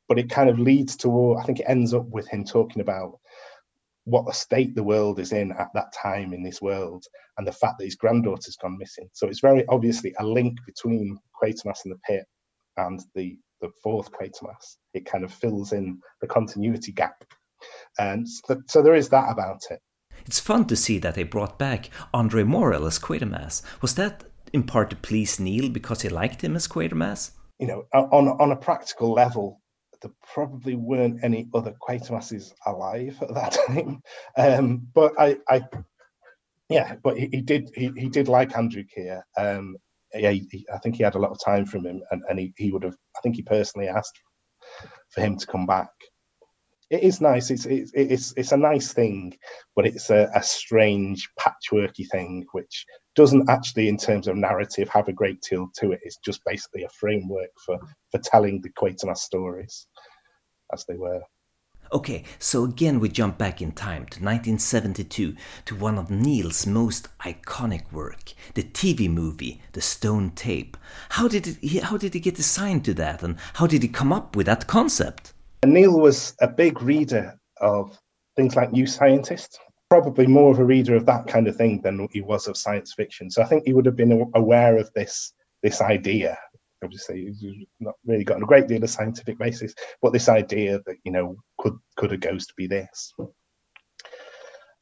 but 0.08 0.18
it 0.18 0.30
kind 0.30 0.50
of 0.50 0.58
leads 0.58 0.96
to 0.98 1.36
I 1.36 1.44
think 1.44 1.60
it 1.60 1.66
ends 1.68 1.94
up 1.94 2.06
with 2.06 2.28
him 2.28 2.44
talking 2.44 2.82
about 2.82 3.18
what 4.04 4.26
the 4.26 4.32
state 4.32 4.74
the 4.74 4.82
world 4.82 5.18
is 5.18 5.32
in 5.32 5.52
at 5.52 5.68
that 5.74 5.92
time 5.92 6.34
in 6.34 6.42
this 6.42 6.60
world 6.60 7.04
and 7.38 7.46
the 7.46 7.52
fact 7.52 7.78
that 7.78 7.86
his 7.86 7.96
granddaughter's 7.96 8.56
gone 8.56 8.76
missing. 8.78 9.08
So 9.14 9.26
it's 9.28 9.40
very 9.40 9.64
obviously 9.68 10.14
a 10.18 10.26
link 10.26 10.58
between 10.66 11.18
Quatermass 11.42 11.84
and 11.84 11.94
the 11.94 12.00
pit 12.06 12.24
and 12.76 13.00
the 13.14 13.38
the 13.60 13.70
fourth 13.82 14.12
Quatermass. 14.12 14.76
It 14.92 15.06
kind 15.06 15.24
of 15.24 15.32
fills 15.32 15.72
in 15.72 15.98
the 16.20 16.26
continuity 16.26 16.92
gap. 16.92 17.24
And 17.98 18.28
so, 18.28 18.60
so 18.66 18.82
there 18.82 18.94
is 18.94 19.08
that 19.08 19.30
about 19.30 19.62
it. 19.70 19.80
It's 20.26 20.40
fun 20.40 20.66
to 20.66 20.76
see 20.76 20.98
that 20.98 21.14
they 21.14 21.22
brought 21.22 21.58
back 21.58 21.90
Andre 22.12 22.44
Morell 22.44 22.86
as 22.86 22.98
Quatermass. 22.98 23.62
Was 23.80 23.94
that 23.96 24.24
in 24.52 24.62
part 24.62 24.90
to 24.90 24.96
please 24.96 25.38
Kneale 25.38 25.72
because 25.72 26.02
he 26.02 26.08
liked 26.08 26.42
him 26.42 26.56
as 26.56 26.68
Quatermass? 26.68 27.32
You 27.58 27.66
know, 27.66 27.84
on 27.92 28.28
on 28.28 28.52
a 28.52 28.56
practical 28.56 29.12
level, 29.12 29.60
there 30.02 30.12
probably 30.32 30.74
weren't 30.74 31.22
any 31.22 31.48
other 31.54 31.74
Quatermasses 31.80 32.52
alive 32.66 33.16
at 33.22 33.34
that 33.34 33.58
time. 33.66 34.02
Um, 34.36 34.88
but 34.94 35.12
I, 35.18 35.36
I, 35.48 35.62
yeah, 36.68 36.96
but 37.02 37.18
he, 37.18 37.28
he 37.30 37.40
did 37.42 37.70
he, 37.74 37.92
he 37.96 38.08
did 38.08 38.28
like 38.28 38.56
Andrew 38.56 38.84
Keir, 38.84 39.24
um, 39.36 39.76
yeah, 40.14 40.30
he, 40.30 40.66
I 40.72 40.78
think 40.78 40.96
he 40.96 41.02
had 41.02 41.16
a 41.16 41.18
lot 41.18 41.32
of 41.32 41.38
time 41.44 41.66
from 41.66 41.86
him, 41.86 42.00
and, 42.10 42.22
and 42.28 42.38
he, 42.38 42.52
he 42.56 42.70
would 42.70 42.84
have. 42.84 42.96
I 43.16 43.20
think 43.20 43.36
he 43.36 43.42
personally 43.42 43.88
asked 43.88 44.18
for 45.10 45.20
him 45.20 45.36
to 45.36 45.46
come 45.46 45.66
back. 45.66 45.90
It 46.94 47.02
is 47.02 47.20
nice. 47.20 47.50
It's 47.50 47.66
it's 47.66 47.90
it's, 47.92 48.32
it's 48.36 48.52
a 48.52 48.56
nice 48.56 48.92
thing, 48.92 49.36
but 49.74 49.84
it's 49.84 50.10
a, 50.10 50.30
a 50.32 50.40
strange 50.44 51.28
patchworky 51.36 52.08
thing, 52.08 52.46
which 52.52 52.86
doesn't 53.16 53.50
actually, 53.50 53.88
in 53.88 53.96
terms 53.96 54.28
of 54.28 54.36
narrative, 54.36 54.88
have 54.90 55.08
a 55.08 55.12
great 55.12 55.40
deal 55.42 55.68
to 55.80 55.90
it. 55.90 56.00
It's 56.04 56.18
just 56.18 56.40
basically 56.46 56.84
a 56.84 56.88
framework 56.90 57.50
for 57.66 57.80
for 58.12 58.18
telling 58.18 58.60
the 58.60 58.70
Quatermass 58.70 59.18
stories 59.18 59.88
as 60.72 60.84
they 60.84 60.94
were. 60.94 61.20
Okay, 61.92 62.22
so 62.38 62.62
again 62.62 63.00
we 63.00 63.08
jump 63.08 63.38
back 63.38 63.60
in 63.60 63.72
time 63.72 64.06
to 64.06 64.22
1972 64.22 65.34
to 65.64 65.74
one 65.74 65.98
of 65.98 66.12
Kneale's 66.12 66.64
most 66.64 67.08
iconic 67.18 67.90
work, 67.92 68.34
the 68.54 68.62
TV 68.62 69.10
movie 69.10 69.60
The 69.72 69.80
Stone 69.80 70.30
Tape. 70.36 70.76
How 71.10 71.26
did 71.26 71.46
it, 71.48 71.82
how 71.82 71.96
did 71.96 72.14
he 72.14 72.20
get 72.20 72.38
assigned 72.38 72.84
to 72.84 72.94
that 72.94 73.24
and 73.24 73.36
how 73.54 73.66
did 73.66 73.82
he 73.82 73.88
come 73.88 74.12
up 74.12 74.36
with 74.36 74.46
that 74.46 74.68
concept? 74.68 75.33
Kneale 75.64 76.00
was 76.00 76.34
a 76.40 76.48
big 76.48 76.82
reader 76.82 77.38
of 77.60 77.98
things 78.36 78.56
like 78.56 78.72
New 78.72 78.86
Scientist, 78.86 79.58
probably 79.88 80.26
more 80.26 80.50
of 80.50 80.58
a 80.58 80.64
reader 80.64 80.96
of 80.96 81.06
that 81.06 81.26
kind 81.26 81.48
of 81.48 81.56
thing 81.56 81.80
than 81.82 82.08
he 82.12 82.20
was 82.20 82.48
of 82.48 82.56
science 82.56 82.94
fiction. 82.94 83.30
So 83.30 83.42
I 83.42 83.46
think 83.46 83.64
he 83.64 83.72
would 83.72 83.86
have 83.86 83.96
been 83.96 84.30
aware 84.34 84.76
of 84.76 84.92
this 84.94 85.32
this 85.62 85.80
idea 85.80 86.36
obviously 86.84 87.32
he's 87.40 87.66
not 87.80 87.94
really 88.04 88.24
got 88.24 88.42
a 88.42 88.46
great 88.46 88.68
deal 88.68 88.84
of 88.84 88.90
scientific 88.90 89.38
basis, 89.38 89.74
but 90.02 90.12
this 90.12 90.28
idea 90.28 90.80
that 90.86 90.96
you 91.04 91.10
know 91.10 91.36
could 91.58 91.76
could 91.96 92.12
a 92.12 92.16
ghost 92.16 92.54
be 92.56 92.66
this? 92.66 93.12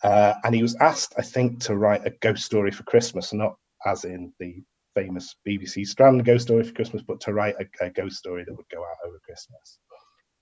Uh, 0.03 0.35
and 0.43 0.55
he 0.55 0.63
was 0.63 0.75
asked, 0.81 1.15
I 1.17 1.23
think, 1.23 1.61
to 1.61 1.77
write 1.77 2.05
a 2.05 2.11
ghost 2.21 2.45
story 2.45 2.73
for 2.73 2.83
Christmas, 2.83 3.33
not 3.33 3.57
as 3.87 4.05
in 4.05 4.33
the 4.41 4.61
famous 4.97 5.37
BBC 5.47 5.87
Strand 5.87 6.25
ghost 6.25 6.47
story 6.47 6.65
for 6.65 6.75
Christmas, 6.75 7.03
but 7.07 7.21
to 7.21 7.33
write 7.33 7.55
a, 7.61 7.85
a 7.85 7.91
ghost 7.91 8.17
story 8.17 8.45
that 8.45 8.55
would 8.55 8.69
go 8.69 8.81
out 8.81 9.07
over 9.07 9.21
Christmas. 9.25 9.79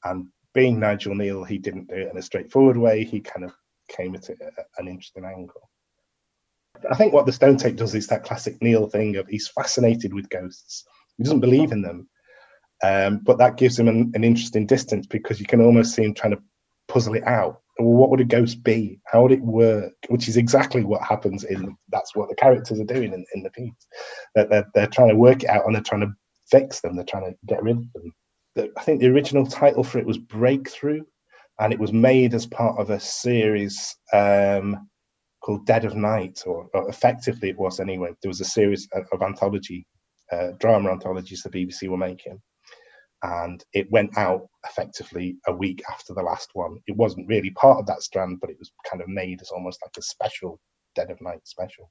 And 0.04 0.26
being 0.54 0.80
Nigel 0.80 1.14
Kneale, 1.14 1.46
he 1.46 1.58
didn't 1.58 1.88
do 1.88 1.96
it 1.96 2.10
in 2.10 2.18
a 2.18 2.22
straightforward 2.22 2.76
way. 2.76 3.04
He 3.04 3.20
kind 3.20 3.44
of 3.44 3.52
came 3.88 4.14
at 4.14 4.28
it 4.28 4.38
at 4.40 4.66
an 4.78 4.88
interesting 4.88 5.24
angle. 5.24 5.70
I 6.90 6.94
think 6.94 7.12
what 7.12 7.26
the 7.26 7.32
Stone 7.32 7.58
Tape 7.58 7.76
does 7.76 7.94
is 7.94 8.06
that 8.06 8.24
classic 8.24 8.58
Kneale 8.60 8.90
thing 8.90 9.16
of 9.16 9.28
he's 9.28 9.48
fascinated 9.48 10.14
with 10.14 10.30
ghosts 10.30 10.84
he 11.20 11.24
doesn't 11.24 11.40
believe 11.40 11.70
in 11.70 11.82
them. 11.82 12.08
Um, 12.82 13.18
but 13.18 13.36
that 13.38 13.58
gives 13.58 13.78
him 13.78 13.88
an, 13.88 14.10
an, 14.14 14.24
interesting 14.24 14.66
distance 14.66 15.06
because 15.06 15.38
you 15.38 15.44
can 15.44 15.60
almost 15.60 15.94
see 15.94 16.02
him 16.02 16.14
trying 16.14 16.34
to 16.34 16.42
puzzle 16.88 17.14
it 17.14 17.24
out. 17.24 17.60
Well, 17.78 17.90
what 17.90 18.08
would 18.08 18.22
a 18.22 18.24
ghost 18.24 18.64
be? 18.64 19.00
How 19.04 19.22
would 19.22 19.32
it 19.32 19.42
work? 19.42 19.92
Which 20.08 20.28
is 20.28 20.38
exactly 20.38 20.82
what 20.82 21.02
happens 21.02 21.44
in 21.44 21.76
that's 21.90 22.16
what 22.16 22.30
the 22.30 22.34
characters 22.36 22.80
are 22.80 22.84
doing 22.84 23.12
in, 23.12 23.26
in 23.34 23.42
the 23.42 23.50
piece. 23.50 23.86
That 24.34 24.48
they're, 24.48 24.66
they're 24.74 24.86
trying 24.86 25.10
to 25.10 25.14
work 25.14 25.42
it 25.42 25.50
out 25.50 25.66
and 25.66 25.74
they're 25.74 25.82
trying 25.82 26.00
to 26.00 26.14
fix 26.50 26.80
them. 26.80 26.96
They're 26.96 27.04
trying 27.04 27.30
to 27.30 27.36
get 27.46 27.62
rid 27.62 27.76
of 27.76 27.92
them. 27.92 28.14
The, 28.56 28.70
I 28.76 28.82
think 28.82 29.00
the 29.00 29.08
original 29.08 29.46
title 29.46 29.84
for 29.84 29.98
it 29.98 30.06
was 30.06 30.18
Breakthrough, 30.18 31.02
and 31.60 31.72
it 31.72 31.78
was 31.78 31.92
made 31.92 32.34
as 32.34 32.46
part 32.46 32.78
of 32.78 32.90
a 32.90 33.00
series 33.00 33.96
um, 34.12 34.88
called 35.42 35.66
Dead 35.66 35.84
of 35.84 35.94
Night, 35.94 36.42
or, 36.46 36.68
or, 36.74 36.88
effectively 36.88 37.50
it 37.50 37.58
was 37.58 37.80
anyway. 37.80 38.10
There 38.22 38.30
was 38.30 38.40
a 38.40 38.44
series 38.44 38.88
of, 38.92 39.04
of 39.12 39.22
anthology 39.22 39.86
uh, 40.32 40.52
drama 40.58 40.90
anthologies 40.90 41.42
the 41.42 41.50
BBC 41.50 41.88
were 41.88 41.96
making. 41.96 42.40
And 43.22 43.62
it 43.74 43.90
went 43.90 44.16
out 44.16 44.46
effectively 44.64 45.36
a 45.46 45.52
week 45.52 45.82
after 45.90 46.14
the 46.14 46.22
last 46.22 46.51
one. 46.55 46.78
It 46.86 46.96
wasn't 46.96 47.28
really 47.28 47.51
part 47.51 47.78
of 47.78 47.86
that 47.86 48.03
strand, 48.03 48.38
but 48.40 48.48
it 48.48 48.57
was 48.59 48.72
kind 48.88 49.03
of 49.03 49.09
made 49.09 49.42
as 49.42 49.51
almost 49.51 49.80
like 49.84 49.94
a 49.98 50.03
special 50.03 50.59
Dead 50.94 51.11
of 51.11 51.20
Night 51.20 51.40
special. 51.44 51.90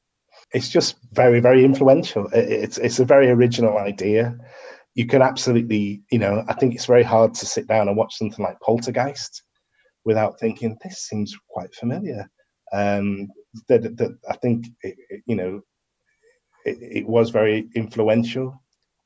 It's 0.53 0.69
just 0.69 0.97
very, 1.11 1.39
very 1.39 1.63
influential. 1.63 2.27
It's 2.33 2.77
it's 2.77 2.99
a 2.99 3.05
very 3.05 3.29
original 3.29 3.77
idea. 3.77 4.37
You 4.95 5.07
can 5.07 5.21
absolutely, 5.21 6.01
you 6.11 6.19
know, 6.19 6.43
I 6.47 6.53
think 6.53 6.75
it's 6.75 6.85
very 6.85 7.03
hard 7.03 7.33
to 7.35 7.45
sit 7.45 7.67
down 7.67 7.87
and 7.87 7.97
watch 7.97 8.15
something 8.15 8.43
like 8.43 8.59
Poltergeist 8.61 9.43
without 10.05 10.39
thinking 10.39 10.77
this 10.83 11.07
seems 11.07 11.35
quite 11.49 11.73
familiar. 11.75 12.29
Um, 12.73 13.29
that, 13.67 13.83
that 13.97 14.17
I 14.29 14.35
think, 14.37 14.67
it, 14.81 14.95
it, 15.09 15.21
you 15.25 15.35
know, 15.35 15.61
it, 16.65 16.77
it 16.81 17.07
was 17.07 17.29
very 17.29 17.67
influential. 17.75 18.61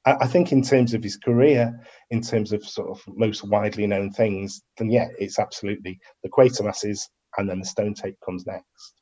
I, 0.06 0.16
I, 0.22 0.28
think 0.28 0.52
in 0.52 0.62
terms 0.62 0.94
of 0.94 1.04
his 1.04 1.18
career, 1.18 1.80
in 2.12 2.22
terms 2.22 2.52
of 2.52 2.64
sort 2.64 2.90
of 2.90 3.02
most 3.08 3.44
widely 3.44 3.88
known 3.88 4.12
things, 4.12 4.62
then 4.78 4.90
yeah, 4.90 5.08
it's 5.20 5.40
absolutely 5.40 6.00
the 6.24 6.30
Quatermasses, 6.30 7.10
and 7.38 7.50
then 7.50 7.60
the 7.60 7.66
Stone 7.66 7.94
Tape 7.94 8.18
comes 8.26 8.46
next. 8.46 8.94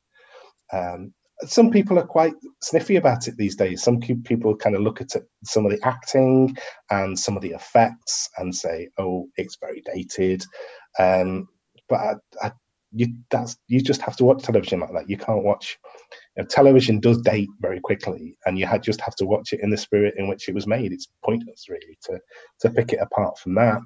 Um, 0.72 1.12
some 1.46 1.70
people 1.70 1.98
are 1.98 2.06
quite 2.06 2.34
sniffy 2.62 2.96
about 2.96 3.28
it 3.28 3.36
these 3.36 3.56
days. 3.56 3.82
Some 3.82 4.00
people 4.00 4.56
kind 4.56 4.76
of 4.76 4.82
look 4.82 5.00
at 5.00 5.14
it, 5.14 5.24
some 5.44 5.66
of 5.66 5.72
the 5.72 5.80
acting 5.86 6.56
and 6.90 7.18
some 7.18 7.36
of 7.36 7.42
the 7.42 7.50
effects 7.50 8.28
and 8.38 8.54
say, 8.54 8.88
"Oh, 8.98 9.28
it's 9.36 9.56
very 9.60 9.82
dated." 9.94 10.44
Um, 10.98 11.48
but 11.88 12.00
I, 12.00 12.14
I, 12.42 12.52
you 12.92 13.08
that's 13.30 13.56
you 13.68 13.80
just 13.80 14.02
have 14.02 14.16
to 14.16 14.24
watch 14.24 14.42
television 14.42 14.80
like 14.80 14.92
that. 14.92 15.10
You 15.10 15.16
can't 15.16 15.44
watch. 15.44 15.78
You 16.36 16.42
know, 16.42 16.48
television 16.48 17.00
does 17.00 17.20
date 17.22 17.48
very 17.60 17.80
quickly, 17.80 18.36
and 18.46 18.58
you 18.58 18.66
had 18.66 18.82
just 18.82 19.00
have 19.00 19.16
to 19.16 19.26
watch 19.26 19.52
it 19.52 19.60
in 19.62 19.70
the 19.70 19.76
spirit 19.78 20.14
in 20.16 20.28
which 20.28 20.48
it 20.48 20.54
was 20.54 20.66
made. 20.66 20.92
It's 20.92 21.08
pointless, 21.24 21.66
really, 21.68 21.98
to 22.04 22.20
to 22.60 22.70
pick 22.70 22.92
it 22.92 23.00
apart 23.00 23.38
from 23.38 23.54
that. 23.56 23.80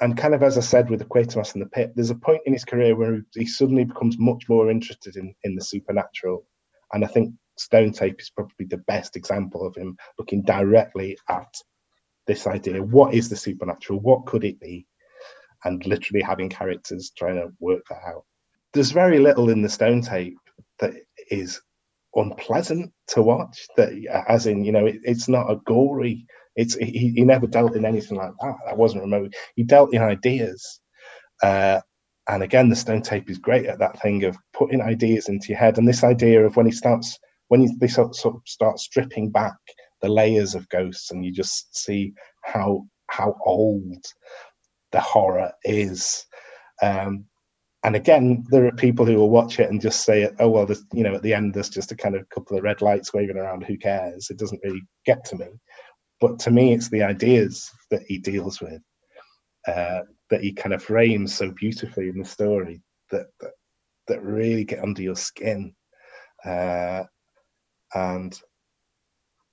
And 0.00 0.16
kind 0.16 0.34
of 0.34 0.42
as 0.42 0.58
I 0.58 0.62
said 0.62 0.90
with 0.90 1.00
the 1.00 1.06
Quatermass 1.06 1.54
and 1.54 1.62
the 1.62 1.68
Pit, 1.68 1.92
there's 1.94 2.10
a 2.10 2.14
point 2.16 2.42
in 2.46 2.52
his 2.52 2.64
career 2.64 2.96
where 2.96 3.20
he 3.34 3.46
suddenly 3.46 3.84
becomes 3.84 4.16
much 4.18 4.48
more 4.48 4.70
interested 4.70 5.16
in 5.16 5.34
in 5.44 5.54
the 5.54 5.64
supernatural, 5.64 6.44
and 6.92 7.04
I 7.04 7.08
think 7.08 7.34
Stone 7.58 7.92
Tape 7.92 8.20
is 8.20 8.30
probably 8.30 8.66
the 8.66 8.78
best 8.78 9.16
example 9.16 9.66
of 9.66 9.76
him 9.76 9.96
looking 10.18 10.42
directly 10.42 11.18
at 11.28 11.52
this 12.26 12.46
idea: 12.46 12.82
what 12.82 13.14
is 13.14 13.28
the 13.28 13.36
supernatural? 13.36 14.00
What 14.00 14.26
could 14.26 14.44
it 14.44 14.60
be? 14.60 14.86
and 15.64 15.84
literally 15.86 16.22
having 16.22 16.48
characters 16.48 17.12
trying 17.16 17.36
to 17.36 17.48
work 17.60 17.82
that 17.90 18.00
out. 18.06 18.24
There's 18.72 18.90
very 18.92 19.18
little 19.18 19.50
in 19.50 19.62
the 19.62 19.68
Stone 19.68 20.02
Tape 20.02 20.38
that 20.78 20.94
is 21.30 21.60
unpleasant 22.14 22.92
to 23.08 23.22
watch. 23.22 23.66
That, 23.76 23.92
as 24.28 24.46
in, 24.46 24.64
you 24.64 24.72
know, 24.72 24.86
it, 24.86 25.00
it's 25.02 25.28
not 25.28 25.50
a 25.50 25.56
gory. 25.66 26.26
It's 26.56 26.74
he, 26.74 27.12
he 27.14 27.24
never 27.24 27.46
dealt 27.46 27.76
in 27.76 27.84
anything 27.84 28.18
like 28.18 28.32
that. 28.40 28.56
That 28.66 28.76
wasn't 28.76 29.02
remote. 29.04 29.34
He 29.56 29.64
dealt 29.64 29.94
in 29.94 30.02
ideas. 30.02 30.80
Uh, 31.42 31.80
and 32.28 32.42
again, 32.42 32.68
the 32.68 32.76
Stone 32.76 33.02
Tape 33.02 33.30
is 33.30 33.38
great 33.38 33.66
at 33.66 33.78
that 33.78 34.00
thing 34.02 34.24
of 34.24 34.36
putting 34.52 34.82
ideas 34.82 35.28
into 35.28 35.48
your 35.48 35.58
head. 35.58 35.78
And 35.78 35.88
this 35.88 36.04
idea 36.04 36.44
of 36.44 36.56
when 36.56 36.66
he 36.66 36.72
starts, 36.72 37.18
when 37.48 37.62
he, 37.62 37.74
they 37.80 37.88
sort, 37.88 38.16
of 38.24 38.42
start 38.46 38.78
stripping 38.78 39.30
back 39.30 39.56
the 40.02 40.08
layers 40.08 40.54
of 40.54 40.68
ghosts, 40.68 41.10
and 41.10 41.24
you 41.24 41.32
just 41.32 41.74
see 41.76 42.12
how 42.44 42.86
how 43.10 43.34
old 43.44 44.04
the 44.92 45.00
horror 45.00 45.50
is. 45.64 46.26
Um, 46.82 47.24
and 47.82 47.96
again, 47.96 48.44
there 48.50 48.66
are 48.66 48.72
people 48.72 49.06
who 49.06 49.16
will 49.16 49.30
watch 49.30 49.58
it 49.58 49.70
and 49.70 49.80
just 49.80 50.04
say, 50.04 50.28
"Oh 50.38 50.50
well, 50.50 50.68
you 50.92 51.02
know, 51.02 51.14
at 51.14 51.22
the 51.22 51.32
end 51.32 51.54
there's 51.54 51.70
just 51.70 51.92
a 51.92 51.96
kind 51.96 52.14
of 52.14 52.28
couple 52.28 52.58
of 52.58 52.62
red 52.62 52.82
lights 52.82 53.14
waving 53.14 53.38
around. 53.38 53.64
Who 53.64 53.78
cares? 53.78 54.28
It 54.28 54.38
doesn't 54.38 54.60
really 54.62 54.82
get 55.06 55.24
to 55.26 55.36
me." 55.36 55.46
But 56.20 56.38
to 56.40 56.50
me, 56.50 56.74
it's 56.74 56.90
the 56.90 57.02
ideas 57.04 57.70
that 57.90 58.02
he 58.06 58.18
deals 58.18 58.60
with 58.60 58.82
uh, 59.66 60.00
that 60.30 60.42
he 60.42 60.52
kind 60.52 60.74
of 60.74 60.82
frames 60.82 61.34
so 61.34 61.50
beautifully 61.50 62.08
in 62.08 62.18
the 62.18 62.24
story 62.24 62.82
that 63.10 63.26
that, 63.40 63.52
that 64.08 64.22
really 64.22 64.64
get 64.64 64.82
under 64.82 65.02
your 65.02 65.16
skin. 65.16 65.74
Uh, 66.44 67.04
and 67.94 68.40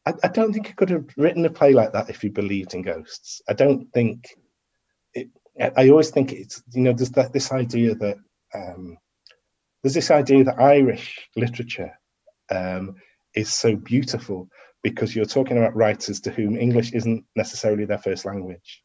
I, 0.06 0.14
I, 0.24 0.28
don't 0.28 0.54
think 0.54 0.68
he 0.68 0.74
could 0.74 0.90
have 0.90 1.06
written 1.18 1.46
a 1.46 1.50
play 1.50 1.74
like 1.74 1.94
that 1.94 2.10
if 2.10 2.22
he 2.22 2.30
believed 2.30 2.74
in 2.74 2.84
ghosts. 2.84 3.42
I 3.50 3.54
don't 3.54 3.92
think 3.94 4.30
it, 5.14 5.30
I 5.78 5.90
always 5.90 6.12
think 6.12 6.32
it's 6.32 6.62
you 6.74 6.82
know 6.82 6.94
there's 6.94 7.12
that 7.12 7.34
this 7.34 7.52
idea 7.52 7.96
that 7.96 8.18
um, 8.54 8.98
there's 9.82 9.94
this 9.94 10.12
idea 10.12 10.44
that 10.44 10.60
Irish 10.60 11.30
literature 11.36 11.92
um, 12.52 12.96
is 13.34 13.54
so 13.54 13.76
beautiful 13.76 14.50
because 14.84 15.16
you're 15.16 15.26
talking 15.26 15.58
about 15.58 15.76
writers 15.76 16.20
to 16.22 16.32
whom 16.32 16.58
English 16.58 16.92
isn't 16.94 17.26
necessarily 17.36 17.86
their 17.86 17.98
first 17.98 18.26
language, 18.26 18.84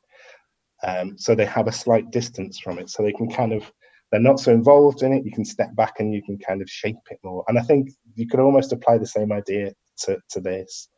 um, 0.86 1.18
so 1.18 1.34
they 1.34 1.46
have 1.46 1.68
a 1.68 1.72
slight 1.72 2.10
distance 2.10 2.58
from 2.58 2.78
it, 2.78 2.90
so 2.90 3.02
they 3.02 3.12
can 3.12 3.30
kind 3.30 3.52
of 3.52 3.70
they're 4.10 4.20
not 4.20 4.40
so 4.40 4.52
involved 4.52 5.02
in 5.02 5.12
it. 5.12 5.24
You 5.24 5.32
can 5.32 5.44
step 5.44 5.74
back 5.76 6.00
and 6.00 6.12
you 6.12 6.22
can 6.22 6.38
kind 6.38 6.60
of 6.60 6.68
shape 6.68 6.96
it 7.10 7.18
more. 7.22 7.44
And 7.46 7.58
I 7.58 7.62
think 7.62 7.90
you 8.14 8.26
could 8.26 8.40
almost 8.40 8.72
apply 8.72 8.98
the 8.98 9.06
same 9.06 9.32
idea 9.32 9.72
to 9.98 10.18
to 10.30 10.40
this 10.40 10.88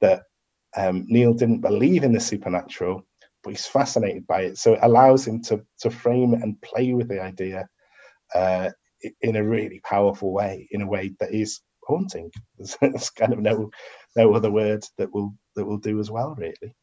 that 0.00 0.22
um, 0.76 1.06
Kneale 1.08 1.36
didn't 1.36 1.60
believe 1.60 2.04
in 2.04 2.12
the 2.12 2.20
supernatural, 2.20 3.06
but 3.42 3.50
he's 3.50 3.66
fascinated 3.66 4.26
by 4.26 4.42
it. 4.42 4.58
So 4.58 4.74
it 4.74 4.80
allows 4.82 5.26
him 5.26 5.42
to 5.44 5.64
to 5.80 5.90
frame 5.90 6.34
and 6.34 6.60
play 6.62 6.92
with 6.92 7.08
the 7.08 7.20
idea 7.20 7.68
uh, 8.34 8.70
in 9.20 9.36
a 9.36 9.44
really 9.44 9.80
powerful 9.84 10.32
way, 10.32 10.68
in 10.72 10.82
a 10.82 10.86
way 10.86 11.14
that 11.20 11.32
is 11.32 11.60
haunting. 11.84 12.30
There's, 12.80 13.10
kind 13.10 13.32
of 13.32 13.38
no 13.38 13.70
no 14.16 14.34
other 14.34 14.50
word 14.50 14.84
that 14.98 15.12
will 15.12 15.34
that 15.54 15.64
will 15.64 15.78
do 15.78 16.00
as 16.00 16.10
well, 16.10 16.34
really. 16.36 16.74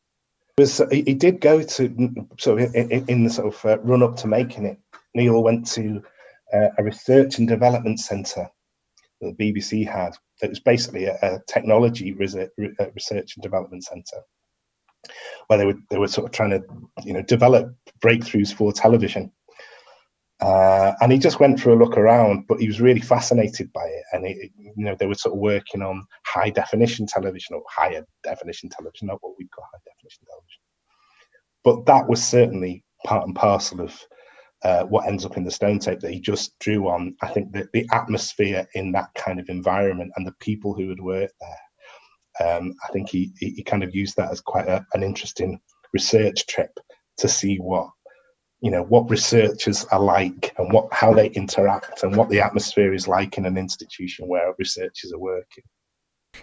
Was, 0.60 0.82
he, 0.92 1.16
did 1.16 1.42
go 1.42 1.64
to 1.64 2.28
so 2.38 2.58
in, 2.58 3.06
in 3.08 3.24
the 3.24 3.30
sort 3.30 3.54
of 3.54 3.66
uh, 3.66 3.80
run 3.80 4.04
up 4.04 4.16
to 4.18 4.28
making 4.28 4.66
it. 4.66 4.78
Kneale 5.18 5.42
went 5.42 5.66
to 5.72 6.04
uh, 6.54 6.70
a 6.78 6.84
research 6.84 7.40
and 7.40 7.48
development 7.48 8.00
centre 8.00 8.48
that 9.20 9.38
the 9.38 9.54
BBC 9.54 9.88
had. 9.88 10.16
It 10.44 10.50
was 10.50 10.60
basically 10.60 11.06
a, 11.06 11.18
a 11.24 11.40
technology 11.48 12.14
research, 12.14 12.52
research 12.94 13.36
and 13.36 13.42
development 13.42 13.84
centre 13.84 14.22
where 15.48 15.58
they 15.58 15.66
were 15.66 15.80
they 15.90 15.98
were 15.98 16.08
sort 16.08 16.26
of 16.26 16.32
trying 16.32 16.52
to 16.52 16.64
you 17.04 17.14
know 17.14 17.22
develop 17.24 17.74
breakthroughs 18.04 18.54
for 18.54 18.72
television. 18.72 19.32
Uh, 20.40 20.94
and 21.00 21.12
he 21.12 21.18
just 21.18 21.40
went 21.40 21.58
for 21.58 21.70
a 21.70 21.76
look 21.76 21.98
around, 21.98 22.46
but 22.48 22.60
he 22.60 22.68
was 22.68 22.82
really 22.82 23.00
fascinated 23.00 23.72
by 23.72 23.86
it. 23.86 24.04
And 24.12 24.26
it, 24.26 24.52
you 24.58 24.84
know, 24.84 24.94
they 25.00 25.06
were 25.06 25.16
sort 25.16 25.34
of 25.34 25.40
working 25.40 25.82
on 25.82 26.06
high 26.26 26.50
definition 26.50 27.06
television 27.06 27.56
or 27.56 27.64
higher 27.70 28.06
definition 28.26 28.70
television, 28.70 29.08
not 29.08 29.20
what 29.22 29.36
we 29.38 29.48
call 29.48 29.64
high 29.72 29.80
definition 29.83 29.83
television. 29.83 29.83
But 31.64 31.86
that 31.86 32.08
was 32.08 32.24
certainly 32.24 32.84
part 33.06 33.26
and 33.26 33.36
parcel 33.36 33.82
of 33.82 34.00
uh, 34.64 34.84
what 34.84 35.08
ends 35.08 35.26
up 35.26 35.38
in 35.38 35.44
the 35.44 35.52
stone 35.52 35.80
tape 35.80 36.00
that 36.00 36.12
he 36.12 36.20
just 36.20 36.58
drew 36.60 36.88
on. 36.88 37.16
I 37.22 37.28
think 37.28 37.52
that 37.54 37.72
the 37.74 37.88
atmosphere 37.92 38.66
in 38.76 38.92
that 38.94 39.14
kind 39.16 39.40
of 39.40 39.50
environment 39.50 40.12
and 40.16 40.26
the 40.26 40.36
people 40.40 40.74
who 40.74 40.90
had 40.90 41.00
worked 41.00 41.36
there 41.40 41.58
um, 42.42 42.74
I 42.84 42.92
think 42.92 43.10
he, 43.10 43.32
he 43.38 43.64
kind 43.64 43.84
of 43.84 43.96
used 43.96 44.16
that 44.18 44.32
as 44.32 44.42
quite 44.42 44.68
a, 44.68 44.86
an 44.94 45.04
interesting 45.04 45.60
research 45.94 46.48
trip 46.48 46.72
to 47.18 47.28
see 47.28 47.58
what 47.58 47.90
you 48.62 48.72
know 48.72 48.84
what 48.84 49.10
researchers 49.10 49.86
are 49.86 50.00
like 50.00 50.54
and 50.58 50.72
what 50.72 50.92
how 50.92 51.14
they 51.14 51.28
interact 51.30 52.04
and 52.04 52.16
what 52.16 52.30
the 52.30 52.40
atmosphere 52.40 52.94
is 52.94 53.08
like 53.08 53.38
in 53.38 53.46
an 53.46 53.58
institution 53.58 54.28
where 54.28 54.54
researchers 54.58 55.12
are 55.14 55.20
working. 55.20 55.64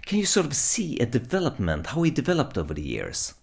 Can 0.07 0.19
you 0.19 0.27
sort 0.27 0.47
of 0.47 0.55
see 0.55 0.99
a 0.99 1.07
development 1.07 1.89
how 1.89 2.03
he 2.03 2.11
developed 2.11 2.57
over 2.57 2.75
the 2.75 2.83
years? 2.83 3.35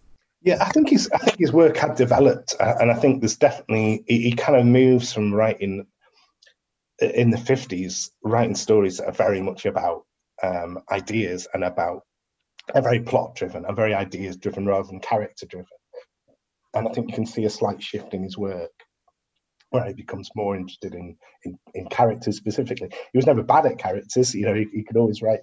Yeah, 0.47 0.63
I 0.63 0.69
think 0.69 0.87
his 0.87 1.09
I 1.13 1.17
think 1.17 1.39
his 1.39 1.51
work 1.51 1.75
had 1.75 1.95
developed, 1.95 2.55
uh, 2.61 2.75
and 2.79 2.89
I 2.89 2.93
think 2.93 3.19
there's 3.19 3.35
definitely 3.35 4.05
he, 4.07 4.29
he 4.29 4.31
kind 4.31 4.57
of 4.57 4.65
moves 4.65 5.11
from 5.11 5.33
writing 5.33 5.85
in 7.01 7.31
the 7.31 7.37
50s 7.37 8.11
writing 8.23 8.55
stories 8.55 8.97
that 8.97 9.07
are 9.07 9.11
very 9.11 9.41
much 9.41 9.65
about 9.65 10.05
um, 10.41 10.79
ideas 10.89 11.49
and 11.53 11.65
about 11.65 12.03
are 12.73 12.81
very 12.81 13.01
plot 13.01 13.35
driven 13.35 13.65
and 13.65 13.75
very 13.75 13.93
ideas 13.93 14.37
driven 14.37 14.65
rather 14.65 14.87
than 14.87 15.01
character 15.01 15.45
driven. 15.45 15.67
And 16.73 16.87
I 16.87 16.93
think 16.93 17.09
you 17.09 17.15
can 17.15 17.25
see 17.25 17.43
a 17.43 17.49
slight 17.49 17.83
shift 17.83 18.13
in 18.13 18.23
his 18.23 18.37
work 18.37 18.71
where 19.71 19.85
he 19.85 19.93
becomes 19.93 20.29
more 20.33 20.55
interested 20.55 20.95
in, 20.95 21.17
in, 21.43 21.59
in 21.73 21.87
characters 21.89 22.37
specifically. 22.37 22.87
He 23.11 23.17
was 23.17 23.25
never 23.25 23.43
bad 23.43 23.65
at 23.65 23.79
characters, 23.79 24.33
you 24.33 24.45
know, 24.45 24.53
he, 24.53 24.65
he 24.71 24.83
could 24.83 24.95
always 24.95 25.21
write 25.21 25.41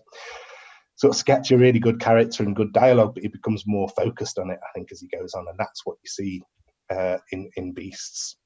sort 0.97 1.13
of 1.13 1.17
sketch 1.17 1.51
a 1.51 1.59
really 1.59 1.79
good 1.79 2.01
character 2.01 2.43
and 2.43 2.57
good 2.57 2.73
dialogue, 2.73 3.15
but 3.15 3.23
he 3.23 3.29
becomes 3.29 3.65
more 3.67 3.89
focused 3.91 4.39
on 4.39 4.51
it, 4.51 4.59
I 4.63 4.73
think, 4.75 4.93
as 4.93 5.01
he 5.01 5.09
goes 5.09 5.35
on. 5.35 5.47
And 5.49 5.59
that's 5.59 5.85
what 5.85 5.97
you 6.03 6.09
see 6.09 6.43
uh, 6.91 7.19
in, 7.33 7.51
in 7.57 7.73
Beasts, 7.73 8.37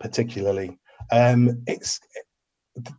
particularly. 0.00 0.78
Um, 1.12 1.62
it's 1.66 2.00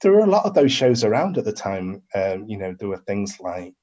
there 0.02 0.14
were 0.14 0.20
a 0.20 0.26
lot 0.26 0.46
of 0.46 0.54
those 0.54 0.72
shows 0.72 1.04
around 1.04 1.38
at 1.38 1.46
the 1.46 1.52
time. 1.52 2.02
Um, 2.14 2.46
you 2.48 2.58
know, 2.58 2.74
there 2.80 2.88
were 2.88 3.04
things 3.08 3.38
like 3.40 3.74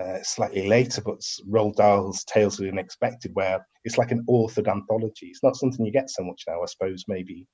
uh, 0.00 0.18
slightly 0.22 0.66
later, 0.66 1.00
but 1.00 1.20
Roald 1.48 1.76
Dahl's 1.76 2.24
Tales 2.24 2.58
of 2.58 2.64
the 2.64 2.72
Unexpected, 2.72 3.32
where 3.34 3.66
it's 3.84 3.98
like 3.98 4.10
an 4.10 4.24
authored 4.28 4.70
anthology. 4.70 5.26
It's 5.26 5.42
not 5.42 5.56
something 5.56 5.84
you 5.84 5.92
get 5.92 6.10
so 6.10 6.22
much 6.22 6.42
now. 6.46 6.62
I 6.62 6.66
suppose 6.66 7.04
maybe 7.08 7.46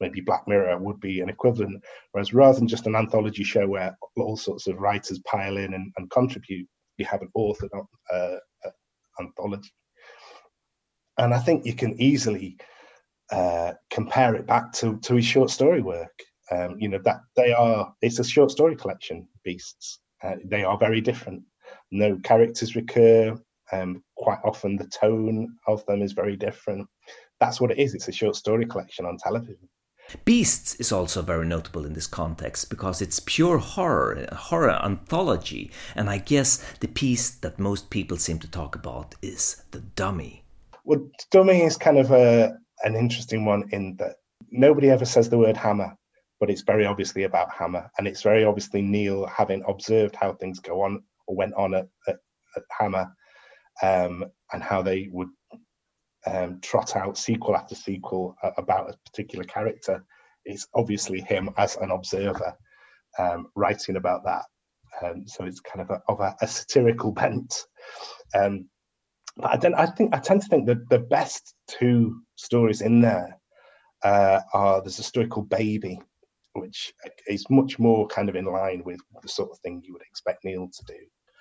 maybe 0.00 0.20
Black 0.20 0.46
Mirror 0.46 0.78
would 0.78 1.00
be 1.00 1.20
an 1.20 1.28
equivalent. 1.28 1.82
Whereas 2.12 2.34
rather 2.34 2.58
than 2.58 2.68
just 2.68 2.86
an 2.86 2.96
anthology 2.96 3.44
show 3.44 3.66
where 3.66 3.96
all 4.16 4.36
sorts 4.36 4.66
of 4.66 4.78
writers 4.78 5.20
pile 5.26 5.56
in 5.56 5.74
and, 5.74 5.92
and 5.96 6.10
contribute, 6.10 6.68
you 6.96 7.04
have 7.06 7.22
an 7.22 7.30
author 7.34 7.68
uh, 8.12 8.36
anthology. 9.20 9.70
And 11.18 11.32
I 11.32 11.38
think 11.38 11.64
you 11.64 11.74
can 11.74 12.00
easily 12.00 12.56
uh, 13.30 13.72
compare 13.90 14.34
it 14.34 14.46
back 14.46 14.72
to, 14.72 14.98
to 15.00 15.14
his 15.14 15.24
short 15.24 15.50
story 15.50 15.82
work. 15.82 16.12
Um, 16.50 16.76
you 16.78 16.90
know 16.90 17.00
that 17.04 17.20
they 17.36 17.54
are 17.54 17.94
it's 18.02 18.18
a 18.18 18.24
short 18.24 18.50
story 18.50 18.76
collection 18.76 19.26
beasts 19.44 20.00
uh, 20.22 20.34
they 20.44 20.62
are 20.62 20.76
very 20.76 21.00
different 21.00 21.42
no 21.90 22.18
characters 22.22 22.76
recur. 22.76 23.38
Um, 23.72 24.02
quite 24.16 24.38
often, 24.44 24.76
the 24.76 24.86
tone 24.86 25.56
of 25.66 25.84
them 25.86 26.02
is 26.02 26.12
very 26.12 26.36
different. 26.36 26.86
That's 27.40 27.60
what 27.60 27.70
it 27.70 27.78
is. 27.78 27.94
It's 27.94 28.08
a 28.08 28.12
short 28.12 28.36
story 28.36 28.66
collection 28.66 29.06
on 29.06 29.16
television. 29.16 29.68
Beasts 30.24 30.74
is 30.76 30.92
also 30.92 31.22
very 31.22 31.46
notable 31.46 31.84
in 31.84 31.94
this 31.94 32.06
context 32.06 32.70
because 32.70 33.02
it's 33.02 33.20
pure 33.20 33.58
horror, 33.58 34.26
horror 34.32 34.82
anthology, 34.84 35.70
and 35.94 36.08
I 36.08 36.18
guess 36.18 36.64
the 36.80 36.88
piece 36.88 37.30
that 37.30 37.58
most 37.58 37.90
people 37.90 38.16
seem 38.16 38.38
to 38.40 38.50
talk 38.50 38.74
about 38.74 39.14
is 39.22 39.62
the 39.70 39.80
dummy. 39.80 40.44
Well, 40.84 41.08
dummy 41.30 41.62
is 41.62 41.76
kind 41.76 41.98
of 41.98 42.10
a 42.10 42.54
an 42.84 42.96
interesting 42.96 43.44
one 43.44 43.64
in 43.72 43.96
that 43.98 44.16
nobody 44.50 44.90
ever 44.90 45.04
says 45.04 45.28
the 45.28 45.38
word 45.38 45.56
hammer, 45.56 45.96
but 46.38 46.50
it's 46.50 46.62
very 46.62 46.84
obviously 46.86 47.24
about 47.24 47.52
hammer, 47.52 47.90
and 47.98 48.06
it's 48.06 48.22
very 48.22 48.44
obviously 48.44 48.82
Kneale 48.82 49.28
having 49.28 49.62
observed 49.66 50.16
how 50.16 50.34
things 50.34 50.60
go 50.60 50.82
on 50.82 51.02
or 51.26 51.36
went 51.36 51.54
on 51.54 51.74
at, 51.74 51.88
at, 52.06 52.16
at 52.56 52.62
Hammer, 52.78 53.14
um, 53.82 54.24
and 54.52 54.62
how 54.62 54.82
they 54.82 55.08
would 55.10 55.28
um, 56.26 56.60
trot 56.60 56.96
out 56.96 57.18
sequel 57.18 57.56
after 57.56 57.74
sequel 57.74 58.36
about 58.56 58.90
a 58.90 58.96
particular 59.04 59.44
character 59.44 60.04
it's 60.44 60.66
obviously 60.74 61.20
him 61.20 61.50
as 61.56 61.76
an 61.76 61.90
observer 61.90 62.56
um, 63.18 63.46
writing 63.54 63.96
about 63.96 64.24
that. 64.24 64.44
Um, 65.02 65.26
so 65.26 65.44
it's 65.44 65.60
kind 65.60 65.80
of 65.80 65.90
a, 65.90 66.02
of 66.08 66.20
a, 66.20 66.36
a 66.40 66.46
satirical 66.46 67.12
bent. 67.12 67.66
Um, 68.34 68.68
but 69.36 69.52
I 69.52 69.56
don't. 69.56 69.74
I 69.74 69.86
think 69.86 70.14
I 70.14 70.18
tend 70.18 70.42
to 70.42 70.48
think 70.48 70.66
that 70.66 70.88
the 70.90 71.00
best 71.00 71.54
two 71.66 72.20
stories 72.36 72.82
in 72.82 73.00
there 73.00 73.36
uh, 74.04 74.40
are 74.52 74.80
there's 74.80 75.00
a 75.00 75.04
story 75.04 75.26
called 75.26 75.48
Baby, 75.48 76.00
which 76.52 76.92
is 77.26 77.50
much 77.50 77.80
more 77.80 78.06
kind 78.06 78.28
of 78.28 78.36
in 78.36 78.44
line 78.44 78.82
with 78.84 79.00
the 79.22 79.28
sort 79.28 79.50
of 79.50 79.58
thing 79.58 79.82
you 79.84 79.92
would 79.92 80.02
expect 80.02 80.44
Kneale 80.44 80.70
to 80.70 80.84
do. 80.86 80.98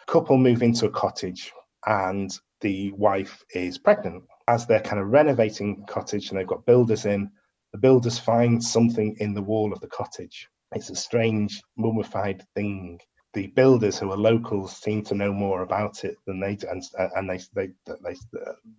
Couple 0.08 0.38
move 0.38 0.64
into 0.64 0.88
a 0.88 0.90
cottage, 0.90 1.52
and 1.86 2.32
the 2.62 2.92
wife 2.94 3.44
is 3.54 3.78
pregnant. 3.78 4.24
As 4.48 4.66
they're 4.66 4.82
kind 4.82 5.02
of 5.02 5.10
renovating 5.10 5.78
the 5.78 5.94
cottage 5.94 6.30
and 6.30 6.40
they've 6.40 6.48
got 6.48 6.66
builders 6.66 7.06
in, 7.06 7.32
the 7.72 7.80
builders 7.80 8.20
find 8.20 8.64
something 8.64 9.16
in 9.20 9.34
the 9.34 9.42
wall 9.42 9.74
of 9.74 9.80
the 9.80 9.88
cottage. 9.88 10.48
It's 10.74 10.90
a 10.90 10.96
strange 10.96 11.62
mummified 11.78 12.44
thing 12.56 13.00
the 13.34 13.48
builders 13.48 13.98
who 13.98 14.12
are 14.12 14.18
locals 14.18 14.78
seem 14.78 15.04
to 15.04 15.16
know 15.16 15.34
more 15.34 15.64
about 15.64 16.04
it 16.04 16.18
than 16.26 16.40
they 16.40 16.56
do, 16.56 16.68
and, 16.70 16.84
and 17.16 17.30
they, 17.30 17.40
they 17.56 17.74
they 18.04 18.16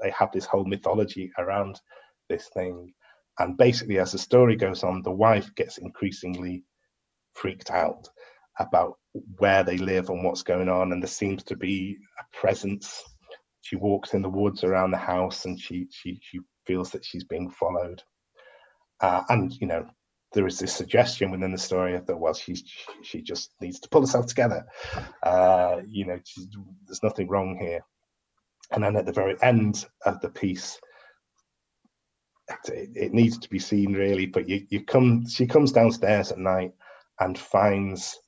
they 0.00 0.10
have 0.10 0.30
this 0.32 0.44
whole 0.44 0.64
mythology 0.64 1.30
around 1.38 1.80
this 2.28 2.48
thing. 2.54 2.92
And 3.38 3.56
basically, 3.56 3.98
as 3.98 4.12
the 4.12 4.18
story 4.18 4.54
goes 4.54 4.84
on, 4.84 5.02
the 5.02 5.10
wife 5.10 5.52
gets 5.56 5.78
increasingly 5.78 6.62
freaked 7.32 7.70
out 7.72 8.08
about 8.58 8.98
where 9.38 9.62
they 9.62 9.78
live 9.78 10.10
and 10.10 10.24
what's 10.24 10.42
going 10.42 10.68
on, 10.68 10.92
and 10.92 11.02
there 11.02 11.08
seems 11.08 11.42
to 11.44 11.56
be 11.56 11.96
a 12.18 12.36
presence. 12.36 13.02
She 13.62 13.76
walks 13.76 14.14
in 14.14 14.22
the 14.22 14.28
woods 14.28 14.64
around 14.64 14.90
the 14.90 14.98
house, 14.98 15.44
and 15.44 15.58
she 15.58 15.86
she 15.90 16.20
she 16.22 16.40
feels 16.66 16.90
that 16.90 17.04
she's 17.04 17.24
being 17.24 17.50
followed. 17.50 18.02
Uh, 19.00 19.22
and 19.28 19.52
you 19.60 19.66
know, 19.66 19.86
there 20.34 20.46
is 20.46 20.58
this 20.58 20.74
suggestion 20.74 21.30
within 21.30 21.52
the 21.52 21.58
story 21.58 21.98
that 21.98 22.18
well 22.18 22.34
she's 22.34 22.62
she 23.02 23.22
just 23.22 23.52
needs 23.60 23.80
to 23.80 23.88
pull 23.88 24.02
herself 24.02 24.26
together 24.26 24.66
uh, 25.22 25.76
you 25.86 26.04
know 26.04 26.18
there's 26.86 27.02
nothing 27.02 27.28
wrong 27.28 27.56
here 27.58 27.80
and 28.72 28.82
then 28.82 28.96
at 28.96 29.06
the 29.06 29.12
very 29.12 29.36
end 29.42 29.86
of 30.04 30.20
the 30.20 30.28
piece 30.28 30.78
it, 32.66 32.90
it, 32.94 33.12
needs 33.14 33.38
to 33.38 33.48
be 33.48 33.58
seen 33.58 33.94
really 33.94 34.26
but 34.26 34.48
you, 34.48 34.66
you 34.68 34.84
come 34.84 35.26
she 35.26 35.46
comes 35.46 35.72
downstairs 35.72 36.30
at 36.30 36.38
night 36.38 36.72
and 37.20 37.38
finds 37.38 38.18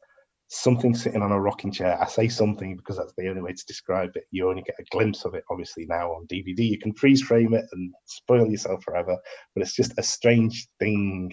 something 0.48 0.94
sitting 0.94 1.22
on 1.22 1.32
a 1.32 1.40
rocking 1.40 1.72
chair. 1.72 2.00
I 2.00 2.06
say 2.06 2.28
something 2.28 2.76
because 2.76 2.96
that's 2.96 3.14
the 3.16 3.28
only 3.28 3.42
way 3.42 3.52
to 3.52 3.64
describe 3.66 4.10
it. 4.14 4.24
You 4.30 4.48
only 4.48 4.62
get 4.62 4.76
a 4.78 4.84
glimpse 4.90 5.24
of 5.24 5.34
it 5.34 5.44
obviously 5.50 5.86
now 5.86 6.10
on 6.12 6.26
dvd 6.26 6.58
you 6.58 6.78
can 6.78 6.92
freeze 6.94 7.22
frame 7.22 7.54
it 7.54 7.64
and 7.72 7.92
spoil 8.04 8.50
yourself 8.50 8.82
forever 8.84 9.16
but 9.54 9.62
it's 9.62 9.74
just 9.74 9.98
a 9.98 10.02
strange 10.02 10.68
thing 10.78 11.32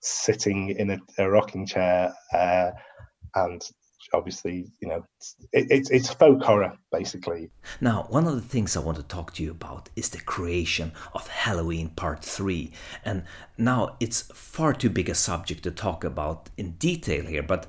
sitting 0.00 0.70
in 0.70 0.90
a, 0.90 0.98
a 1.18 1.28
rocking 1.28 1.66
chair 1.66 2.12
uh, 2.32 2.70
and 3.34 3.62
obviously 4.12 4.66
you 4.80 4.88
know 4.88 5.04
it, 5.52 5.70
it, 5.70 5.88
it's 5.90 6.12
folk 6.12 6.42
horror 6.42 6.72
basically 6.92 7.50
now 7.80 8.06
one 8.08 8.26
of 8.26 8.34
the 8.34 8.40
things 8.40 8.76
i 8.76 8.80
want 8.80 8.96
to 8.96 9.02
talk 9.02 9.32
to 9.32 9.42
you 9.42 9.50
about 9.50 9.88
is 9.96 10.10
the 10.10 10.20
creation 10.20 10.92
of 11.14 11.26
halloween 11.28 11.88
part 11.90 12.24
3 12.24 12.70
and 13.04 13.24
now 13.58 13.96
it's 14.00 14.22
far 14.32 14.72
too 14.72 14.90
big 14.90 15.08
a 15.08 15.14
subject 15.14 15.62
to 15.62 15.70
talk 15.70 16.04
about 16.04 16.50
in 16.56 16.72
detail 16.72 17.24
here 17.26 17.42
but 17.42 17.66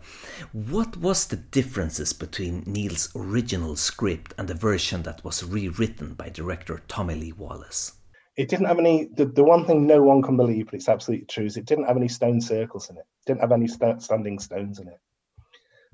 what 0.51 0.97
was 0.97 1.27
the 1.27 1.35
differences 1.35 2.13
between 2.13 2.63
kneale's 2.65 3.09
original 3.15 3.75
script 3.75 4.33
and 4.37 4.47
the 4.47 4.53
version 4.53 5.03
that 5.03 5.23
was 5.23 5.43
rewritten 5.43 6.13
by 6.13 6.29
director 6.29 6.81
tommy 6.87 7.15
lee 7.15 7.31
wallace 7.31 7.93
it 8.37 8.49
didn't 8.49 8.67
have 8.67 8.77
any. 8.77 9.09
The, 9.15 9.25
the 9.25 9.43
one 9.43 9.65
thing 9.65 9.87
no 9.87 10.03
one 10.03 10.21
can 10.21 10.37
believe, 10.37 10.67
but 10.67 10.75
it's 10.75 10.87
absolutely 10.87 11.25
true, 11.25 11.45
is 11.45 11.57
it 11.57 11.65
didn't 11.65 11.85
have 11.85 11.97
any 11.97 12.07
stone 12.07 12.39
circles 12.39 12.89
in 12.89 12.97
it. 12.97 12.99
it 12.99 13.25
didn't 13.25 13.41
have 13.41 13.51
any 13.51 13.67
st- 13.67 14.03
standing 14.03 14.37
stones 14.37 14.79
in 14.79 14.87
it. 14.87 14.99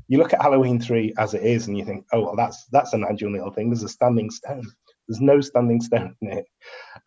You 0.07 0.17
look 0.17 0.33
at 0.33 0.41
Halloween 0.41 0.79
three 0.79 1.13
as 1.17 1.33
it 1.33 1.43
is, 1.43 1.67
and 1.67 1.77
you 1.77 1.85
think, 1.85 2.05
oh, 2.11 2.21
well, 2.21 2.35
that's 2.35 2.65
that's 2.71 2.93
an 2.93 3.01
Nigel 3.01 3.29
Kneale 3.29 3.53
thing. 3.53 3.69
There's 3.69 3.83
a 3.83 3.89
standing 3.89 4.29
stone. 4.29 4.65
There's 5.07 5.21
no 5.21 5.41
standing 5.41 5.81
stone 5.81 6.15
in 6.21 6.31
it. 6.31 6.45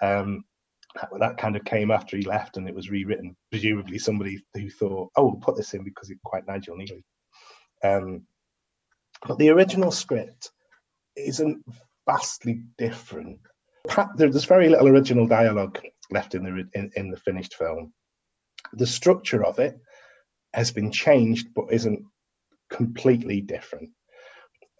Um, 0.03 0.45
that 1.19 1.37
kind 1.37 1.57
of 1.57 1.65
came 1.65 1.91
after 1.91 2.17
he 2.17 2.23
left, 2.25 2.57
and 2.57 2.69
it 2.69 2.75
was 2.75 2.91
rewritten. 2.91 3.37
Presumably, 3.51 3.99
somebody 3.99 4.43
who 4.55 4.71
thought, 4.71 5.11
oh, 5.17 5.25
we'll 5.25 5.37
put 5.37 5.57
this 5.57 5.75
in 5.75 5.85
because 5.85 6.11
it's 6.11 6.21
quite 6.25 6.47
Nigel 6.47 6.77
Kneale. 6.77 7.03
Um, 7.85 8.23
but 9.27 9.39
the 9.39 9.51
original 9.51 9.91
script 9.91 10.51
isn't 11.17 11.63
vastly 12.07 12.63
different 12.79 13.41
there's 14.17 14.45
very 14.45 14.69
little 14.69 14.89
original 14.89 15.27
dialogue 15.27 15.81
left 16.11 16.35
in 16.35 16.45
the 16.45 16.69
in, 16.75 16.91
in 16.97 17.11
the 17.11 17.17
finished 17.17 17.55
film. 17.55 17.93
The 18.73 18.87
structure 18.87 19.45
of 19.45 19.59
it 19.59 19.79
has 20.53 20.71
been 20.71 20.91
changed, 20.91 21.49
but 21.55 21.73
isn't 21.73 22.05
completely 22.71 23.41
different. 23.41 23.91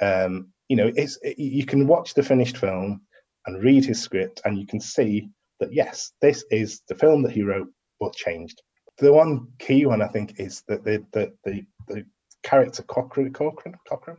Um, 0.01 0.53
you 0.69 0.77
know, 0.77 0.91
it's 0.95 1.19
it, 1.23 1.39
you 1.39 1.65
can 1.65 1.87
watch 1.87 2.15
the 2.15 2.23
finished 2.23 2.59
film 2.59 3.01
and 3.47 3.63
read 3.63 3.85
his 3.85 4.01
script, 4.01 4.43
and 4.45 4.59
you 4.59 4.67
can 4.67 4.81
see 4.81 5.31
that 5.61 5.73
yes, 5.73 6.13
this 6.21 6.45
is 6.51 6.83
the 6.89 6.95
film 6.95 7.23
that 7.23 7.33
he 7.33 7.43
wrote, 7.43 7.69
but 8.01 8.15
changed. 8.15 8.61
The 8.99 9.13
one 9.13 9.49
key 9.59 9.87
one 9.87 10.03
I 10.03 10.09
think 10.09 10.39
is 10.39 10.63
that 10.69 10.85
the 10.85 11.05
the 11.13 11.33
the, 11.45 11.65
the 11.89 12.05
character 12.43 12.83
Cochran, 12.83 13.33
Cochran, 13.33 13.75
Cochran, 13.89 14.19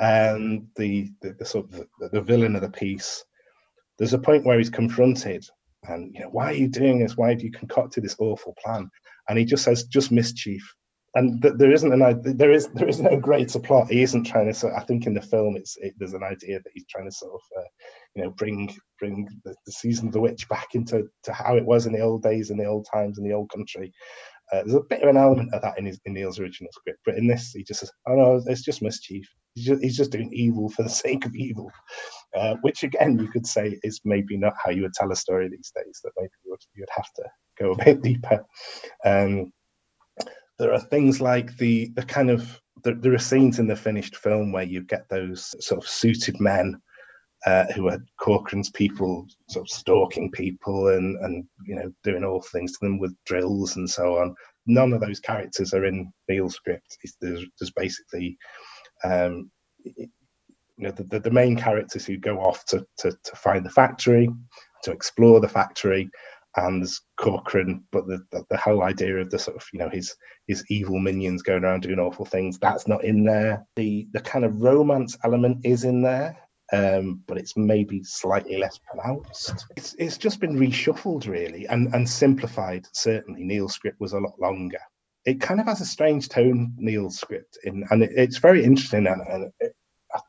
and 0.00 0.66
the, 0.76 1.10
the, 1.20 1.34
the 1.38 1.44
sort 1.44 1.66
of 1.66 1.86
the, 2.00 2.08
the 2.08 2.20
villain 2.20 2.56
of 2.56 2.62
the 2.62 2.70
piece 2.70 3.24
there's 3.98 4.14
a 4.14 4.18
point 4.18 4.44
where 4.44 4.58
he's 4.58 4.70
confronted 4.70 5.44
and 5.88 6.12
you 6.14 6.20
know 6.20 6.28
why 6.28 6.46
are 6.46 6.54
you 6.54 6.68
doing 6.68 6.98
this 6.98 7.16
why 7.16 7.30
have 7.30 7.42
you 7.42 7.50
concocted 7.50 8.02
this 8.02 8.16
awful 8.18 8.54
plan 8.62 8.90
and 9.28 9.38
he 9.38 9.44
just 9.44 9.64
says 9.64 9.84
just 9.84 10.10
mischief 10.10 10.62
and 11.14 11.42
th- 11.42 11.54
there 11.56 11.72
isn't 11.72 11.92
an 11.92 12.22
there 12.36 12.52
is 12.52 12.68
there 12.68 12.88
is 12.88 13.00
no 13.00 13.16
greater 13.16 13.58
plot 13.58 13.90
he 13.90 14.02
isn't 14.02 14.24
trying 14.24 14.46
to 14.46 14.54
sort 14.54 14.72
i 14.74 14.82
think 14.84 15.06
in 15.06 15.14
the 15.14 15.20
film 15.20 15.56
it's 15.56 15.76
it, 15.78 15.94
there's 15.98 16.14
an 16.14 16.22
idea 16.22 16.58
that 16.58 16.70
he's 16.72 16.86
trying 16.86 17.04
to 17.04 17.12
sort 17.12 17.32
of 17.32 17.40
uh, 17.58 17.68
you 18.14 18.22
know 18.22 18.30
bring 18.30 18.74
bring 18.98 19.28
the, 19.44 19.54
the, 19.66 19.72
season 19.72 20.06
of 20.06 20.12
the 20.12 20.20
witch 20.20 20.48
back 20.48 20.68
into 20.74 21.08
to 21.22 21.32
how 21.32 21.56
it 21.56 21.64
was 21.64 21.86
in 21.86 21.92
the 21.92 22.00
old 22.00 22.22
days 22.22 22.50
in 22.50 22.56
the 22.56 22.64
old 22.64 22.86
times 22.92 23.18
in 23.18 23.24
the 23.24 23.34
old 23.34 23.50
country 23.50 23.92
uh, 24.52 24.62
there's 24.62 24.74
a 24.74 24.80
bit 24.80 25.02
of 25.02 25.08
an 25.08 25.16
element 25.16 25.52
of 25.54 25.62
that 25.62 25.78
in 25.78 25.86
his 25.86 25.98
in 26.04 26.12
Kneale's 26.12 26.38
original 26.38 26.70
script, 26.72 26.98
but 27.06 27.16
in 27.16 27.26
this 27.26 27.52
he 27.52 27.64
just 27.64 27.80
says, 27.80 27.90
"Oh 28.06 28.14
no, 28.14 28.42
it's 28.46 28.62
just 28.62 28.82
mischief. 28.82 29.26
He's 29.54 29.64
just, 29.64 29.82
he's 29.82 29.96
just 29.96 30.12
doing 30.12 30.30
evil 30.30 30.68
for 30.68 30.82
the 30.82 30.90
sake 31.04 31.24
of 31.24 31.34
evil," 31.34 31.70
uh, 32.36 32.56
which 32.60 32.82
again 32.82 33.18
you 33.18 33.28
could 33.28 33.46
say 33.46 33.78
is 33.82 34.00
maybe 34.04 34.36
not 34.36 34.52
how 34.62 34.70
you 34.70 34.82
would 34.82 34.92
tell 34.92 35.10
a 35.10 35.16
story 35.16 35.48
these 35.48 35.72
days. 35.74 36.00
That 36.04 36.12
maybe 36.18 36.32
you 36.44 36.50
would, 36.50 36.60
you 36.74 36.82
would 36.82 36.94
have 36.94 37.10
to 37.14 37.22
go 37.58 37.72
a 37.72 37.84
bit 37.84 38.02
deeper. 38.02 38.44
Um, 39.06 39.52
there 40.58 40.72
are 40.72 40.80
things 40.80 41.20
like 41.20 41.56
the 41.56 41.90
the 41.94 42.02
kind 42.02 42.30
of 42.30 42.60
there, 42.84 42.94
there 42.94 43.14
are 43.14 43.18
scenes 43.18 43.58
in 43.58 43.66
the 43.66 43.76
finished 43.76 44.16
film 44.16 44.52
where 44.52 44.64
you 44.64 44.82
get 44.82 45.08
those 45.08 45.54
sort 45.64 45.82
of 45.82 45.88
suited 45.88 46.40
men 46.40 46.80
uh, 47.46 47.64
who 47.74 47.88
are 47.88 47.98
Corcoran's 48.20 48.70
people, 48.70 49.26
sort 49.48 49.64
of 49.64 49.68
stalking 49.68 50.30
people 50.30 50.88
and 50.88 51.16
and 51.24 51.44
you 51.66 51.74
know 51.74 51.92
doing 52.04 52.24
all 52.24 52.40
things 52.40 52.72
to 52.72 52.78
them 52.82 52.98
with 52.98 53.14
drills 53.24 53.76
and 53.76 53.88
so 53.88 54.18
on. 54.18 54.34
None 54.66 54.92
of 54.92 55.00
those 55.00 55.20
characters 55.20 55.74
are 55.74 55.84
in 55.84 56.12
Kneale's 56.28 56.54
script. 56.54 56.96
There's, 57.20 57.44
there's 57.58 57.72
basically, 57.72 58.38
um, 59.02 59.50
you 59.84 60.08
know, 60.78 60.92
the, 60.92 61.18
the, 61.18 61.30
main 61.32 61.56
characters 61.56 62.06
who 62.06 62.16
go 62.16 62.38
off 62.38 62.64
to, 62.66 62.86
to 62.98 63.10
to 63.10 63.36
find 63.36 63.66
the 63.66 63.70
factory, 63.70 64.28
to 64.84 64.92
explore 64.92 65.40
the 65.40 65.48
factory, 65.48 66.08
and 66.56 66.82
there's 66.82 67.00
Corcoran, 67.16 67.84
but 67.92 68.06
the, 68.06 68.22
the, 68.30 68.44
the 68.50 68.56
whole 68.56 68.82
idea 68.82 69.16
of 69.16 69.30
the 69.30 69.38
sort 69.38 69.56
of 69.56 69.66
you 69.72 69.78
know 69.78 69.88
his 69.88 70.14
his 70.46 70.64
evil 70.68 70.98
minions 70.98 71.42
going 71.42 71.64
around 71.64 71.82
doing 71.82 71.98
awful 71.98 72.24
things 72.24 72.58
that's 72.58 72.86
not 72.86 73.04
in 73.04 73.24
there. 73.24 73.64
The 73.76 74.06
the 74.12 74.20
kind 74.20 74.44
of 74.44 74.60
romance 74.60 75.16
element 75.24 75.58
is 75.64 75.84
in 75.84 76.02
there, 76.02 76.36
um, 76.72 77.22
but 77.26 77.38
it's 77.38 77.56
maybe 77.56 78.02
slightly 78.02 78.56
less 78.56 78.78
pronounced. 78.78 79.66
It's, 79.76 79.94
it's 79.98 80.18
just 80.18 80.40
been 80.40 80.58
reshuffled 80.58 81.28
really 81.28 81.66
and, 81.66 81.94
and 81.94 82.08
simplified. 82.08 82.86
Certainly, 82.92 83.44
Kneale's 83.44 83.74
script 83.74 84.00
was 84.00 84.14
a 84.14 84.18
lot 84.18 84.38
longer. 84.40 84.80
It 85.24 85.40
kind 85.40 85.60
of 85.60 85.66
has 85.66 85.80
a 85.80 85.86
strange 85.86 86.28
tone, 86.28 86.74
Kneale's 86.78 87.18
script, 87.18 87.58
in, 87.62 87.84
and 87.90 88.02
it, 88.02 88.10
it's 88.16 88.38
very 88.38 88.64
interesting. 88.64 89.06
And, 89.06 89.20
and 89.28 89.52
it, 89.60 89.72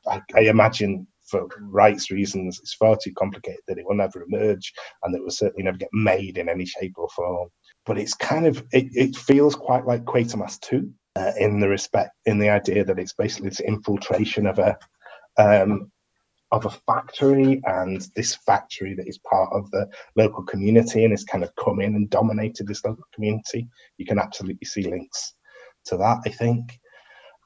I, 0.08 0.22
I, 0.36 0.42
imagine 0.42 1.08
for 1.34 1.62
rights 1.62 2.12
reasons, 2.12 2.60
it's 2.60 2.76
far 2.76 2.96
too 2.96 3.14
complicated 3.14 3.62
that 3.68 3.78
it 3.78 3.86
will 3.86 3.96
never 3.96 4.24
emerge 4.24 4.72
and 5.04 5.14
that 5.14 5.20
it 5.20 5.24
will 5.24 5.32
certainly 5.32 5.64
never 5.64 5.78
get 5.78 5.90
made 5.92 6.38
in 6.38 6.50
any 6.50 6.66
shape 6.66 6.94
or 6.98 7.10
form. 7.10 7.50
But 7.86 7.98
it's 7.98 8.14
kind 8.14 8.46
of, 8.46 8.60
it, 8.72 8.88
it 8.94 9.16
feels 9.16 9.56
quite 9.56 9.86
like 9.86 10.06
Quatermass 10.06 10.60
2 10.62 10.90
uh, 11.16 11.32
in 11.38 11.60
the 11.60 11.68
respect, 11.68 12.12
in 12.26 12.40
the 12.40 12.50
idea 12.50 12.86
that 12.86 13.00
it's 13.00 13.14
basically 13.14 13.50
this 13.50 13.60
infiltration 13.60 14.48
of 14.48 14.60
a, 14.60 14.78
um, 15.38 15.92
of 16.52 16.66
a 16.66 16.70
factory 16.86 17.62
and 17.66 18.08
this 18.16 18.36
factory 18.36 18.94
that 18.94 19.08
is 19.08 19.18
part 19.20 19.52
of 19.54 19.70
the 19.72 19.88
local 20.16 20.44
community 20.44 21.04
and 21.04 21.12
has 21.12 21.24
kind 21.24 21.44
of 21.44 21.52
come 21.56 21.82
in 21.82 21.96
and 21.96 22.10
dominated 22.12 22.68
this 22.68 22.86
local 22.86 23.04
community. 23.14 23.68
You 23.98 24.06
can 24.06 24.20
absolutely 24.20 24.66
see 24.66 24.84
links 24.84 25.34
to 25.86 25.98
that, 25.98 26.20
I 26.26 26.30
think. 26.30 26.80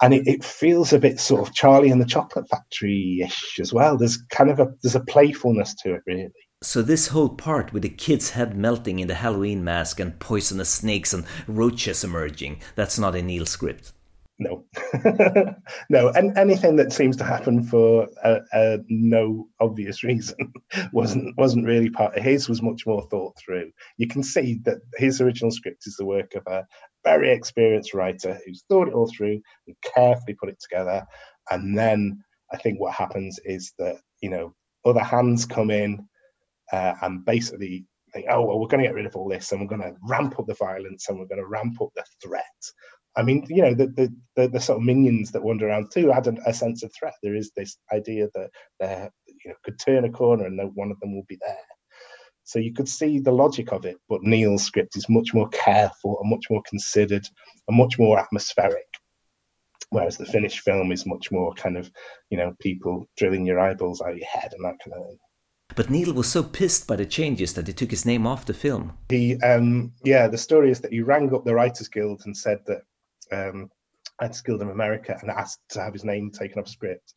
And 0.02 0.14
it, 0.14 0.28
it 0.28 0.44
feels 0.44 0.94
a 0.94 1.00
bit 1.00 1.20
sort 1.20 1.48
of 1.48 1.54
Charlie 1.54 1.90
and 1.90 2.02
the 2.02 2.06
Chocolate 2.06 2.48
Factory 2.50 3.22
ish 3.24 3.60
as 3.60 3.74
well. 3.74 3.98
There's 3.98 4.18
kind 4.30 4.50
of 4.50 4.60
a 4.60 4.68
there's 4.84 4.96
a 4.96 5.00
playfulness 5.02 5.76
to 5.84 5.96
it 5.96 6.02
really. 6.06 6.32
So 6.64 6.82
this 6.82 7.08
whole 7.08 7.30
part 7.30 7.72
with 7.72 7.84
the 7.84 7.90
kid's 7.90 8.32
head 8.32 8.58
melting 8.58 9.00
in 9.00 9.08
the 9.08 9.16
Halloween 9.16 9.64
mask 9.64 10.00
and 10.00 10.20
poisonous 10.20 10.70
snakes 10.70 11.14
and 11.14 11.26
roaches 11.48 12.04
emerging, 12.04 12.62
that's 12.76 12.98
not 12.98 13.16
in 13.16 13.28
Kneale's 13.28 13.52
script. 13.52 13.94
No, 14.40 14.66
no, 15.90 16.10
and 16.10 16.38
anything 16.38 16.76
that 16.76 16.94
seems 16.94 17.18
to 17.18 17.24
happen 17.24 17.64
for 17.64 18.08
no 18.88 19.48
obvious 19.60 20.04
reason 20.04 20.54
wasn't 20.94 21.36
wasn't 21.38 21.66
really 21.66 21.90
part 21.90 22.16
of 22.16 22.24
his. 22.24 22.48
Was 22.48 22.62
much 22.62 22.86
more 22.86 23.02
thought 23.10 23.36
through. 23.40 23.72
You 23.98 24.08
can 24.08 24.22
see 24.22 24.60
that 24.66 24.78
his 24.98 25.22
original 25.22 25.50
script 25.50 25.88
is 25.88 25.96
the 25.96 26.06
work 26.06 26.36
of 26.36 26.44
a 26.46 26.68
very 27.04 27.32
experienced 27.32 27.96
writer 27.96 28.38
who's 28.46 28.64
thought 28.70 28.88
it 28.88 28.94
all 28.94 29.12
through 29.16 29.42
and 29.66 29.76
carefully 29.96 30.36
put 30.40 30.50
it 30.50 30.60
together. 30.62 31.04
And 31.50 31.76
then 31.76 32.24
I 32.54 32.58
think 32.58 32.80
what 32.80 32.94
happens 32.94 33.40
is 33.44 33.74
that 33.80 33.98
you 34.22 34.30
know 34.30 34.54
other 34.86 35.04
hands 35.04 35.46
come 35.46 35.72
in 35.72 36.08
uh, 36.72 36.94
and 37.02 37.26
basically 37.26 37.88
think, 38.14 38.28
oh 38.30 38.46
well, 38.46 38.60
we're 38.60 38.68
going 38.68 38.82
to 38.84 38.88
get 38.88 38.96
rid 38.96 39.06
of 39.06 39.16
all 39.16 39.30
this 39.30 39.52
and 39.52 39.62
we're 39.62 39.68
going 39.68 39.82
to 39.82 39.96
ramp 40.08 40.40
up 40.40 40.46
the 40.48 40.54
violence 40.56 41.08
and 41.10 41.20
we're 41.20 41.26
going 41.26 41.42
to 41.42 41.48
ramp 41.48 41.82
up 41.82 41.90
the 41.96 42.04
threat 42.22 42.44
I 43.18 43.24
mean, 43.24 43.46
you 43.50 43.64
know, 43.64 43.74
the, 43.74 43.88
the 43.88 44.14
the, 44.36 44.48
the, 44.48 44.60
sort 44.60 44.78
of 44.78 44.86
minions 44.86 45.32
that 45.32 45.44
wander 45.44 45.68
around 45.68 45.92
too 45.92 46.12
add 46.12 46.28
a, 46.28 46.36
a 46.46 46.54
sense 46.54 46.84
of 46.84 46.92
threat. 46.94 47.16
There 47.24 47.36
is 47.36 47.52
this 47.56 47.76
idea 47.92 48.28
that 48.36 48.52
they 48.80 49.10
you 49.44 49.50
know 49.50 49.56
could 49.64 49.80
turn 49.80 50.06
a 50.06 50.12
corner 50.12 50.46
and 50.46 50.56
no 50.56 50.68
one 50.76 50.92
of 50.92 51.00
them 51.00 51.16
will 51.16 51.26
be 51.28 51.40
there. 51.42 51.58
So 52.44 52.60
you 52.60 52.74
could 52.74 52.88
see 52.88 53.20
the 53.20 53.32
logic 53.32 53.74
of 53.74 53.86
it, 53.86 53.98
but 54.08 54.22
Kneale's 54.22 54.64
script 54.64 54.96
is 54.96 55.10
much 55.10 55.34
more 55.34 55.50
careful 55.50 56.18
and 56.22 56.30
much 56.30 56.46
more 56.50 56.62
considered 56.70 57.28
and 57.68 57.76
much 57.76 58.00
more 58.00 58.18
atmospheric. 58.20 58.88
Whereas 59.90 60.18
the 60.18 60.26
finished 60.26 60.62
film 60.62 60.92
is 60.92 61.06
much 61.06 61.32
more 61.32 61.54
kind 61.56 61.76
of, 61.76 61.92
you 62.30 62.38
know, 62.38 62.56
people 62.60 63.10
drilling 63.18 63.46
your 63.46 63.60
eyeballs 63.60 64.02
out 64.02 64.12
of 64.12 64.18
your 64.18 64.28
head 64.28 64.54
and 64.54 64.64
that 64.64 64.78
kind 64.84 64.94
of 64.96 65.08
thing. 65.08 65.18
But 65.76 65.90
Kneale 65.90 66.14
was 66.14 66.32
so 66.32 66.42
pissed 66.42 66.88
by 66.88 66.96
the 66.96 67.06
changes 67.06 67.54
that 67.54 67.68
he 67.68 67.74
took 67.74 67.92
his 67.92 68.06
name 68.06 68.26
off 68.26 68.46
the 68.46 68.54
film. 68.54 68.98
He, 69.10 69.40
um, 69.42 69.92
yeah, 70.04 70.28
the 70.28 70.38
story 70.38 70.72
is 70.72 70.80
that 70.82 70.94
he 70.94 71.02
rang 71.02 71.34
up 71.34 71.44
the 71.44 71.54
Writers 71.54 71.90
Guild 71.90 72.22
and 72.26 72.36
said 72.36 72.60
that 72.68 72.84
um, 73.32 73.70
at 74.22 74.42
of 74.48 74.62
America 74.62 75.18
and 75.22 75.30
asked 75.30 75.62
to 75.70 75.82
have 75.82 75.94
his 75.94 76.04
name 76.04 76.32
taken 76.32 76.60
off 76.60 76.68
script, 76.68 77.14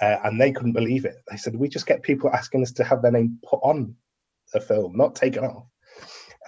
uh, 0.00 0.16
and 0.24 0.40
they 0.40 0.52
couldn't 0.52 0.72
believe 0.72 1.04
it. 1.04 1.16
They 1.30 1.36
said, 1.36 1.56
"We 1.56 1.68
just 1.68 1.86
get 1.86 2.02
people 2.02 2.30
asking 2.30 2.62
us 2.62 2.72
to 2.72 2.84
have 2.84 3.02
their 3.02 3.12
name 3.12 3.38
put 3.44 3.60
on 3.62 3.94
a 4.54 4.60
film, 4.60 4.96
not 4.96 5.14
taken 5.14 5.44
off." 5.44 5.66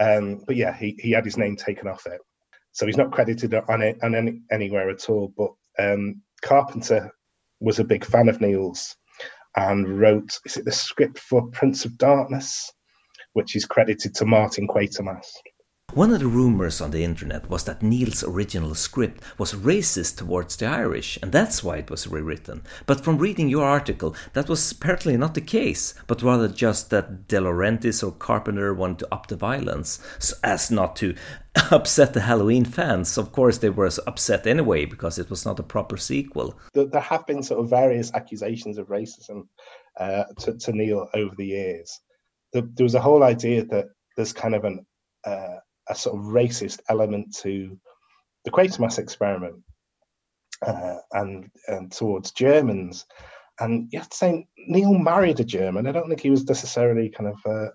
Um, 0.01 0.43
but 0.47 0.57
yeah, 0.57 0.77
he 0.77 0.97
he 0.99 1.11
had 1.13 1.25
his 1.25 1.37
name 1.37 1.57
taken 1.57 1.89
off 1.89 2.07
it, 2.07 2.21
so 2.73 2.87
he's 2.87 2.97
not 2.97 3.13
credited 3.13 3.55
on 3.55 3.83
it 3.83 3.99
on 4.03 4.15
any, 4.15 4.41
anywhere 4.51 4.91
at 4.91 5.09
all. 5.11 5.33
But 5.37 5.53
um, 5.79 6.23
Carpenter 6.43 7.13
was 7.61 7.79
a 7.79 7.85
big 7.85 8.05
fan 8.05 8.29
of 8.29 8.41
Kneale's 8.41 8.97
and 9.57 10.01
wrote 10.01 10.39
is 10.45 10.57
it 10.57 10.65
the 10.65 10.73
script 10.73 11.19
for 11.19 11.47
Prince 11.49 11.85
of 11.85 11.97
Darkness, 11.99 12.73
which 13.35 13.57
is 13.57 13.65
credited 13.65 14.15
to 14.17 14.27
Martin 14.27 14.67
Quatermass. 14.67 15.27
One 15.95 16.11
of 16.11 16.19
the 16.19 16.27
rumors 16.27 16.81
on 16.81 16.91
the 16.91 17.05
internet 17.05 17.49
was 17.49 17.63
that 17.65 17.81
Kneale's 17.81 18.25
original 18.25 18.75
script 18.75 19.23
was 19.39 19.55
racist 19.55 20.17
towards 20.17 20.57
the 20.57 20.67
Irish, 20.67 21.21
and 21.23 21.31
that's 21.31 21.63
why 21.63 21.77
it 21.77 21.89
was 21.89 22.09
rewritten. 22.09 22.65
But 22.85 23.05
from 23.05 23.17
reading 23.17 23.49
your 23.49 23.65
article, 23.65 24.17
that 24.33 24.49
was 24.49 24.73
apparently 24.73 25.17
not 25.17 25.35
the 25.35 25.41
case, 25.41 25.95
but 26.09 26.21
rather 26.21 26.49
just 26.49 26.91
that 26.91 27.29
De 27.29 27.37
Laurentiis 27.37 28.03
or 28.03 28.11
Carpenter 28.11 28.75
wanted 28.75 28.99
to 28.99 29.15
up 29.15 29.29
the 29.29 29.37
violence, 29.37 30.05
so 30.19 30.35
as 30.43 30.69
not 30.69 30.97
to 30.97 31.15
upset 31.71 32.13
the 32.13 32.23
Halloween 32.23 32.65
fans. 32.65 33.17
Of 33.17 33.31
course, 33.31 33.59
they 33.59 33.71
were 33.71 33.89
upset 34.09 34.49
anyway 34.49 34.87
because 34.87 35.17
it 35.21 35.31
was 35.31 35.47
not 35.47 35.61
a 35.61 35.63
proper 35.63 35.97
sequel. 35.97 36.59
There 36.73 36.89
have 37.01 37.25
been 37.25 37.45
sort 37.45 37.61
of 37.61 37.71
various 37.71 38.13
accusations 38.15 38.79
of 38.79 38.89
racism 38.89 39.47
uh, 40.01 40.25
to, 40.41 40.59
to, 40.59 40.73
Neil 40.73 41.09
over 41.15 41.37
the 41.37 41.47
years. 41.47 42.01
There, 42.53 42.65
was 42.81 42.97
a 42.97 43.01
whole 43.01 43.23
idea 43.23 43.65
that 43.67 43.87
there's 44.17 44.33
kind 44.33 44.57
of 44.57 44.65
an 44.65 44.85
uh, 45.25 45.59
a 45.89 45.95
sort 45.95 46.17
of 46.17 46.25
racist 46.27 46.81
element 46.89 47.35
to 47.37 47.79
the 48.45 48.51
Quatermass 48.51 48.99
experiment 48.99 49.57
uh, 50.63 50.97
and 51.13 51.51
and 51.69 51.93
towards 51.93 52.33
Germans. 52.33 53.07
And 53.61 53.89
you 53.93 53.99
have 53.99 54.09
to 54.09 54.17
say 54.17 54.47
Kneale 54.69 55.03
married 55.03 55.41
a 55.41 55.45
German. 55.45 55.87
I 55.87 55.93
don't 55.93 56.09
think 56.09 56.21
he 56.21 56.31
was 56.31 56.47
necessarily 56.49 57.09
kind 57.09 57.29
of 57.29 57.37
uh, 57.47 57.71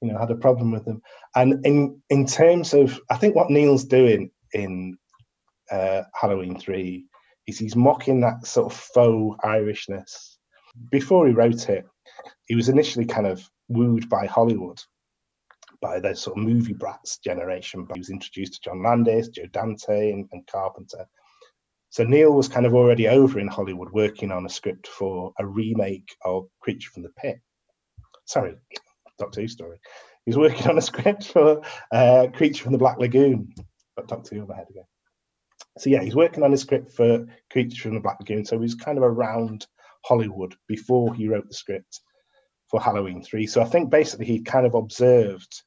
you 0.00 0.12
know 0.12 0.18
had 0.18 0.30
a 0.30 0.36
problem 0.36 0.70
with 0.72 0.84
them. 0.84 1.00
And 1.34 1.64
in 1.64 2.00
in 2.10 2.26
terms 2.26 2.74
of, 2.74 3.00
I 3.10 3.16
think 3.16 3.34
what 3.34 3.48
Kneale's 3.48 3.84
doing 3.84 4.30
in 4.52 4.98
uh, 5.70 6.02
Halloween 6.14 6.58
three 6.58 7.06
is 7.46 7.58
he's 7.58 7.76
mocking 7.76 8.20
that 8.20 8.46
sort 8.46 8.72
of 8.72 8.78
faux 8.78 9.36
Irishness. 9.44 10.36
Before 10.90 11.26
he 11.26 11.32
wrote 11.32 11.68
it, 11.68 11.86
he 12.46 12.54
was 12.54 12.68
initially 12.68 13.04
kind 13.04 13.26
of 13.26 13.48
wooed 13.68 14.08
by 14.08 14.26
Hollywood 14.26 14.80
by 15.82 15.98
the 16.00 16.14
sort 16.14 16.38
of 16.38 16.44
movie 16.44 16.72
brats 16.72 17.18
generation. 17.18 17.86
He 17.92 17.98
was 17.98 18.08
introduced 18.08 18.54
to 18.54 18.60
John 18.70 18.82
Landis, 18.82 19.28
Joe 19.28 19.46
Dante, 19.52 20.12
and, 20.12 20.26
and 20.32 20.46
Carpenter. 20.46 21.04
So 21.90 22.04
Kneale 22.04 22.32
was 22.32 22.48
kind 22.48 22.64
of 22.64 22.72
already 22.72 23.08
over 23.08 23.38
in 23.38 23.48
Hollywood 23.48 23.90
working 23.90 24.32
on 24.32 24.46
a 24.46 24.48
script 24.48 24.86
for 24.86 25.32
a 25.38 25.44
remake 25.44 26.16
of 26.24 26.46
Creature 26.60 26.90
from 26.92 27.02
the 27.02 27.10
Pit. 27.10 27.38
Sorry, 28.24 28.54
Doctor 29.18 29.42
Who 29.42 29.48
story. 29.48 29.78
He 30.24 30.30
was 30.30 30.38
working 30.38 30.68
on 30.68 30.78
a 30.78 30.82
script 30.82 31.24
for 31.24 31.60
uh, 31.92 32.28
Creature 32.32 32.62
from 32.62 32.72
the 32.72 32.78
Black 32.78 32.98
Lagoon. 32.98 33.52
Got 33.98 34.08
Doctor 34.08 34.36
Who 34.36 34.50
head 34.52 34.68
again. 34.70 34.84
So 35.78 35.90
yeah, 35.90 36.02
he's 36.02 36.16
working 36.16 36.44
on 36.44 36.52
a 36.52 36.56
script 36.56 36.92
for 36.92 37.26
Creature 37.50 37.82
from 37.82 37.94
the 37.94 38.00
Black 38.00 38.20
Lagoon. 38.20 38.44
So 38.44 38.56
he 38.56 38.62
was 38.62 38.74
kind 38.74 38.96
of 38.96 39.04
around 39.04 39.66
Hollywood 40.04 40.54
before 40.68 41.12
he 41.12 41.28
wrote 41.28 41.48
the 41.48 41.54
script 41.54 42.00
for 42.70 42.80
Halloween 42.80 43.22
3. 43.22 43.46
So 43.46 43.60
I 43.60 43.64
think 43.64 43.90
basically 43.90 44.26
he 44.26 44.40
kind 44.40 44.64
of 44.64 44.74
observed 44.74 45.62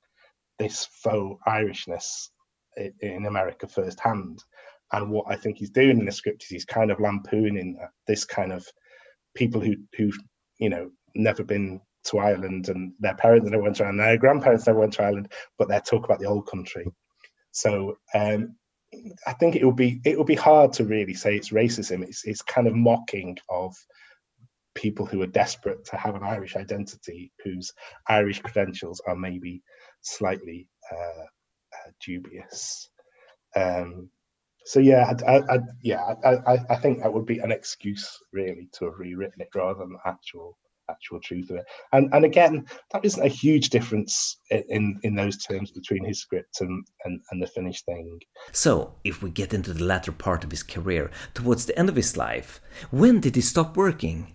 this 0.60 0.88
faux 1.03 1.41
Irishness 1.47 2.30
in 3.01 3.26
America 3.26 3.68
firsthand. 3.68 4.43
And 4.91 5.10
what 5.10 5.26
I 5.28 5.36
think 5.36 5.58
he's 5.58 5.72
doing 5.72 5.99
in 5.99 6.06
the 6.06 6.12
script 6.12 6.43
is 6.43 6.49
he's 6.49 6.66
kind 6.66 6.91
of 6.91 6.99
lampooning 6.99 7.78
this 8.08 8.26
kind 8.26 8.53
of 8.53 8.66
people 9.36 9.60
who 9.60 9.76
who 9.97 10.12
you 10.60 10.70
know 10.70 10.89
never 11.16 11.43
been 11.43 11.82
to 12.06 12.20
Ireland 12.20 12.70
and 12.70 12.93
their 12.99 13.16
parents 13.16 13.49
never 13.49 13.64
went 13.64 13.78
to 13.78 13.84
Ireland, 13.84 13.99
their 13.99 14.18
grandparents 14.18 14.68
never 14.68 14.80
went 14.80 14.93
to 14.93 15.03
Ireland, 15.03 15.32
but 15.58 15.68
they 15.68 15.80
talk 15.80 16.06
about 16.06 16.20
the 16.20 16.28
old 16.28 16.47
country. 16.47 16.86
So 17.51 17.97
um, 18.14 18.56
I 19.26 19.34
think 19.34 19.56
it 19.56 19.66
would 19.66 19.76
be 19.76 20.01
it 20.06 20.18
would 20.18 20.28
be 20.28 20.36
hard 20.36 20.74
to 20.74 20.86
really 20.86 21.14
say 21.14 21.36
it's 21.36 21.49
racism. 21.49 22.03
It's 22.03 22.26
it's 22.26 22.41
kind 22.41 22.68
of 22.68 22.76
mocking 22.76 23.38
of 23.49 23.76
people 24.76 25.06
who 25.06 25.22
are 25.22 25.28
desperate 25.28 25.86
to 25.86 25.97
have 25.97 26.16
an 26.16 26.24
Irish 26.24 26.56
identity, 26.56 27.32
whose 27.43 27.72
Irish 28.08 28.41
credentials 28.41 29.01
are 29.08 29.16
maybe 29.16 29.64
slightly 30.06 30.68
uh, 30.91 31.24
uh, 31.74 31.91
dubious. 32.03 32.89
Um, 33.56 34.10
so 34.66 34.80
yeah, 34.80 35.14
I, 35.28 35.32
I, 35.32 35.56
I 35.56 35.60
yeah, 35.84 36.16
I, 36.26 36.58
I, 36.70 36.76
think 36.78 37.01
that 37.01 37.14
would 37.14 37.28
be 37.28 37.38
an 37.38 37.51
excuse 37.51 38.18
really 38.34 38.68
to 38.74 38.86
have 38.86 38.97
rewritten 38.97 39.41
it 39.41 39.49
rather 39.53 39.80
than 39.80 39.93
the 39.93 39.99
actual 40.10 40.58
actual 40.89 41.20
truth 41.20 41.49
of 41.51 41.58
it. 41.58 41.66
And 41.93 42.10
and 42.14 42.26
again, 42.26 42.66
that 42.91 43.06
isn't 43.06 43.24
a 43.24 43.30
huge 43.30 43.70
difference 43.70 44.39
in 44.49 44.99
in 45.03 45.16
those 45.16 45.38
terms 45.38 45.72
between 45.72 46.03
his 46.03 46.20
script 46.20 46.62
and, 46.62 46.84
and 47.06 47.22
and 47.30 47.41
the 47.41 47.47
finished 47.47 47.86
thing. 47.86 48.20
So, 48.51 48.95
if 49.03 49.22
we 49.22 49.30
get 49.30 49.53
into 49.53 49.74
the 49.74 49.84
latter 49.84 50.12
part 50.12 50.43
of 50.43 50.51
his 50.51 50.64
career, 50.64 51.12
towards 51.36 51.68
the 51.68 51.78
end 51.78 51.89
of 51.89 51.95
his 51.95 52.18
life, 52.18 52.60
when 52.89 53.20
did 53.20 53.36
he 53.36 53.41
stop 53.41 53.78
working? 53.78 54.34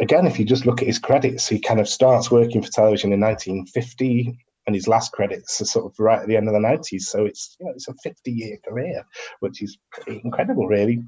Again, 0.00 0.26
if 0.26 0.38
you 0.38 0.44
just 0.44 0.66
look 0.66 0.80
at 0.80 0.88
his 0.88 0.98
credits, 0.98 1.48
he 1.48 1.60
kind 1.60 1.78
of 1.78 1.88
starts 1.88 2.28
working 2.28 2.60
for 2.60 2.70
television 2.72 3.12
in 3.12 3.20
1950 3.20 4.36
and 4.66 4.74
his 4.74 4.88
last 4.88 5.12
credits 5.12 5.60
are 5.60 5.64
sort 5.64 5.86
of 5.86 5.94
right 5.98 6.20
at 6.20 6.28
the 6.28 6.36
end 6.36 6.48
of 6.48 6.54
the 6.54 6.60
90s. 6.60 7.02
So 7.02 7.24
it's 7.24 7.56
you 7.58 7.66
know 7.66 7.72
it's 7.72 7.88
a 7.88 7.94
50 8.02 8.30
year 8.30 8.58
career, 8.66 9.04
which 9.40 9.62
is 9.62 9.78
incredible, 10.06 10.66
really. 10.66 11.02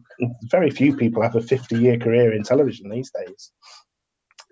Very 0.44 0.70
few 0.70 0.96
people 0.96 1.22
have 1.22 1.36
a 1.36 1.42
50 1.42 1.76
year 1.76 1.98
career 1.98 2.32
in 2.32 2.42
television 2.42 2.88
these 2.88 3.10
days. 3.10 3.52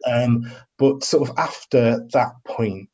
Um, 0.06 0.50
but 0.78 1.04
sort 1.04 1.28
of 1.28 1.38
after 1.38 2.06
that 2.12 2.32
point, 2.46 2.88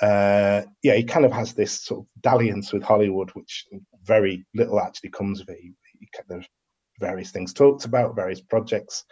uh, 0.00 0.62
yeah, 0.82 0.94
he 0.94 1.04
kind 1.04 1.24
of 1.24 1.32
has 1.32 1.52
this 1.52 1.84
sort 1.84 2.00
of 2.00 2.22
dalliance 2.22 2.72
with 2.72 2.82
Hollywood, 2.82 3.30
which 3.30 3.66
very 4.04 4.44
little 4.54 4.80
actually 4.80 5.10
comes 5.10 5.40
of 5.40 5.48
it. 5.48 5.58
He, 5.60 5.72
he, 5.98 6.08
there's 6.28 6.48
various 7.00 7.30
things 7.30 7.52
talked 7.52 7.84
about, 7.84 8.16
various 8.16 8.40
projects, 8.40 9.04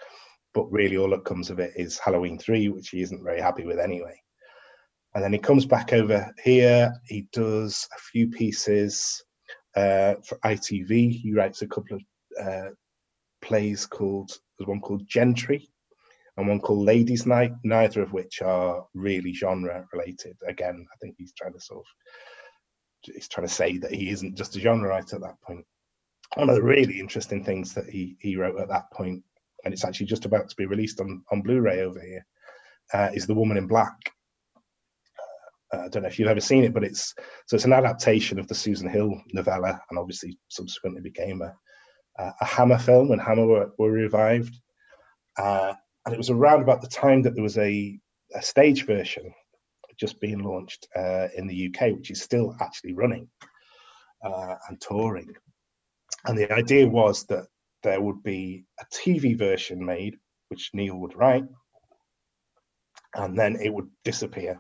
but 0.55 0.71
really 0.71 0.97
all 0.97 1.11
that 1.11 1.25
comes 1.25 1.51
of 1.51 1.59
it 1.61 1.73
is 1.77 1.99
Halloween 1.99 2.39
3, 2.39 2.69
which 2.69 2.91
he 2.91 3.03
isn't 3.03 3.25
very 3.25 3.41
happy 3.41 3.65
with 3.65 3.79
anyway. 3.79 4.21
And 5.15 5.25
then 5.25 5.33
he 5.33 5.39
comes 5.39 5.67
back 5.67 5.93
over 5.93 6.33
here. 6.43 6.93
He 7.07 7.27
does 7.33 7.89
a 7.97 8.01
few 8.01 8.29
pieces 8.29 9.23
uh, 9.77 10.15
for 10.25 10.39
ITV. 10.45 11.11
He 11.11 11.33
writes 11.33 11.63
a 11.63 11.67
couple 11.67 11.97
of 11.97 12.03
uh, 12.41 12.71
plays 13.43 13.87
called, 13.87 14.31
there's 14.59 14.69
one 14.69 14.81
called 14.81 15.09
Gentry 15.09 15.69
and 16.37 16.47
one 16.47 16.61
called 16.61 16.87
Ladies' 16.87 17.27
Night, 17.27 17.53
neither 17.65 18.03
of 18.03 18.13
which 18.13 18.41
are 18.41 18.87
really 18.95 19.35
genre 19.35 19.85
related. 19.93 20.37
Again, 20.47 20.87
I 20.93 20.97
think 20.99 21.17
he's 21.19 21.33
trying 21.33 21.55
to 21.55 21.61
sort 21.61 21.81
of, 21.81 23.15
he's 23.15 23.29
trying 23.29 23.47
to 23.47 23.53
say 23.53 23.79
that 23.79 23.93
he 23.93 24.11
isn't 24.11 24.37
just 24.37 24.57
a 24.57 24.61
genre 24.61 24.89
writer 24.89 25.17
at 25.17 25.23
that 25.23 25.41
point. 25.43 25.65
One 26.37 26.49
of 26.49 26.55
the 26.55 26.63
really 26.63 27.01
interesting 27.01 27.43
things 27.43 27.75
that 27.75 27.89
he, 27.89 28.17
he 28.21 28.37
wrote 28.37 28.61
at 28.61 28.69
that 28.69 28.91
point, 28.93 29.25
and 29.65 29.75
it's 29.75 29.85
actually 29.85 30.07
just 30.07 30.25
about 30.25 30.49
to 30.49 30.57
be 30.57 30.67
released 30.67 31.01
on, 31.01 31.25
on 31.33 31.43
Blu-ray 31.43 31.81
over 31.81 32.01
here, 32.01 32.25
uh, 32.95 33.11
is 33.13 33.27
The 33.27 33.35
Woman 33.35 33.57
in 33.57 33.67
Black, 33.67 33.97
Uh, 35.73 35.83
I 35.83 35.89
don't 35.89 36.03
know 36.03 36.09
if 36.09 36.19
you've 36.19 36.29
ever 36.29 36.41
seen 36.41 36.65
it, 36.65 36.75
but 36.75 36.85
it's 36.85 37.15
so 37.47 37.55
it's 37.55 37.65
an 37.65 37.73
adaptation 37.73 38.39
of 38.39 38.49
the 38.49 38.55
Susan 38.55 38.89
Hill 38.89 39.21
novella, 39.33 39.81
and 39.91 39.99
obviously 39.99 40.39
subsequently 40.49 41.01
became 41.01 41.43
a, 41.43 41.55
a 42.19 42.45
Hammer 42.45 42.79
film 42.79 43.09
when 43.09 43.19
Hammer 43.19 43.47
were, 43.47 43.71
were 43.79 43.91
revived. 43.91 44.55
Uh, 45.39 45.75
and 46.05 46.15
it 46.15 46.19
was 46.19 46.31
around 46.31 46.63
about 46.63 46.81
the 46.81 46.89
time 46.89 47.23
that 47.23 47.35
there 47.35 47.43
was 47.43 47.59
a, 47.59 47.99
a 48.35 48.43
stage 48.43 48.87
version 48.87 49.33
just 49.99 50.21
being 50.21 50.43
launched 50.43 50.89
uh, 50.97 51.29
in 51.37 51.47
the 51.47 51.69
UK, 51.69 51.95
which 51.95 52.11
is 52.11 52.23
still 52.23 52.57
actually 52.61 52.95
running 52.95 53.29
uh, 54.25 54.55
and 54.69 54.81
touring. 54.81 55.31
And 56.25 56.37
the 56.37 56.51
idea 56.53 56.89
was 56.89 57.25
that 57.27 57.47
there 57.83 58.01
would 58.01 58.23
be 58.23 58.65
a 58.81 58.85
TV 58.87 59.37
version 59.37 59.85
made, 59.85 60.17
which 60.49 60.71
Kneale 60.75 60.99
would 60.99 61.17
write, 61.17 61.45
and 63.15 63.39
then 63.39 63.57
it 63.57 63.73
would 63.73 63.89
disappear. 64.05 64.59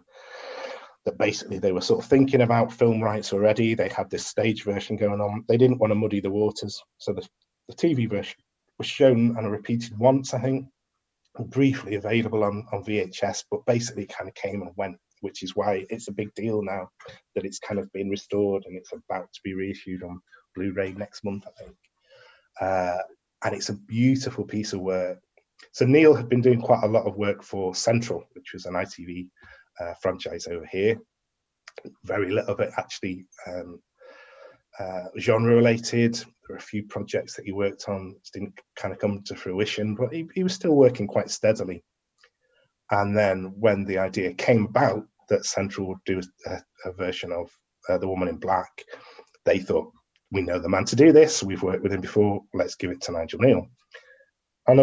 That 1.07 1.16
basically 1.16 1.59
they 1.59 1.72
were 1.72 1.80
sort 1.80 2.05
of 2.05 2.11
thinking 2.11 2.42
about 2.42 2.72
film 2.72 3.01
rights 3.01 3.32
already. 3.32 3.74
They 3.74 3.88
had 3.88 4.11
this 4.11 4.26
stage 4.26 4.64
version 4.64 4.96
going 4.96 5.20
on. 5.20 5.44
They 5.48 5.57
didn't 5.57 5.78
want 5.78 5.92
to 5.92 5.94
muddy 5.94 6.20
the 6.20 6.30
waters, 6.30 6.82
so 6.98 7.12
the, 7.12 7.26
the 7.68 7.74
TV 7.74 8.09
version 8.09 8.36
was 8.80 8.86
shown 8.86 9.36
and 9.36 9.51
repeated 9.51 9.98
once, 9.98 10.32
I 10.32 10.40
think, 10.40 10.66
briefly 11.48 11.96
available 11.96 12.44
on, 12.44 12.66
on 12.72 12.84
VHS, 12.84 13.44
but 13.51 13.64
basically 13.66 14.07
kind 14.07 14.28
of 14.28 14.34
came 14.34 14.62
and 14.62 14.70
went, 14.76 14.96
which 15.20 15.42
is 15.42 15.55
why 15.55 15.84
it's 15.90 16.09
a 16.09 16.12
big 16.12 16.32
deal 16.34 16.62
now 16.62 16.88
that 17.34 17.44
it's 17.44 17.59
kind 17.59 17.78
of 17.78 17.92
been 17.92 18.09
restored 18.09 18.64
and 18.66 18.76
it's 18.76 18.92
about 18.92 19.30
to 19.32 19.40
be 19.44 19.55
reissued 19.55 20.03
on 20.03 20.20
Blu-ray 20.55 20.92
next 20.92 21.24
month, 21.24 21.44
I 21.46 21.62
think. 21.62 21.76
Uh, 22.61 22.98
and 23.44 23.55
it's 23.55 23.68
a 23.68 23.74
beautiful 23.74 24.44
piece 24.44 24.72
of 24.72 24.80
work. 24.80 25.18
So 25.72 25.84
Kneale 25.84 26.16
had 26.16 26.28
been 26.28 26.40
doing 26.40 26.61
quite 26.61 26.82
a 26.82 26.88
lot 26.88 27.07
of 27.07 27.16
work 27.16 27.42
for 27.42 27.74
Central, 27.74 28.24
which 28.32 28.53
was 28.55 28.66
an 28.66 28.74
ITV 28.74 29.28
uh, 29.80 29.94
franchise 30.00 30.46
over 30.46 30.66
here. 30.66 30.96
Very 32.04 32.30
little 32.30 32.50
of 32.50 32.60
it 32.60 32.72
actually 32.76 33.26
um, 33.46 33.80
uh, 34.78 35.04
genre 35.18 35.54
related. 35.54 36.14
There 36.14 36.26
were 36.50 36.56
a 36.56 36.60
few 36.60 36.84
projects 36.84 37.34
that 37.36 37.44
he 37.44 37.52
worked 37.52 37.88
on 37.88 38.16
didn't 38.32 38.58
kind 38.76 38.92
of 38.92 38.98
come 38.98 39.22
to 39.24 39.34
fruition, 39.34 39.94
but 39.94 40.12
he, 40.12 40.28
he 40.34 40.42
was 40.42 40.54
still 40.54 40.74
working 40.74 41.06
quite 41.06 41.30
steadily. 41.30 41.82
And 42.90 43.16
then 43.16 43.54
when 43.58 43.84
the 43.84 43.98
idea 43.98 44.32
came 44.34 44.64
about 44.64 45.04
that 45.28 45.46
Central 45.46 45.86
would 45.88 46.04
do 46.06 46.20
a, 46.46 46.58
a 46.84 46.92
version 46.92 47.30
of 47.32 47.50
uh, 47.88 47.98
The 47.98 48.08
Woman 48.08 48.28
in 48.28 48.36
Black, 48.36 48.82
they 49.44 49.58
thought, 49.58 49.92
we 50.32 50.42
know 50.42 50.60
the 50.60 50.68
man 50.68 50.84
to 50.86 50.96
do 50.96 51.12
this. 51.12 51.42
We've 51.42 51.62
worked 51.62 51.82
with 51.82 51.92
him 51.92 52.00
before. 52.00 52.42
Let's 52.54 52.76
give 52.76 52.90
it 52.90 53.00
to 53.02 53.12
Nigel 53.12 53.40
Kneale. 53.40 53.68
And 54.66 54.80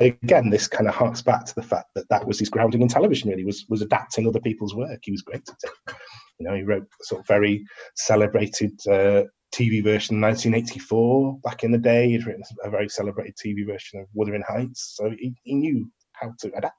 again, 0.00 0.50
this 0.50 0.66
kind 0.66 0.88
of 0.88 0.94
harks 0.94 1.22
back 1.22 1.44
to 1.44 1.54
the 1.54 1.62
fact 1.62 1.88
that 1.94 2.08
that 2.08 2.26
was 2.26 2.38
his 2.38 2.48
grounding 2.48 2.82
in 2.82 2.88
television. 2.88 3.30
Really, 3.30 3.44
was 3.44 3.66
was 3.68 3.82
adapting 3.82 4.26
other 4.26 4.40
people's 4.40 4.74
work. 4.74 5.00
He 5.02 5.12
was 5.12 5.22
great 5.22 5.48
at 5.48 5.56
it. 5.62 5.94
You 6.38 6.48
know, 6.48 6.54
he 6.54 6.62
wrote 6.62 6.86
sort 7.02 7.20
of 7.20 7.26
very 7.26 7.64
celebrated 7.96 8.72
uh, 8.88 9.24
TV 9.54 9.82
version 9.82 10.16
in 10.16 10.22
1984 10.22 11.38
back 11.42 11.64
in 11.64 11.72
the 11.72 11.78
day. 11.78 12.08
He'd 12.08 12.26
written 12.26 12.42
a 12.64 12.70
very 12.70 12.88
celebrated 12.88 13.34
TV 13.36 13.66
version 13.66 14.00
of 14.00 14.06
Wuthering 14.14 14.44
Heights, 14.48 14.94
so 14.96 15.10
he, 15.10 15.34
he 15.42 15.54
knew 15.54 15.90
how 16.12 16.32
to 16.40 16.52
adapt. 16.56 16.76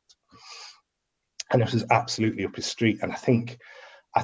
And 1.52 1.62
this 1.62 1.74
was 1.74 1.86
absolutely 1.92 2.46
up 2.46 2.56
his 2.56 2.66
street. 2.66 3.00
And 3.02 3.12
I 3.12 3.16
think 3.16 3.58
I, 4.16 4.24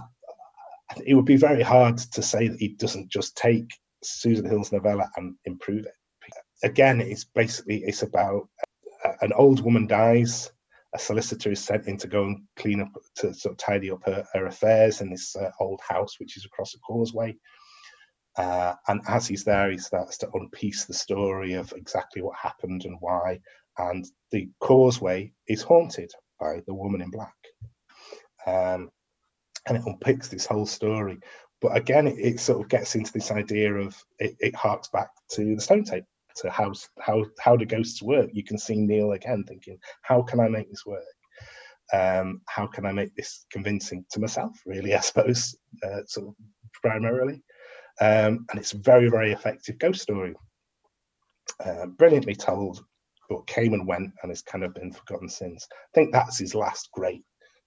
it 1.05 1.13
would 1.13 1.25
be 1.25 1.35
very 1.35 1.61
hard 1.61 1.97
to 1.97 2.21
say 2.21 2.47
that 2.47 2.59
he 2.59 2.69
doesn't 2.69 3.11
just 3.11 3.35
take 3.35 3.69
Susan 4.03 4.49
Hill's 4.49 4.71
novella 4.71 5.09
and 5.17 5.35
improve 5.45 5.85
it. 5.85 5.93
Again, 6.63 7.01
it's 7.01 7.25
basically 7.25 7.83
it's 7.83 8.01
about 8.01 8.49
an 9.21 9.33
old 9.33 9.63
woman 9.63 9.87
dies. 9.87 10.51
A 10.95 10.99
solicitor 10.99 11.51
is 11.51 11.63
sent 11.63 11.87
in 11.87 11.97
to 11.97 12.07
go 12.07 12.23
and 12.23 12.43
clean 12.55 12.81
up, 12.81 12.91
to 13.17 13.33
sort 13.33 13.53
of 13.53 13.57
tidy 13.57 13.91
up 13.91 14.01
her, 14.05 14.25
her 14.33 14.45
affairs 14.47 15.01
in 15.01 15.09
this 15.09 15.35
uh, 15.35 15.51
old 15.59 15.81
house, 15.87 16.19
which 16.19 16.37
is 16.37 16.45
across 16.45 16.73
a 16.73 16.79
causeway. 16.79 17.35
Uh, 18.37 18.73
and 18.87 19.01
as 19.07 19.27
he's 19.27 19.43
there, 19.43 19.71
he 19.71 19.77
starts 19.77 20.17
to 20.19 20.29
unpiece 20.33 20.85
the 20.85 20.93
story 20.93 21.53
of 21.53 21.73
exactly 21.75 22.21
what 22.21 22.37
happened 22.37 22.85
and 22.85 22.97
why. 22.99 23.39
And 23.77 24.05
the 24.31 24.49
causeway 24.59 25.33
is 25.47 25.61
haunted 25.61 26.11
by 26.39 26.61
the 26.65 26.73
woman 26.73 27.01
in 27.01 27.09
black. 27.09 27.35
Um, 28.45 28.89
and 29.67 29.77
it 29.77 29.83
unpicks 29.85 30.29
this 30.29 30.45
whole 30.45 30.65
story. 30.65 31.19
But 31.61 31.75
again, 31.75 32.07
it, 32.07 32.19
it 32.19 32.39
sort 32.39 32.61
of 32.61 32.69
gets 32.69 32.95
into 32.95 33.11
this 33.11 33.31
idea 33.31 33.73
of 33.73 33.95
it, 34.19 34.35
it 34.39 34.55
harks 34.55 34.87
back 34.89 35.09
to 35.31 35.55
the 35.55 35.61
stone 35.61 35.83
tape, 35.83 36.05
to 36.41 36.49
how 36.49 36.73
how 36.99 37.25
how 37.39 37.55
do 37.55 37.65
ghosts 37.65 38.01
work. 38.01 38.29
You 38.33 38.43
can 38.43 38.57
see 38.57 38.75
Kneale 38.75 39.15
again 39.15 39.43
thinking, 39.47 39.77
how 40.01 40.21
can 40.21 40.39
I 40.39 40.47
make 40.47 40.69
this 40.69 40.85
work? 40.85 41.03
Um, 41.93 42.41
how 42.47 42.67
can 42.67 42.85
I 42.85 42.91
make 42.91 43.15
this 43.15 43.45
convincing 43.51 44.05
to 44.11 44.19
myself? 44.19 44.59
Really, 44.65 44.93
I 44.93 44.99
suppose, 44.99 45.55
uh, 45.83 46.01
sort 46.05 46.27
of 46.27 46.35
primarily. 46.81 47.41
Um, 47.99 48.45
and 48.49 48.59
it's 48.59 48.73
very 48.73 49.09
very 49.09 49.31
effective 49.31 49.79
ghost 49.79 50.01
story, 50.01 50.35
uh, 51.63 51.87
brilliantly 51.87 52.35
told, 52.35 52.83
but 53.29 53.47
came 53.47 53.73
and 53.73 53.87
went 53.87 54.11
and 54.21 54.31
has 54.31 54.41
kind 54.41 54.63
of 54.63 54.73
been 54.73 54.91
forgotten 54.91 55.29
since. 55.29 55.67
I 55.71 55.91
think 55.95 56.11
that's 56.11 56.37
his 56.37 56.53
last 56.53 56.89
great 56.93 57.23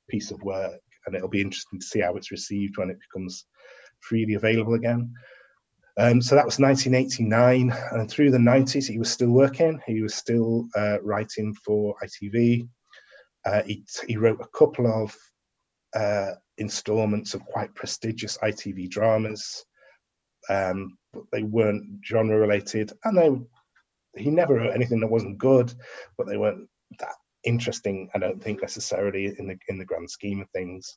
piece 0.09 0.31
of 0.31 0.43
work 0.43 0.81
and 1.07 1.15
it'll 1.15 1.29
be 1.29 1.41
interesting 1.41 1.81
to 1.81 1.87
see 1.87 2.01
how 2.01 2.17
it's 2.17 2.31
received 2.31 2.77
when 2.77 2.91
it 2.91 2.99
becomes 3.01 3.47
freely 4.01 4.35
available 4.35 4.75
again. 4.75 5.13
Um, 6.01 6.23
so 6.23 6.35
that 6.35 6.47
was 6.47 6.59
1989, 6.59 7.77
and 7.93 8.11
through 8.11 8.31
the 8.31 8.39
90s, 8.39 8.89
he 8.89 8.99
was 8.99 9.11
still 9.11 9.29
working. 9.29 9.79
He 9.87 10.01
was 10.01 10.15
still 10.15 10.67
uh, 10.75 10.97
writing 11.03 11.55
for 11.63 11.95
ITV. 12.03 12.67
Uh, 13.45 13.63
he, 13.65 13.85
he, 14.09 14.17
wrote 14.17 14.41
a 14.41 14.59
couple 14.59 14.87
of 14.87 15.15
uh, 15.95 16.37
installments 16.57 17.35
of 17.35 17.45
quite 17.45 17.75
prestigious 17.75 18.39
ITV 18.39 18.89
dramas, 18.89 19.63
um, 20.49 20.97
but 21.13 21.25
they 21.33 21.43
weren't 21.43 21.85
genre 22.03 22.39
related, 22.39 22.95
and 23.05 23.19
they 23.19 24.21
he 24.23 24.31
never 24.31 24.55
wrote 24.55 24.75
anything 24.75 25.01
that 25.01 25.11
wasn't 25.11 25.37
good, 25.37 25.71
but 26.17 26.27
they 26.27 26.39
weren't 26.39 26.67
that 26.99 27.15
interesting. 27.45 28.09
I 28.15 28.19
don't 28.19 28.43
think 28.43 28.63
necessarily 28.63 29.35
in 29.39 29.49
the 29.49 29.59
in 29.69 29.77
the 29.77 29.85
grand 29.85 30.09
scheme 30.09 30.41
of 30.41 30.49
things. 30.49 30.97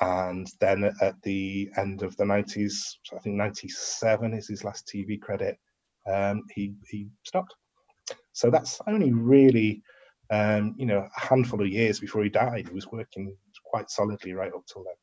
And 0.00 0.48
then 0.60 0.90
at 1.00 1.20
the 1.22 1.70
end 1.76 2.02
of 2.02 2.16
the 2.16 2.24
90s, 2.24 2.96
I 3.14 3.18
think 3.18 3.36
97 3.36 4.34
is 4.34 4.48
his 4.48 4.64
last 4.64 4.88
TV 4.88 5.20
credit. 5.20 5.58
Um, 6.10 6.42
he 6.54 6.74
he 6.90 7.08
stopped. 7.24 7.54
So 8.32 8.50
that's 8.50 8.80
only 8.88 9.12
really, 9.12 9.82
um, 10.30 10.74
you 10.76 10.86
know, 10.86 11.06
a 11.16 11.20
handful 11.20 11.60
of 11.60 11.68
years 11.68 12.00
before 12.00 12.24
he 12.24 12.30
died. 12.30 12.68
He 12.68 12.74
was 12.74 12.90
working 12.90 13.36
quite 13.64 13.90
solidly 13.90 14.32
right 14.32 14.52
up 14.52 14.64
till 14.66 14.84
then. 14.84 14.94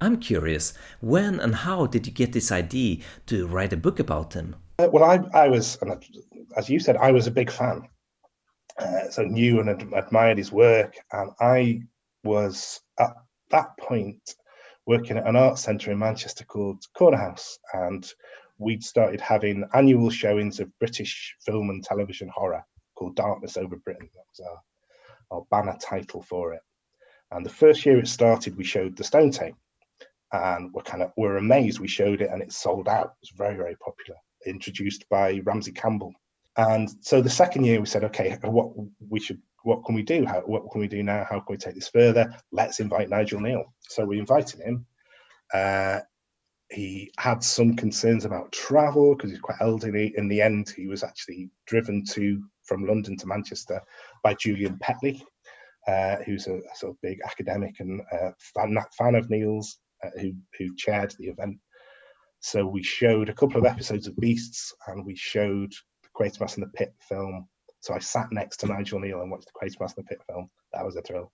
I'm 0.00 0.18
curious, 0.18 0.72
when 1.00 1.38
and 1.38 1.54
how 1.54 1.86
did 1.86 2.06
you 2.06 2.12
get 2.12 2.32
this 2.32 2.50
idea 2.50 3.04
to 3.26 3.46
write 3.46 3.72
a 3.72 3.76
book 3.76 4.00
about 4.00 4.32
him? 4.32 4.56
Uh, 4.80 4.88
well, 4.92 5.04
I, 5.04 5.44
I 5.44 5.48
was, 5.48 5.78
as 6.56 6.68
you 6.68 6.80
said, 6.80 6.96
I 6.96 7.12
was 7.12 7.28
a 7.28 7.30
big 7.30 7.52
fan 7.52 7.88
uh, 8.78 9.10
so 9.10 9.22
knew 9.22 9.60
and 9.60 9.70
ad- 9.70 9.92
admired 9.94 10.38
his 10.38 10.52
work. 10.52 10.96
And 11.12 11.30
I 11.40 11.82
was 12.24 12.80
at 12.98 13.14
that 13.52 13.76
point 13.78 14.34
working 14.86 15.16
at 15.16 15.28
an 15.28 15.36
art 15.36 15.58
centre 15.58 15.92
in 15.92 15.98
Manchester 15.98 16.44
called 16.44 16.84
Corner 16.96 17.16
House, 17.18 17.58
and 17.72 18.10
we'd 18.58 18.82
started 18.82 19.20
having 19.20 19.64
annual 19.74 20.10
showings 20.10 20.58
of 20.58 20.76
British 20.78 21.36
film 21.44 21.70
and 21.70 21.84
television 21.84 22.28
horror 22.34 22.64
called 22.96 23.16
Darkness 23.16 23.56
Over 23.56 23.76
Britain. 23.76 24.08
That 24.12 24.24
was 24.28 24.48
our, 25.30 25.36
our 25.38 25.44
banner 25.50 25.78
title 25.80 26.22
for 26.22 26.54
it. 26.54 26.60
And 27.30 27.46
the 27.46 27.50
first 27.50 27.86
year 27.86 27.98
it 27.98 28.08
started, 28.08 28.56
we 28.56 28.64
showed 28.64 28.96
the 28.96 29.04
Stone 29.04 29.30
Tape, 29.30 29.54
and 30.32 30.72
we're 30.72 30.82
kind 30.82 31.02
of 31.02 31.12
we're 31.16 31.36
amazed. 31.36 31.78
We 31.78 31.88
showed 31.88 32.20
it, 32.20 32.30
and 32.30 32.42
it 32.42 32.52
sold 32.52 32.88
out. 32.88 33.06
It 33.06 33.22
was 33.22 33.32
very 33.36 33.56
very 33.56 33.76
popular. 33.76 34.18
Introduced 34.44 35.08
by 35.08 35.40
Ramsey 35.44 35.72
Campbell, 35.72 36.12
and 36.56 36.90
so 37.00 37.20
the 37.20 37.30
second 37.30 37.64
year 37.64 37.80
we 37.80 37.86
said, 37.86 38.04
okay, 38.04 38.36
what 38.42 38.72
we 39.08 39.20
should, 39.20 39.40
what 39.62 39.84
can 39.84 39.94
we 39.94 40.02
do? 40.02 40.26
How, 40.26 40.40
what 40.40 40.70
can 40.70 40.80
we 40.80 40.88
do 40.88 41.02
now? 41.02 41.24
How 41.28 41.40
can 41.40 41.54
we 41.54 41.56
take 41.56 41.74
this 41.74 41.88
further? 41.88 42.34
Let's 42.50 42.80
invite 42.80 43.08
Nigel 43.08 43.40
Kneale. 43.40 43.64
So 43.80 44.04
we 44.04 44.18
invited 44.18 44.60
him. 44.60 44.86
Uh, 45.54 46.00
he 46.70 47.12
had 47.18 47.42
some 47.42 47.76
concerns 47.76 48.24
about 48.24 48.52
travel 48.52 49.14
because 49.14 49.30
he's 49.30 49.40
quite 49.40 49.60
elderly. 49.60 50.14
In 50.16 50.28
the 50.28 50.40
end, 50.40 50.72
he 50.76 50.86
was 50.86 51.02
actually 51.02 51.50
driven 51.66 52.04
to 52.10 52.42
from 52.64 52.86
London 52.86 53.16
to 53.18 53.26
Manchester 53.26 53.80
by 54.22 54.34
Julian 54.34 54.78
Petley, 54.78 55.22
uh, 55.86 56.16
who's 56.24 56.46
a, 56.46 56.56
a, 56.56 56.76
sort 56.76 56.92
of 56.92 57.00
big 57.02 57.18
academic 57.26 57.74
and 57.80 58.00
uh, 58.12 58.30
fan, 58.54 58.76
fan 58.96 59.14
of 59.14 59.28
Kneale's, 59.28 59.78
uh, 60.02 60.10
who 60.20 60.32
who 60.58 60.74
chaired 60.76 61.14
the 61.18 61.26
event. 61.26 61.58
So 62.40 62.66
we 62.66 62.82
showed 62.82 63.28
a 63.28 63.34
couple 63.34 63.58
of 63.58 63.66
episodes 63.66 64.06
of 64.06 64.16
Beasts, 64.16 64.74
and 64.86 65.04
we 65.04 65.14
showed 65.14 65.72
Quatermass 66.16 66.56
in 66.56 66.62
the 66.62 66.68
Pit 66.68 66.94
film. 67.00 67.48
So 67.80 67.94
I 67.94 67.98
sat 67.98 68.28
next 68.30 68.58
to 68.58 68.66
Nigel 68.66 69.00
Kneale 69.00 69.22
and 69.22 69.30
watched 69.30 69.46
the 69.46 69.58
Quatermass 69.58 69.96
in 69.96 70.04
the 70.04 70.08
Pit 70.08 70.20
film. 70.28 70.48
That 70.72 70.84
was 70.84 70.96
a 70.96 71.02
thrill. 71.02 71.32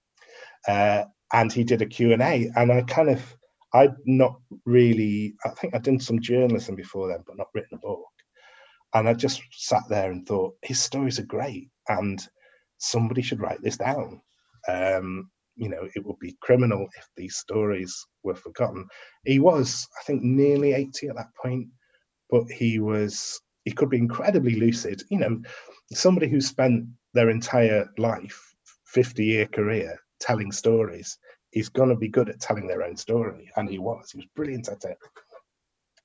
Uh, 0.67 1.05
and 1.33 1.53
he 1.53 1.65
did 1.65 1.83
a 1.83 1.87
Q&A 1.87 2.51
and 2.57 2.73
I 2.73 2.83
kind 2.83 3.11
of, 3.11 3.37
I'd 3.75 3.95
not 4.07 4.41
really, 4.65 5.35
I 5.45 5.51
think 5.51 5.75
I'd 5.75 5.83
done 5.83 6.01
some 6.01 6.21
journalism 6.21 6.75
before 6.75 7.09
then, 7.09 7.23
but 7.27 7.37
not 7.37 7.49
written 7.55 7.77
a 7.77 7.79
book. 7.79 8.01
And 8.95 9.09
I 9.09 9.15
just 9.15 9.43
sat 9.53 9.83
there 9.91 10.11
and 10.11 10.27
thought, 10.27 10.57
his 10.63 10.81
stories 10.81 11.19
are 11.19 11.27
great 11.27 11.69
and 11.89 12.27
somebody 12.79 13.21
should 13.21 13.41
write 13.41 13.61
this 13.63 13.77
down. 13.77 14.23
Um, 14.67 15.31
you 15.57 15.69
know, 15.69 15.89
it 15.95 16.07
would 16.07 16.19
be 16.21 16.39
criminal 16.41 16.87
if 16.97 17.09
these 17.17 17.37
stories 17.37 18.07
were 18.23 18.37
forgotten. 18.37 18.87
He 19.25 19.39
was, 19.41 19.87
I 20.01 20.05
think, 20.05 20.23
nearly 20.23 20.73
80 20.73 21.09
at 21.09 21.17
that 21.17 21.35
point, 21.41 21.69
but 22.31 22.45
he 22.51 22.79
was, 22.79 23.41
he 23.69 23.75
could 23.75 23.91
be 23.91 23.99
incredibly 23.99 24.57
lucid. 24.57 25.03
You 25.11 25.19
know, 25.19 25.43
somebody 25.93 26.27
who 26.27 26.41
spent 26.41 26.87
their 27.13 27.29
entire 27.29 27.91
life, 27.99 28.55
50 28.87 29.23
year 29.23 29.47
career, 29.47 30.01
telling 30.21 30.53
stories 30.53 31.19
is 31.53 31.69
going 31.69 31.91
to 31.91 31.97
be 31.97 32.09
good 32.09 32.31
at 32.31 32.41
telling 32.41 32.67
their 32.67 32.83
own 32.83 32.97
story. 32.97 33.51
And 33.57 33.69
he 33.69 33.79
was, 33.79 34.11
he 34.11 34.19
was 34.19 34.27
brilliant 34.35 34.69
at 34.69 34.85
it. 34.85 34.97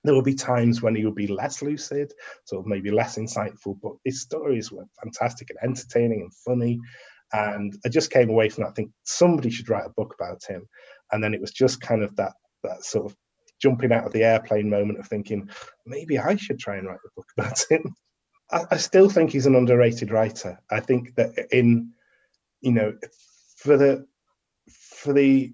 There 0.04 0.14
will 0.14 0.22
be 0.22 0.36
times 0.36 0.82
when 0.82 0.94
he 0.94 1.06
would 1.06 1.16
be 1.16 1.28
less 1.28 1.62
lucid, 1.62 2.12
of 2.52 2.66
maybe 2.66 2.92
less 2.92 3.18
insightful, 3.18 3.80
but 3.82 3.94
his 4.04 4.22
stories 4.22 4.70
were 4.70 4.84
fantastic 5.02 5.50
and 5.50 5.60
entertaining 5.64 6.20
and 6.20 6.34
funny. 6.34 6.82
And 7.32 7.74
I 7.86 7.90
just 7.90 8.12
came 8.12 8.30
away 8.30 8.50
from 8.50 8.66
that. 8.66 8.72
I 8.72 8.74
think 8.74 8.92
somebody 9.06 9.50
should 9.50 9.70
write 9.70 9.86
a 9.86 9.94
book 9.96 10.14
about 10.20 10.44
him. 10.46 10.68
And 11.14 11.24
then 11.24 11.34
it 11.34 11.40
was 11.40 11.52
just 11.52 11.80
kind 11.80 12.04
of 12.04 12.14
that 12.18 12.34
that 12.64 12.84
sort 12.84 13.06
of 13.06 13.16
jumping 13.64 13.94
out 13.94 14.06
of 14.06 14.12
the 14.12 14.24
airplane 14.24 14.70
moment 14.70 15.00
of 15.00 15.08
thinking 15.08 15.50
maybe 15.86 16.20
I 16.20 16.36
should 16.36 16.60
try 16.60 16.76
and 16.76 16.88
write 16.88 17.00
a 17.06 17.16
book 17.16 17.28
about 17.38 17.60
him. 17.70 17.96
I, 18.52 18.66
I 18.72 18.78
still 18.78 19.10
think 19.10 19.32
he's 19.32 19.46
an 19.46 19.56
underrated 19.56 20.12
writer. 20.12 20.60
I 20.70 20.82
think 20.82 21.16
that 21.16 21.32
in 21.52 21.92
you 22.62 22.74
know 22.74 22.94
for 23.58 23.78
the 23.78 24.06
for 24.70 25.14
the 25.14 25.54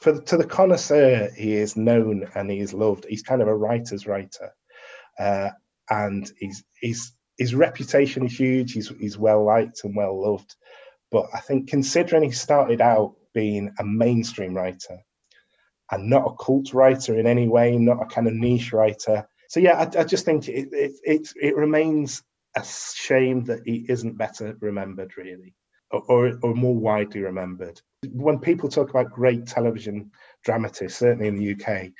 for 0.00 0.12
the, 0.12 0.22
to 0.22 0.36
the 0.36 0.46
connoisseur, 0.46 1.30
he 1.36 1.54
is 1.54 1.76
known 1.76 2.28
and 2.34 2.50
he 2.50 2.60
is 2.60 2.74
loved. 2.74 3.06
He's 3.08 3.22
kind 3.22 3.42
of 3.42 3.48
a 3.48 3.56
writer's 3.56 4.06
writer, 4.06 4.52
uh, 5.18 5.50
and 5.90 6.30
he's 6.38 6.62
he's 6.80 7.14
his 7.36 7.54
reputation 7.54 8.26
is 8.26 8.38
huge. 8.38 8.72
He's 8.72 8.88
he's 9.00 9.18
well 9.18 9.44
liked 9.44 9.82
and 9.82 9.96
well 9.96 10.20
loved. 10.20 10.54
But 11.10 11.26
I 11.34 11.40
think 11.40 11.68
considering 11.68 12.22
he 12.22 12.30
started 12.30 12.80
out 12.80 13.14
being 13.34 13.74
a 13.80 13.84
mainstream 13.84 14.54
writer 14.54 14.98
and 15.90 16.08
not 16.08 16.26
a 16.26 16.44
cult 16.44 16.72
writer 16.72 17.18
in 17.18 17.26
any 17.26 17.48
way, 17.48 17.76
not 17.76 18.02
a 18.02 18.06
kind 18.06 18.26
of 18.26 18.34
niche 18.34 18.72
writer. 18.72 19.28
So 19.48 19.60
yeah, 19.60 19.78
I, 19.78 20.00
I 20.00 20.04
just 20.04 20.24
think 20.24 20.48
it, 20.48 20.68
it 20.72 20.92
it 21.04 21.28
it 21.40 21.56
remains 21.56 22.22
a 22.56 22.64
shame 22.64 23.44
that 23.44 23.60
he 23.64 23.84
isn't 23.88 24.16
better 24.16 24.56
remembered, 24.60 25.16
really, 25.16 25.54
or, 25.90 26.02
or, 26.08 26.38
or 26.42 26.54
more 26.54 26.74
widely 26.74 27.20
remembered. 27.20 27.80
When 28.10 28.38
people 28.38 28.68
talk 28.68 28.90
about 28.90 29.10
great 29.10 29.46
television 29.46 30.10
dramatists, 30.44 30.98
certainly 30.98 31.28
in 31.28 31.36
the 31.36 31.52
UK, 31.52 31.90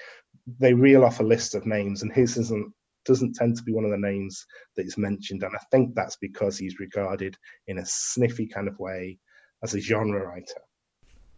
they 0.59 0.75
reel 0.75 1.05
off 1.05 1.21
a 1.21 1.25
list 1.25 1.55
of 1.55 1.67
names, 1.67 2.03
and 2.03 2.13
his 2.13 2.37
isn't 2.37 2.73
doesn't 3.05 3.35
tend 3.35 3.57
to 3.57 3.63
be 3.63 3.73
one 3.73 3.85
of 3.85 3.91
the 3.91 3.99
names 3.99 4.47
that 4.77 4.87
is 4.87 4.97
mentioned. 4.97 5.43
And 5.43 5.55
I 5.55 5.61
think 5.71 5.95
that's 5.95 6.17
because 6.17 6.57
he's 6.57 6.81
regarded 6.81 7.37
in 7.67 7.79
a 7.79 7.85
sniffy 7.85 8.47
kind 8.47 8.67
of 8.67 8.79
way 8.79 9.19
as 9.63 9.75
a 9.75 9.81
genre 9.81 10.27
writer. 10.27 10.61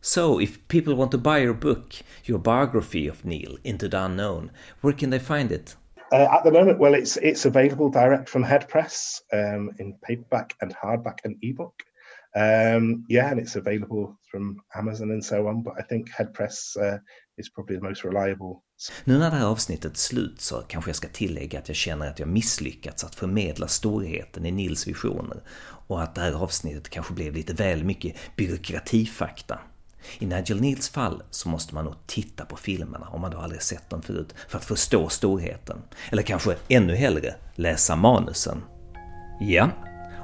So, 0.08 0.38
if 0.38 0.68
people 0.68 0.94
want 0.94 1.10
to 1.10 1.18
buy 1.18 1.38
your 1.38 1.52
book, 1.52 1.92
your 2.26 2.38
biography 2.38 3.08
of 3.08 3.24
Neil, 3.24 3.56
Into 3.64 3.88
the 3.88 4.04
Unknown, 4.04 4.52
where 4.80 4.92
can 4.92 5.10
they 5.10 5.18
find 5.18 5.50
it? 5.50 5.74
Uh, 6.12 6.28
at 6.30 6.44
the 6.44 6.52
moment, 6.52 6.78
well, 6.78 6.94
it's 6.94 7.16
it's 7.16 7.44
available 7.44 7.90
direct 7.90 8.28
from 8.28 8.44
Headpress 8.44 9.22
um, 9.32 9.70
in 9.80 9.94
paperback 10.08 10.54
and 10.60 10.72
hardback 10.72 11.18
and 11.24 11.36
ebook. 11.42 11.82
Um, 12.36 13.04
yeah, 13.08 13.30
and 13.32 13.40
it's 13.40 13.56
available 13.56 14.16
from 14.30 14.60
Amazon 14.76 15.10
and 15.10 15.24
so 15.24 15.48
on. 15.48 15.64
But 15.64 15.74
I 15.76 15.82
think 15.82 16.08
Headpress 16.10 16.76
uh, 16.76 16.98
is 17.36 17.48
probably 17.48 17.76
the 17.76 17.88
most 17.88 18.04
reliable. 18.04 18.62
Nu 19.04 19.18
när 19.18 19.30
det 19.30 19.36
här 19.36 19.46
avsnittet 19.46 19.96
slut 19.96 20.40
så 20.40 20.62
kanske 20.68 20.88
jag 20.88 20.96
ska 20.96 21.08
tillägga 21.08 21.58
att 21.58 21.68
jag 21.68 21.76
känner 21.76 22.08
att 22.08 22.18
jag 22.18 22.28
misslyckats 22.28 23.04
att 23.04 23.14
förmedla 23.14 23.68
storheten 23.68 24.46
i 24.46 24.50
Nils 24.50 24.86
visioner 24.86 25.42
och 25.88 26.02
att 26.02 26.14
det 26.14 26.20
här 26.20 26.32
avsnittet 26.32 26.88
kanske 26.88 27.14
blev 27.14 27.34
lite 27.34 27.52
väl 27.52 27.84
mycket 27.84 28.16
byråkratifakta. 28.36 29.58
I 30.18 30.26
Nigel 30.26 30.60
Neils 30.60 30.88
fall 30.88 31.22
så 31.30 31.48
måste 31.48 31.74
man 31.74 31.84
nog 31.84 31.94
titta 32.06 32.44
på 32.44 32.56
filmerna 32.56 33.08
om 33.08 33.20
man 33.20 33.30
då 33.30 33.38
aldrig 33.38 33.62
sett 33.62 33.90
dem 33.90 34.02
förut 34.02 34.34
för 34.48 34.58
att 34.58 34.64
förstå 34.64 35.08
storheten. 35.08 35.82
Eller 36.10 36.22
kanske 36.22 36.56
ännu 36.68 36.94
hellre 36.94 37.34
läsa 37.54 37.96
manusen. 37.96 38.62
Ja, 39.40 39.70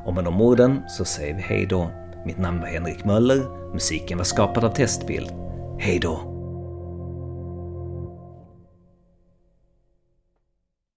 och 0.04 0.14
med 0.14 0.24
de 0.24 0.40
orden 0.40 0.82
så 0.88 1.04
säger 1.04 1.34
vi 1.34 1.42
hej 1.42 1.66
då. 1.66 1.90
Mitt 2.26 2.38
namn 2.38 2.60
var 2.60 2.68
Henrik 2.68 3.04
Möller, 3.04 3.72
musiken 3.72 4.18
var 4.18 4.24
skapad 4.24 4.64
av 4.64 4.74
Testbild. 4.74 5.30
Hej 5.78 5.98
då! 5.98 6.31